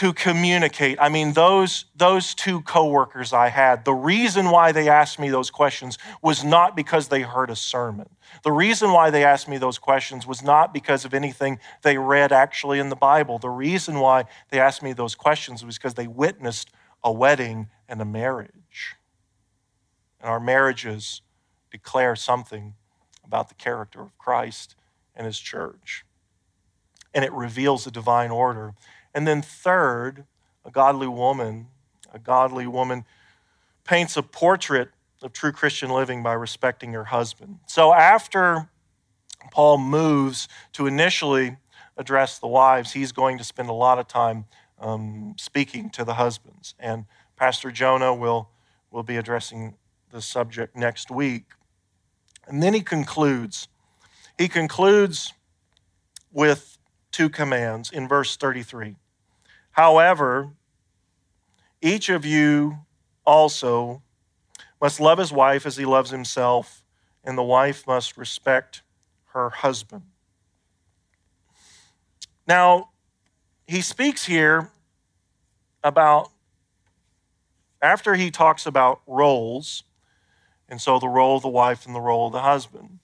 to 0.00 0.14
communicate. 0.14 0.96
I 0.98 1.10
mean, 1.10 1.34
those, 1.34 1.84
those 1.94 2.34
two 2.34 2.62
coworkers 2.62 3.34
I 3.34 3.48
had, 3.48 3.84
the 3.84 3.92
reason 3.92 4.48
why 4.48 4.72
they 4.72 4.88
asked 4.88 5.18
me 5.18 5.28
those 5.28 5.50
questions 5.50 5.98
was 6.22 6.42
not 6.42 6.74
because 6.74 7.08
they 7.08 7.20
heard 7.20 7.50
a 7.50 7.54
sermon. 7.54 8.08
The 8.42 8.50
reason 8.50 8.92
why 8.92 9.10
they 9.10 9.24
asked 9.24 9.46
me 9.46 9.58
those 9.58 9.78
questions 9.78 10.26
was 10.26 10.42
not 10.42 10.72
because 10.72 11.04
of 11.04 11.12
anything 11.12 11.58
they 11.82 11.98
read 11.98 12.32
actually 12.32 12.78
in 12.78 12.88
the 12.88 12.96
Bible. 12.96 13.38
The 13.38 13.50
reason 13.50 13.98
why 14.00 14.24
they 14.48 14.58
asked 14.58 14.82
me 14.82 14.94
those 14.94 15.14
questions 15.14 15.66
was 15.66 15.76
because 15.76 15.92
they 15.92 16.06
witnessed 16.06 16.70
a 17.04 17.12
wedding 17.12 17.68
and 17.86 18.00
a 18.00 18.06
marriage. 18.06 18.96
And 20.18 20.30
our 20.30 20.40
marriages 20.40 21.20
declare 21.70 22.16
something 22.16 22.72
about 23.22 23.50
the 23.50 23.54
character 23.54 24.00
of 24.00 24.16
Christ 24.16 24.76
and 25.14 25.26
his 25.26 25.38
church. 25.38 26.06
And 27.12 27.22
it 27.22 27.32
reveals 27.32 27.84
the 27.84 27.90
divine 27.90 28.30
order. 28.30 28.72
And 29.14 29.26
then, 29.26 29.42
third, 29.42 30.24
a 30.64 30.70
godly 30.70 31.08
woman, 31.08 31.68
a 32.12 32.18
godly 32.18 32.66
woman 32.66 33.04
paints 33.84 34.16
a 34.16 34.22
portrait 34.22 34.90
of 35.22 35.32
true 35.32 35.52
Christian 35.52 35.90
living 35.90 36.22
by 36.22 36.32
respecting 36.32 36.92
her 36.92 37.04
husband. 37.04 37.58
So, 37.66 37.92
after 37.92 38.68
Paul 39.50 39.78
moves 39.78 40.48
to 40.74 40.86
initially 40.86 41.56
address 41.96 42.38
the 42.38 42.46
wives, 42.46 42.92
he's 42.92 43.12
going 43.12 43.38
to 43.38 43.44
spend 43.44 43.68
a 43.68 43.74
lot 43.74 43.98
of 43.98 44.06
time 44.06 44.46
um, 44.78 45.34
speaking 45.38 45.90
to 45.90 46.04
the 46.04 46.14
husbands. 46.14 46.74
And 46.78 47.04
Pastor 47.36 47.70
Jonah 47.70 48.14
will, 48.14 48.50
will 48.90 49.02
be 49.02 49.16
addressing 49.16 49.76
the 50.10 50.22
subject 50.22 50.76
next 50.76 51.10
week. 51.10 51.44
And 52.46 52.62
then 52.62 52.74
he 52.74 52.80
concludes. 52.80 53.68
He 54.38 54.48
concludes 54.48 55.32
with 56.32 56.78
two 57.12 57.28
commands 57.28 57.90
in 57.90 58.08
verse 58.08 58.36
33. 58.36 58.96
However, 59.72 60.50
each 61.80 62.08
of 62.08 62.24
you 62.24 62.78
also 63.26 64.02
must 64.80 65.00
love 65.00 65.18
his 65.18 65.32
wife 65.32 65.66
as 65.66 65.76
he 65.76 65.84
loves 65.84 66.10
himself, 66.10 66.84
and 67.24 67.36
the 67.36 67.42
wife 67.42 67.86
must 67.86 68.16
respect 68.16 68.82
her 69.32 69.50
husband. 69.50 70.02
Now, 72.46 72.90
he 73.66 73.80
speaks 73.80 74.24
here 74.24 74.70
about 75.84 76.30
after 77.82 78.14
he 78.14 78.30
talks 78.30 78.66
about 78.66 79.00
roles, 79.06 79.84
and 80.68 80.80
so 80.80 80.98
the 80.98 81.08
role 81.08 81.36
of 81.36 81.42
the 81.42 81.48
wife 81.48 81.86
and 81.86 81.94
the 81.94 82.00
role 82.00 82.26
of 82.26 82.32
the 82.32 82.42
husband, 82.42 82.98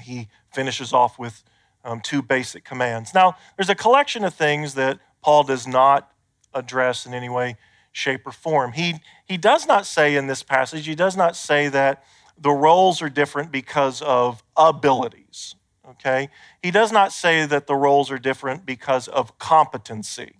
he 0.00 0.28
finishes 0.52 0.92
off 0.92 1.18
with 1.18 1.42
um, 1.84 2.00
two 2.00 2.22
basic 2.22 2.64
commands. 2.64 3.14
Now, 3.14 3.36
there's 3.56 3.68
a 3.68 3.74
collection 3.74 4.24
of 4.24 4.34
things 4.34 4.74
that 4.74 4.98
Paul 5.22 5.44
does 5.44 5.66
not 5.66 6.10
address 6.54 7.06
in 7.06 7.14
any 7.14 7.28
way, 7.28 7.56
shape, 7.92 8.26
or 8.26 8.32
form. 8.32 8.72
He, 8.72 8.96
he 9.24 9.36
does 9.36 9.66
not 9.66 9.86
say 9.86 10.16
in 10.16 10.26
this 10.26 10.42
passage, 10.42 10.86
he 10.86 10.94
does 10.94 11.16
not 11.16 11.36
say 11.36 11.68
that 11.68 12.04
the 12.40 12.50
roles 12.50 13.02
are 13.02 13.08
different 13.08 13.50
because 13.50 14.00
of 14.02 14.42
abilities. 14.56 15.54
Okay? 15.90 16.28
He 16.62 16.70
does 16.70 16.92
not 16.92 17.12
say 17.12 17.46
that 17.46 17.66
the 17.66 17.74
roles 17.74 18.10
are 18.10 18.18
different 18.18 18.64
because 18.64 19.08
of 19.08 19.38
competency. 19.38 20.36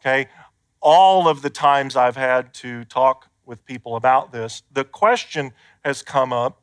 Okay? 0.00 0.28
All 0.80 1.28
of 1.28 1.42
the 1.42 1.50
times 1.50 1.96
I've 1.96 2.16
had 2.16 2.54
to 2.54 2.84
talk 2.84 3.28
with 3.44 3.64
people 3.64 3.96
about 3.96 4.32
this, 4.32 4.62
the 4.72 4.84
question 4.84 5.52
has 5.84 6.02
come 6.02 6.32
up 6.32 6.62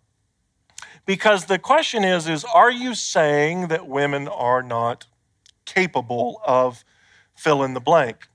because 1.06 1.46
the 1.46 1.60
question 1.60 2.04
is 2.04 2.28
is 2.28 2.44
are 2.46 2.72
you 2.72 2.96
saying 2.96 3.68
that 3.68 3.88
women 3.88 4.28
are 4.28 4.62
not 4.62 5.08
capable 5.66 6.42
of 6.46 6.84
fill 7.36 7.64
in 7.64 7.74
the 7.74 7.80
blank? 7.80 8.28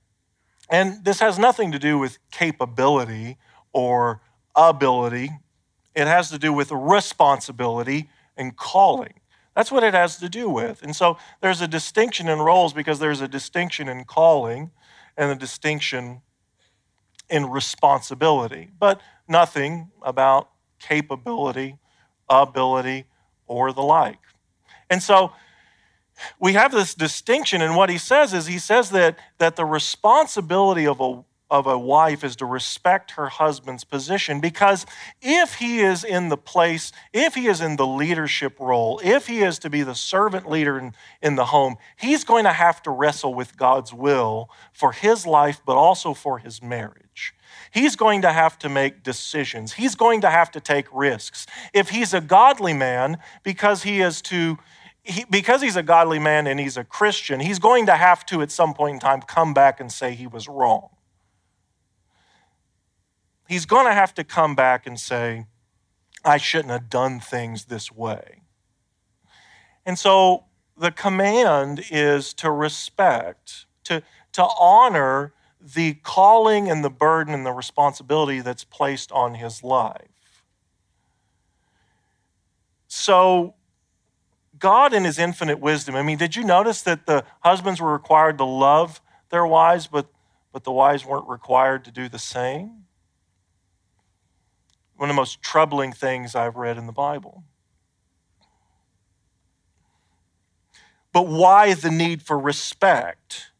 And 0.71 1.05
this 1.05 1.21
has 1.21 1.39
nothing 1.39 1.73
to 1.73 1.79
do 1.79 1.99
with 1.99 2.19
capability 2.31 3.39
or 3.73 4.21
ability. 4.55 5.31
It 5.95 6.07
has 6.07 6.31
to 6.31 6.39
do 6.39 6.53
with 6.53 6.71
responsibility 6.71 8.09
and 8.37 8.57
calling. 8.57 9.15
That's 9.57 9.73
what 9.73 9.83
it 9.83 9.95
has 9.95 10.19
to 10.19 10.29
do 10.29 10.49
with. 10.49 10.83
And 10.83 10.95
so 10.95 11.19
there's 11.41 11.61
a 11.61 11.69
distinction 11.69 12.29
in 12.29 12.39
roles 12.39 12.73
because 12.73 12.99
there's 13.01 13.21
a 13.21 13.29
distinction 13.29 13.89
in 13.89 14.05
calling 14.05 14.71
and 15.17 15.31
a 15.31 15.35
distinction 15.35 16.23
in 17.29 17.47
responsibility, 17.51 18.71
but 18.79 19.01
nothing 19.27 19.91
about 20.03 20.51
capability, 20.79 21.77
ability, 22.29 23.07
or 23.47 23.73
the 23.73 23.83
like. 23.83 24.21
And 24.89 25.03
so 25.03 25.33
we 26.41 26.55
have 26.55 26.73
this 26.73 26.95
distinction, 26.95 27.63
and 27.63 27.77
what 27.77 27.91
he 27.91 27.99
says 27.99 28.35
is 28.35 28.47
he 28.47 28.59
says 28.59 28.91
that, 28.91 29.19
that 29.39 29.57
the 29.57 29.65
responsibility 29.65 30.87
of 30.87 31.01
a, 31.01 31.25
of 31.51 31.67
a 31.67 31.79
wife 31.79 32.25
is 32.25 32.37
to 32.37 32.47
respect 32.47 33.13
her 33.13 33.29
husband's 33.29 33.85
position 33.85 34.41
because 34.41 34.85
if 35.23 35.55
he 35.55 35.81
is 35.81 36.05
in 36.05 36.29
the 36.29 36.37
place, 36.37 36.93
if 37.13 37.35
he 37.35 37.47
is 37.47 37.61
in 37.61 37.77
the 37.77 37.87
leadership 37.87 38.61
role, 38.61 39.01
if 39.03 39.27
he 39.27 39.41
is 39.41 39.59
to 39.61 39.71
be 39.71 39.83
the 39.83 39.95
servant 39.95 40.49
leader 40.49 40.79
in, 40.79 40.93
in 41.23 41.37
the 41.37 41.47
home, 41.47 41.77
he's 41.97 42.25
going 42.25 42.45
to 42.45 42.53
have 42.53 42.83
to 42.83 42.91
wrestle 42.91 43.33
with 43.33 43.57
God's 43.57 43.95
will 43.95 44.51
for 44.73 44.93
his 44.93 45.27
life, 45.27 45.61
but 45.65 45.77
also 45.77 46.13
for 46.13 46.39
his 46.39 46.63
marriage. 46.63 47.35
He's 47.71 47.97
going 47.97 48.23
to 48.23 48.33
have 48.33 48.59
to 48.61 48.69
make 48.69 49.03
decisions. 49.03 49.75
He's 49.75 49.95
going 49.95 50.21
to 50.23 50.31
have 50.31 50.51
to 50.53 50.61
take 50.61 50.87
risks. 50.93 51.47
If 51.73 51.91
he's 51.91 52.15
a 52.15 52.21
godly 52.21 52.73
man, 52.73 53.19
because 53.43 53.83
he 53.83 54.01
is 54.01 54.23
to 54.23 54.59
he, 55.09 55.25
because 55.31 55.63
he's 55.63 55.77
a 55.77 55.83
godly 55.83 56.19
man 56.19 56.47
and 56.47 56.61
he's 56.61 56.77
a 56.77 56.85
Christian, 56.85 57.41
he's 57.41 57.59
going 57.59 57.87
to 57.87 57.97
have 57.97 58.27
to 58.27 58.43
at 58.43 58.51
some 58.51 58.75
point 58.75 58.95
in 58.95 59.01
time 59.01 59.23
come 59.23 59.55
back 59.55 59.81
and 59.81 59.91
say 59.91 60.15
he 60.15 60.27
was 60.27 60.49
wrong. 60.49 60.91
He's 63.49 63.65
going 63.65 63.87
to 63.87 63.95
have 63.95 64.13
to 64.15 64.25
come 64.25 64.55
back 64.55 64.87
and 64.87 65.01
say, 65.01 65.47
I 66.25 66.37
shouldn't 66.37 66.71
have 66.71 66.91
done 66.91 67.21
things 67.21 67.67
this 67.67 67.91
way. 67.91 68.43
And 69.87 69.99
so 69.99 70.45
the 70.77 70.91
command 70.91 71.85
is 71.91 72.35
to 72.35 72.51
respect, 72.51 73.65
to, 73.85 74.03
to 74.33 74.47
honor 74.61 75.33
the 75.61 75.95
calling 75.95 76.71
and 76.71 76.85
the 76.85 76.91
burden 76.91 77.33
and 77.33 77.47
the 77.47 77.53
responsibility 77.53 78.41
that's 78.41 78.65
placed 78.65 79.11
on 79.13 79.35
his 79.35 79.65
life. 79.65 80.45
So 82.87 83.55
God, 84.59 84.93
in 84.93 85.05
his 85.05 85.19
infinite 85.19 85.61
wisdom, 85.61 85.95
I 85.95 86.03
mean, 86.03 86.19
did 86.19 86.37
you 86.37 86.45
notice 86.45 86.83
that 86.83 87.07
the 87.07 87.25
husbands 87.41 87.81
were 87.81 87.93
required 87.93 88.39
to 88.39 88.45
love 88.45 89.01
their 89.31 89.47
wives, 89.47 89.87
but, 89.87 90.07
but 90.53 90.65
the 90.65 90.73
wives 90.73 91.05
weren't 91.05 91.29
required 91.29 91.85
to 91.85 91.91
do 91.91 92.09
the 92.09 92.19
same? 92.19 92.85
One 94.97 95.09
of 95.11 95.15
the 95.15 95.21
most 95.21 95.43
troubling 95.43 95.93
things 95.93 96.35
I've 96.35 96.57
read 96.57 96.77
in 96.77 96.87
the 96.87 96.93
Bible. 96.93 97.45
But 101.13 101.27
why 101.27 101.75
the 101.75 101.91
need 101.91 102.23
for 102.23 102.39
respect? 102.39 103.51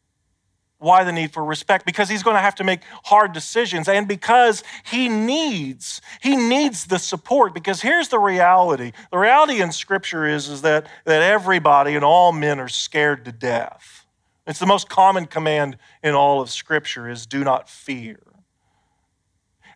Why 0.79 1.03
the 1.03 1.11
need 1.11 1.33
for 1.33 1.43
respect? 1.43 1.85
Because 1.85 2.09
he's 2.09 2.23
going 2.23 2.37
to 2.37 2.41
have 2.41 2.55
to 2.55 2.63
make 2.63 2.79
hard 3.03 3.33
decisions 3.33 3.89
and 3.89 4.07
because 4.07 4.63
he 4.85 5.09
needs, 5.09 6.01
he 6.21 6.37
needs 6.37 6.85
the 6.85 6.97
support. 6.97 7.53
Because 7.53 7.81
here's 7.81 8.07
the 8.07 8.19
reality. 8.19 8.93
The 9.11 9.17
reality 9.17 9.61
in 9.61 9.73
scripture 9.73 10.25
is, 10.25 10.47
is 10.47 10.61
that, 10.61 10.87
that 11.03 11.21
everybody 11.21 11.95
and 11.95 12.05
all 12.05 12.31
men 12.31 12.59
are 12.59 12.69
scared 12.69 13.25
to 13.25 13.33
death. 13.33 14.05
It's 14.47 14.59
the 14.59 14.65
most 14.65 14.89
common 14.89 15.25
command 15.25 15.77
in 16.01 16.15
all 16.15 16.41
of 16.41 16.49
scripture 16.49 17.09
is 17.09 17.25
do 17.25 17.43
not 17.43 17.69
fear. 17.69 18.28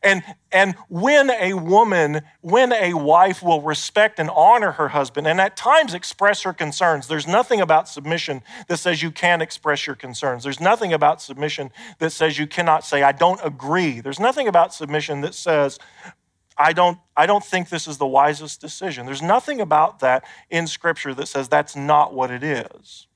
And, 0.04 0.22
and 0.52 0.76
when 0.90 1.32
a 1.32 1.54
woman, 1.54 2.22
when 2.42 2.74
a 2.74 2.94
wife 2.94 3.42
will 3.42 3.62
respect 3.62 4.20
and 4.20 4.30
honor 4.30 4.72
her 4.72 4.90
husband 4.90 5.28
and 5.28 5.40
at 5.40 5.56
times 5.56 5.94
express 5.94 6.42
her 6.42 6.52
concerns, 6.52 7.08
there's 7.08 7.28
nothing 7.28 7.62
about 7.62 7.88
submission 7.88 8.44
that 8.68 8.78
says 8.78 9.02
you 9.02 9.12
can't 9.12 9.42
express 9.42 9.88
your 9.88 9.96
concerns. 9.96 10.44
There's 10.44 10.60
nothing 10.60 10.92
about 10.92 11.22
submission 11.22 11.72
that 12.00 12.10
says 12.10 12.38
you 12.38 12.48
cannot 12.48 12.84
say, 12.84 13.02
I 13.02 13.14
don't 13.14 13.40
agree. 13.44 14.02
There's 14.02 14.20
nothing 14.20 14.48
about 14.50 14.74
submission 14.74 15.22
that 15.22 15.34
says, 15.34 15.80
I 16.58 16.74
don't, 16.74 16.98
I 17.16 17.26
don't 17.26 17.44
think 17.44 17.70
this 17.70 17.88
is 17.88 17.98
the 17.98 18.06
wisest 18.06 18.60
decision. 18.60 19.06
There's 19.06 19.22
nothing 19.22 19.62
about 19.62 20.00
that 20.00 20.26
in 20.50 20.68
Scripture 20.68 21.14
that 21.14 21.28
says 21.28 21.48
that's 21.48 21.76
not 21.78 22.14
what 22.14 22.30
it 22.30 22.44
is. 22.44 23.08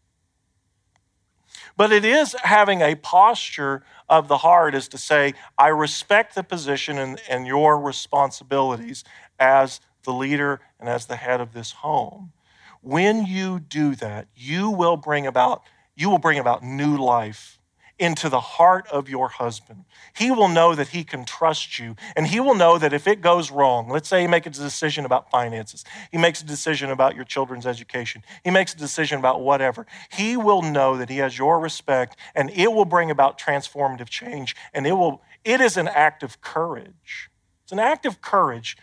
But 1.77 1.91
it 1.93 2.03
is 2.03 2.35
having 2.43 2.81
a 2.81 2.95
posture 2.95 3.83
of 4.09 4.27
the 4.27 4.39
heart 4.39 4.73
is 4.73 4.87
to 4.89 4.97
say, 4.97 5.35
I 5.57 5.67
respect 5.67 6.33
the 6.33 6.43
position 6.43 6.97
and, 6.97 7.21
and 7.29 7.45
your 7.45 7.79
responsibilities 7.79 9.03
as 9.39 9.79
the 10.03 10.11
leader 10.11 10.59
and 10.79 10.89
as 10.89 11.05
the 11.05 11.15
head 11.15 11.39
of 11.39 11.53
this 11.53 11.71
home. 11.71 12.33
When 12.81 13.25
you 13.25 13.59
do 13.59 13.95
that, 13.95 14.27
you 14.35 14.71
will 14.71 14.97
bring 14.97 15.27
about, 15.27 15.61
you 15.95 16.09
will 16.09 16.17
bring 16.17 16.39
about 16.39 16.63
new 16.63 16.97
life 16.97 17.56
into 17.99 18.29
the 18.29 18.39
heart 18.39 18.87
of 18.91 19.09
your 19.09 19.29
husband. 19.29 19.85
He 20.15 20.29
will 20.31 20.47
know 20.47 20.75
that 20.75 20.89
he 20.89 21.03
can 21.03 21.25
trust 21.25 21.79
you, 21.79 21.95
and 22.15 22.27
he 22.27 22.39
will 22.39 22.53
know 22.53 22.77
that 22.77 22.93
if 22.93 23.07
it 23.07 23.21
goes 23.21 23.49
wrong, 23.51 23.89
let's 23.89 24.07
say 24.07 24.21
he 24.21 24.27
makes 24.27 24.45
a 24.45 24.51
decision 24.51 25.05
about 25.05 25.31
finances, 25.31 25.83
he 26.11 26.17
makes 26.17 26.41
a 26.41 26.45
decision 26.45 26.91
about 26.91 27.15
your 27.15 27.25
children's 27.25 27.65
education, 27.65 28.23
he 28.43 28.51
makes 28.51 28.73
a 28.73 28.77
decision 28.77 29.17
about 29.17 29.41
whatever, 29.41 29.87
he 30.11 30.37
will 30.37 30.61
know 30.61 30.97
that 30.97 31.09
he 31.09 31.17
has 31.17 31.37
your 31.37 31.59
respect, 31.59 32.15
and 32.35 32.51
it 32.51 32.71
will 32.71 32.85
bring 32.85 33.09
about 33.09 33.39
transformative 33.39 34.09
change, 34.09 34.55
and 34.73 34.85
it 34.85 34.93
will 34.93 35.21
it 35.43 35.61
is 35.61 35.77
an 35.77 35.87
act 35.87 36.23
of 36.23 36.41
courage. 36.41 37.29
It's 37.63 37.71
an 37.71 37.79
act 37.79 38.05
of 38.05 38.21
courage 38.21 38.77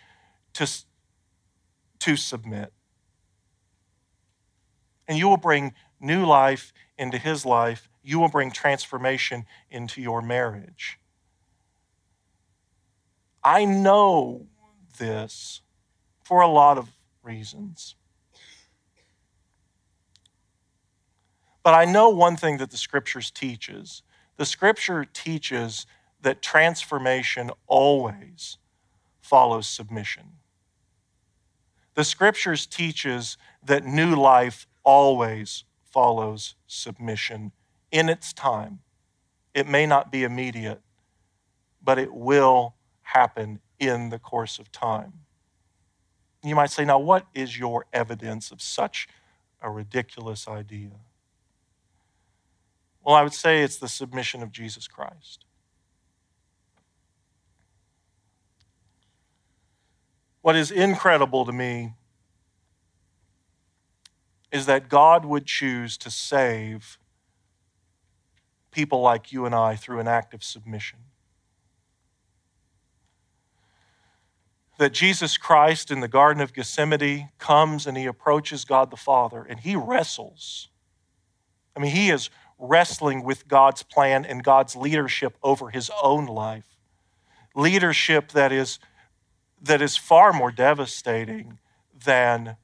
to, 0.55 0.67
to 2.01 2.17
submit. 2.17 2.73
And 5.07 5.19
you 5.19 5.29
will 5.29 5.37
bring 5.37 5.75
new 6.01 6.25
life 6.25 6.73
into 6.99 7.19
his 7.19 7.45
life 7.45 7.89
you 8.05 8.19
will 8.19 8.29
bring 8.29 8.51
transformation 8.51 9.47
into 9.71 10.01
your 10.01 10.21
marriage. 10.21 10.99
I 13.43 13.65
know 13.65 14.47
this 14.99 15.63
for 16.23 16.43
a 16.43 16.49
lot 16.49 16.79
of 16.79 16.91
reasons. 17.23 17.97
But 21.63 21.75
I 21.75 21.87
know 21.87 22.11
one 22.11 22.37
thing 22.37 22.59
that 22.59 22.71
the 22.71 22.77
scriptures 22.77 23.31
teaches. 23.31 24.03
The 24.37 24.45
scripture 24.45 25.07
teaches 25.07 25.87
that 26.21 26.43
transformation 26.43 27.51
always 27.67 28.59
follows 29.23 29.67
submission. 29.67 30.33
The 31.95 32.05
scriptures 32.05 32.67
teaches 32.67 33.39
that 33.65 33.85
new 33.85 34.15
life 34.15 34.67
always 34.83 35.65
follows 35.85 36.55
submission 36.67 37.53
in 37.95 38.09
its 38.09 38.33
time. 38.33 38.81
It 39.55 39.69
may 39.69 39.87
not 39.87 40.11
be 40.11 40.25
immediate, 40.25 40.81
but 41.81 41.97
it 41.97 42.13
will 42.13 42.75
happen 43.03 43.61
in 43.79 44.11
the 44.11 44.19
course 44.19 44.59
of 44.59 44.73
time. 44.73 45.13
You 46.43 46.57
might 46.57 46.73
say, 46.73 46.85
now, 46.85 46.99
what 46.99 47.29
is 47.35 47.57
your 47.57 47.87
evidence 47.93 48.51
of 48.51 48.61
such 48.61 49.07
a 49.63 49.71
ridiculous 49.71 50.49
idea? 50.49 50.91
Well, 53.05 53.15
I 53.15 53.23
would 53.23 53.33
say 53.33 53.63
it's 53.63 53.77
the 53.77 53.89
submission 53.89 54.43
of 54.43 54.51
Jesus 54.51 54.89
Christ. 54.89 55.45
What 60.43 60.57
is 60.57 60.73
incredible 60.73 61.45
to 61.45 61.53
me 61.53 61.95
is 64.51 64.67
that 64.67 64.89
God 64.89 65.25
would 65.25 65.47
choose 65.47 65.97
to 65.99 66.11
save 66.11 66.99
people 68.75 69.01
like 69.01 69.33
you 69.33 69.47
and 69.47 69.55
I 69.55 69.77
through 69.77 70.01
an 70.01 70.09
act 70.09 70.35
of 70.35 70.45
submission. 70.45 70.99
that 74.79 74.93
Jesus 74.93 75.37
Christ 75.37 75.91
in 75.91 76.01
the 76.01 76.09
Garden 76.09 76.43
of 76.43 76.53
Gethsemane 76.53 77.31
comes 77.39 77.87
and 77.87 77.97
he 77.97 78.07
approaches 78.07 78.65
God 78.65 78.91
the 78.91 78.97
Father 78.97 79.43
and 79.43 79.61
he 79.61 79.77
wrestles. 79.77 80.69
I 81.77 81.81
mean, 81.81 81.93
he 81.93 82.11
is 82.11 82.31
wrestling 82.59 83.25
with 83.25 83.49
God's 83.49 83.83
plan 83.83 84.25
and 84.25 84.43
God's 84.43 84.77
leadership 84.77 85.37
over 85.43 85.71
his 85.71 85.91
own 86.03 86.27
life. 86.27 86.67
Leadership 87.55 88.33
that 88.33 88.53
is, 88.53 88.79
that 89.63 89.81
is 89.81 89.97
far 89.97 90.33
more 90.33 90.51
devastating 90.51 91.59
than 92.05 92.57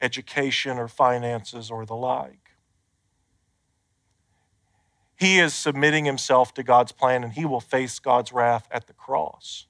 education 0.00 0.78
or 0.78 0.88
finances 0.88 1.70
or 1.70 1.84
the 1.84 1.94
like. 1.94 2.41
He 5.22 5.38
is 5.38 5.54
submitting 5.54 6.04
himself 6.04 6.52
to 6.54 6.64
God's 6.64 6.90
plan 6.90 7.22
and 7.22 7.32
he 7.32 7.44
will 7.44 7.60
face 7.60 8.00
God's 8.00 8.32
wrath 8.32 8.66
at 8.72 8.88
the 8.88 8.92
cross. 8.92 9.66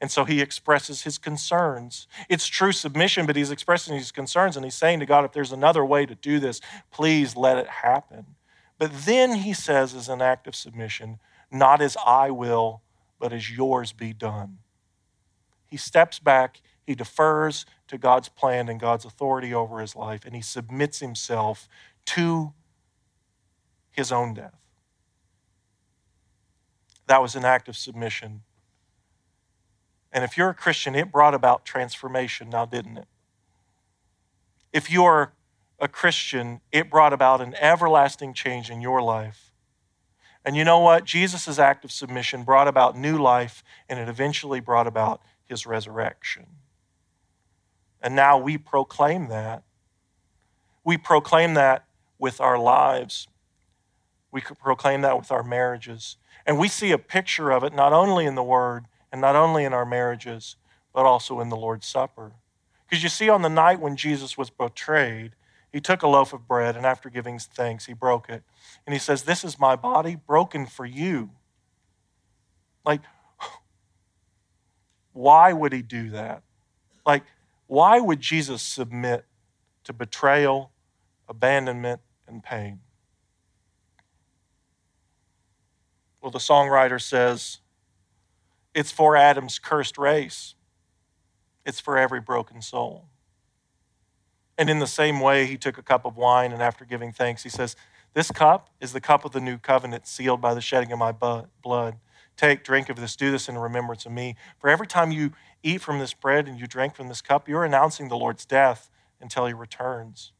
And 0.00 0.12
so 0.12 0.24
he 0.24 0.40
expresses 0.40 1.02
his 1.02 1.18
concerns. 1.18 2.06
It's 2.28 2.46
true 2.46 2.70
submission, 2.70 3.26
but 3.26 3.34
he's 3.34 3.50
expressing 3.50 3.96
his 3.96 4.12
concerns 4.12 4.54
and 4.54 4.64
he's 4.64 4.76
saying 4.76 5.00
to 5.00 5.06
God, 5.06 5.24
if 5.24 5.32
there's 5.32 5.50
another 5.50 5.84
way 5.84 6.06
to 6.06 6.14
do 6.14 6.38
this, 6.38 6.60
please 6.92 7.34
let 7.34 7.58
it 7.58 7.66
happen. 7.66 8.36
But 8.78 8.92
then 8.92 9.34
he 9.34 9.54
says, 9.54 9.92
as 9.92 10.08
an 10.08 10.22
act 10.22 10.46
of 10.46 10.54
submission, 10.54 11.18
not 11.50 11.82
as 11.82 11.96
I 12.06 12.30
will, 12.30 12.82
but 13.18 13.32
as 13.32 13.50
yours 13.50 13.90
be 13.90 14.12
done. 14.12 14.58
He 15.66 15.76
steps 15.76 16.20
back, 16.20 16.60
he 16.86 16.94
defers 16.94 17.66
to 17.88 17.98
God's 17.98 18.28
plan 18.28 18.68
and 18.68 18.78
God's 18.78 19.04
authority 19.04 19.52
over 19.52 19.80
his 19.80 19.96
life, 19.96 20.24
and 20.24 20.36
he 20.36 20.42
submits 20.42 21.00
himself 21.00 21.68
to 22.06 22.54
his 23.98 24.10
own 24.10 24.32
death. 24.32 24.54
That 27.06 27.20
was 27.20 27.36
an 27.36 27.44
act 27.44 27.68
of 27.68 27.76
submission 27.76 28.40
and 30.12 30.24
if 30.24 30.36
you're 30.36 30.50
a 30.50 30.54
Christian, 30.54 30.94
it 30.94 31.12
brought 31.12 31.34
about 31.34 31.64
transformation 31.64 32.50
now, 32.50 32.64
didn't 32.64 32.98
it? 32.98 33.08
If 34.72 34.90
you're 34.90 35.32
a 35.78 35.88
Christian, 35.88 36.60
it 36.72 36.90
brought 36.90 37.12
about 37.12 37.40
an 37.40 37.54
everlasting 37.60 38.34
change 38.34 38.70
in 38.70 38.80
your 38.80 39.02
life. 39.02 39.52
And 40.44 40.56
you 40.56 40.64
know 40.64 40.78
what? 40.78 41.04
Jesus' 41.04 41.58
act 41.58 41.84
of 41.84 41.92
submission 41.92 42.42
brought 42.42 42.68
about 42.68 42.96
new 42.96 43.18
life, 43.18 43.62
and 43.88 43.98
it 43.98 44.08
eventually 44.08 44.60
brought 44.60 44.86
about 44.86 45.20
his 45.44 45.66
resurrection. 45.66 46.46
And 48.00 48.14
now 48.14 48.38
we 48.38 48.56
proclaim 48.56 49.28
that. 49.28 49.62
We 50.84 50.96
proclaim 50.96 51.54
that 51.54 51.84
with 52.18 52.40
our 52.40 52.58
lives. 52.58 53.28
We 54.30 54.40
could 54.40 54.58
proclaim 54.58 55.00
that 55.02 55.18
with 55.18 55.30
our 55.30 55.42
marriages. 55.42 56.16
And 56.46 56.58
we 56.58 56.68
see 56.68 56.92
a 56.92 56.98
picture 56.98 57.50
of 57.50 57.64
it 57.64 57.74
not 57.74 57.92
only 57.92 58.26
in 58.26 58.34
the 58.34 58.42
Word, 58.42 58.86
and 59.10 59.20
not 59.20 59.36
only 59.36 59.64
in 59.64 59.72
our 59.72 59.86
marriages, 59.86 60.56
but 60.92 61.06
also 61.06 61.40
in 61.40 61.48
the 61.48 61.56
Lord's 61.56 61.86
Supper. 61.86 62.32
Because 62.88 63.02
you 63.02 63.08
see, 63.08 63.28
on 63.28 63.42
the 63.42 63.48
night 63.48 63.80
when 63.80 63.96
Jesus 63.96 64.36
was 64.36 64.50
betrayed, 64.50 65.32
he 65.72 65.80
took 65.80 66.02
a 66.02 66.08
loaf 66.08 66.32
of 66.32 66.48
bread, 66.48 66.76
and 66.76 66.86
after 66.86 67.10
giving 67.10 67.38
thanks, 67.38 67.86
he 67.86 67.92
broke 67.92 68.28
it. 68.28 68.42
And 68.86 68.94
he 68.94 68.98
says, 68.98 69.22
This 69.22 69.44
is 69.44 69.58
my 69.58 69.76
body 69.76 70.16
broken 70.16 70.66
for 70.66 70.86
you. 70.86 71.30
Like, 72.84 73.02
why 75.12 75.52
would 75.52 75.72
he 75.72 75.82
do 75.82 76.10
that? 76.10 76.42
Like, 77.04 77.24
why 77.66 78.00
would 78.00 78.20
Jesus 78.20 78.62
submit 78.62 79.26
to 79.84 79.92
betrayal, 79.92 80.72
abandonment, 81.28 82.00
and 82.26 82.42
pain? 82.42 82.80
Well, 86.20 86.30
the 86.30 86.38
songwriter 86.38 87.00
says, 87.00 87.60
it's 88.74 88.92
for 88.92 89.16
Adam's 89.16 89.58
cursed 89.58 89.98
race, 89.98 90.54
it's 91.64 91.80
for 91.80 91.98
every 91.98 92.20
broken 92.20 92.62
soul. 92.62 93.06
And 94.56 94.68
in 94.68 94.80
the 94.80 94.86
same 94.86 95.20
way, 95.20 95.46
he 95.46 95.56
took 95.56 95.78
a 95.78 95.82
cup 95.82 96.04
of 96.04 96.16
wine, 96.16 96.52
and 96.52 96.62
after 96.62 96.84
giving 96.84 97.12
thanks, 97.12 97.44
he 97.44 97.48
says, 97.48 97.76
This 98.14 98.30
cup 98.30 98.70
is 98.80 98.92
the 98.92 99.00
cup 99.00 99.24
of 99.24 99.32
the 99.32 99.40
new 99.40 99.58
covenant 99.58 100.06
sealed 100.06 100.40
by 100.40 100.54
the 100.54 100.60
shedding 100.60 100.92
of 100.92 100.98
my 100.98 101.12
blood. 101.12 101.96
Take, 102.36 102.64
drink 102.64 102.88
of 102.88 102.96
this, 102.96 103.16
do 103.16 103.30
this 103.30 103.48
in 103.48 103.58
remembrance 103.58 104.06
of 104.06 104.12
me. 104.12 104.36
For 104.58 104.70
every 104.70 104.86
time 104.86 105.10
you 105.10 105.32
eat 105.62 105.80
from 105.80 105.98
this 105.98 106.14
bread 106.14 106.46
and 106.46 106.58
you 106.58 106.66
drink 106.66 106.94
from 106.94 107.08
this 107.08 107.20
cup, 107.20 107.48
you're 107.48 107.64
announcing 107.64 108.08
the 108.08 108.16
Lord's 108.16 108.44
death 108.44 108.90
until 109.20 109.46
he 109.46 109.52
returns. 109.52 110.32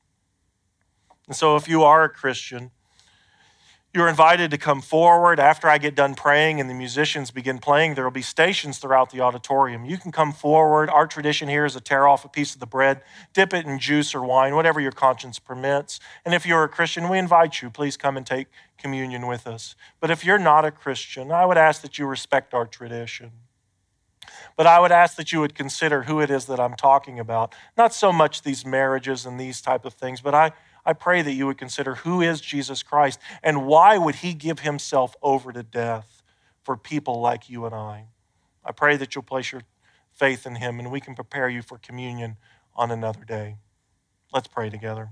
And 1.27 1.37
so, 1.37 1.57
if 1.57 1.69
you 1.69 1.83
are 1.83 2.05
a 2.05 2.09
Christian, 2.09 2.71
you're 3.95 4.09
invited 4.09 4.51
to 4.51 4.59
come 4.59 4.83
forward 4.83 5.41
after 5.41 5.67
I 5.67 5.79
get 5.79 5.95
done 5.95 6.15
praying 6.15 6.61
and 6.61 6.69
the 6.69 6.75
musicians 6.75 7.31
begin 7.31 7.59
playing. 7.59 7.95
There 7.95 8.05
will 8.05 8.11
be 8.11 8.23
stations 8.23 8.79
throughout 8.79 9.11
the 9.11 9.23
auditorium. 9.23 9.87
You 9.87 9.97
can 9.97 10.13
come 10.13 10.33
forward. 10.33 10.91
Our 10.91 11.07
tradition 11.07 11.49
here 11.49 11.65
is 11.65 11.73
to 11.73 11.81
tear 11.81 12.07
off 12.07 12.25
a 12.25 12.29
piece 12.29 12.53
of 12.53 12.61
the 12.61 12.67
bread, 12.67 13.01
dip 13.33 13.55
it 13.55 13.65
in 13.65 13.79
juice 13.79 14.15
or 14.15 14.23
wine, 14.23 14.55
whatever 14.55 14.79
your 14.79 14.93
conscience 14.93 15.39
permits. 15.39 16.01
And 16.25 16.35
if 16.35 16.45
you're 16.45 16.65
a 16.65 16.69
Christian, 16.69 17.09
we 17.09 17.19
invite 17.19 17.63
you, 17.63 17.71
please 17.71 17.97
come 17.97 18.19
and 18.19 18.27
take 18.27 18.49
communion 18.77 19.27
with 19.27 19.47
us. 19.47 19.75
But 20.01 20.11
if 20.11 20.23
you're 20.23 20.39
not 20.39 20.67
a 20.67 20.71
Christian, 20.71 21.33
I 21.33 21.47
would 21.47 21.59
ask 21.59 21.81
that 21.81 21.99
you 21.99 22.07
respect 22.07 22.53
our 22.53 22.67
tradition. 22.67 23.33
But 24.55 24.67
I 24.67 24.81
would 24.81 24.93
ask 24.93 25.17
that 25.17 25.33
you 25.33 25.41
would 25.41 25.55
consider 25.55 26.03
who 26.03 26.21
it 26.21 26.31
is 26.31 26.45
that 26.47 26.61
I'm 26.61 26.75
talking 26.75 27.19
about. 27.19 27.55
Not 27.77 27.95
so 27.95 28.13
much 28.13 28.43
these 28.43 28.67
marriages 28.67 29.25
and 29.25 29.41
these 29.41 29.63
type 29.63 29.85
of 29.85 29.95
things, 29.95 30.21
but 30.21 30.35
I 30.35 30.53
I 30.89 30.95
pray 30.95 31.21
that 31.21 31.35
you 31.35 31.45
would 31.47 31.59
consider 31.59 31.97
who 31.97 32.23
is 32.23 32.41
Jesus 32.41 32.83
Christ 32.83 33.21
and 33.43 33.67
why 33.67 33.99
would 33.99 34.15
he 34.17 34.33
give 34.33 34.61
himself 34.61 35.15
over 35.21 35.53
to 35.53 35.63
death 35.63 36.23
for 36.63 36.79
people 36.79 37.21
like 37.21 37.51
you 37.51 37.67
and 37.67 37.75
I. 37.75 38.07
I 38.65 38.73
pray 38.73 38.97
that 38.97 39.15
you'll 39.15 39.23
place 39.23 39.53
your 39.53 39.65
faith 40.15 40.47
in 40.47 40.55
him 40.55 40.79
and 40.79 40.91
we 40.91 41.03
can 41.03 41.15
prepare 41.15 41.51
you 41.51 41.61
for 41.61 41.77
communion 41.77 42.39
on 42.75 42.91
another 42.91 43.23
day. 43.23 43.59
Let's 44.33 44.49
pray 44.49 44.71
together. 44.71 45.11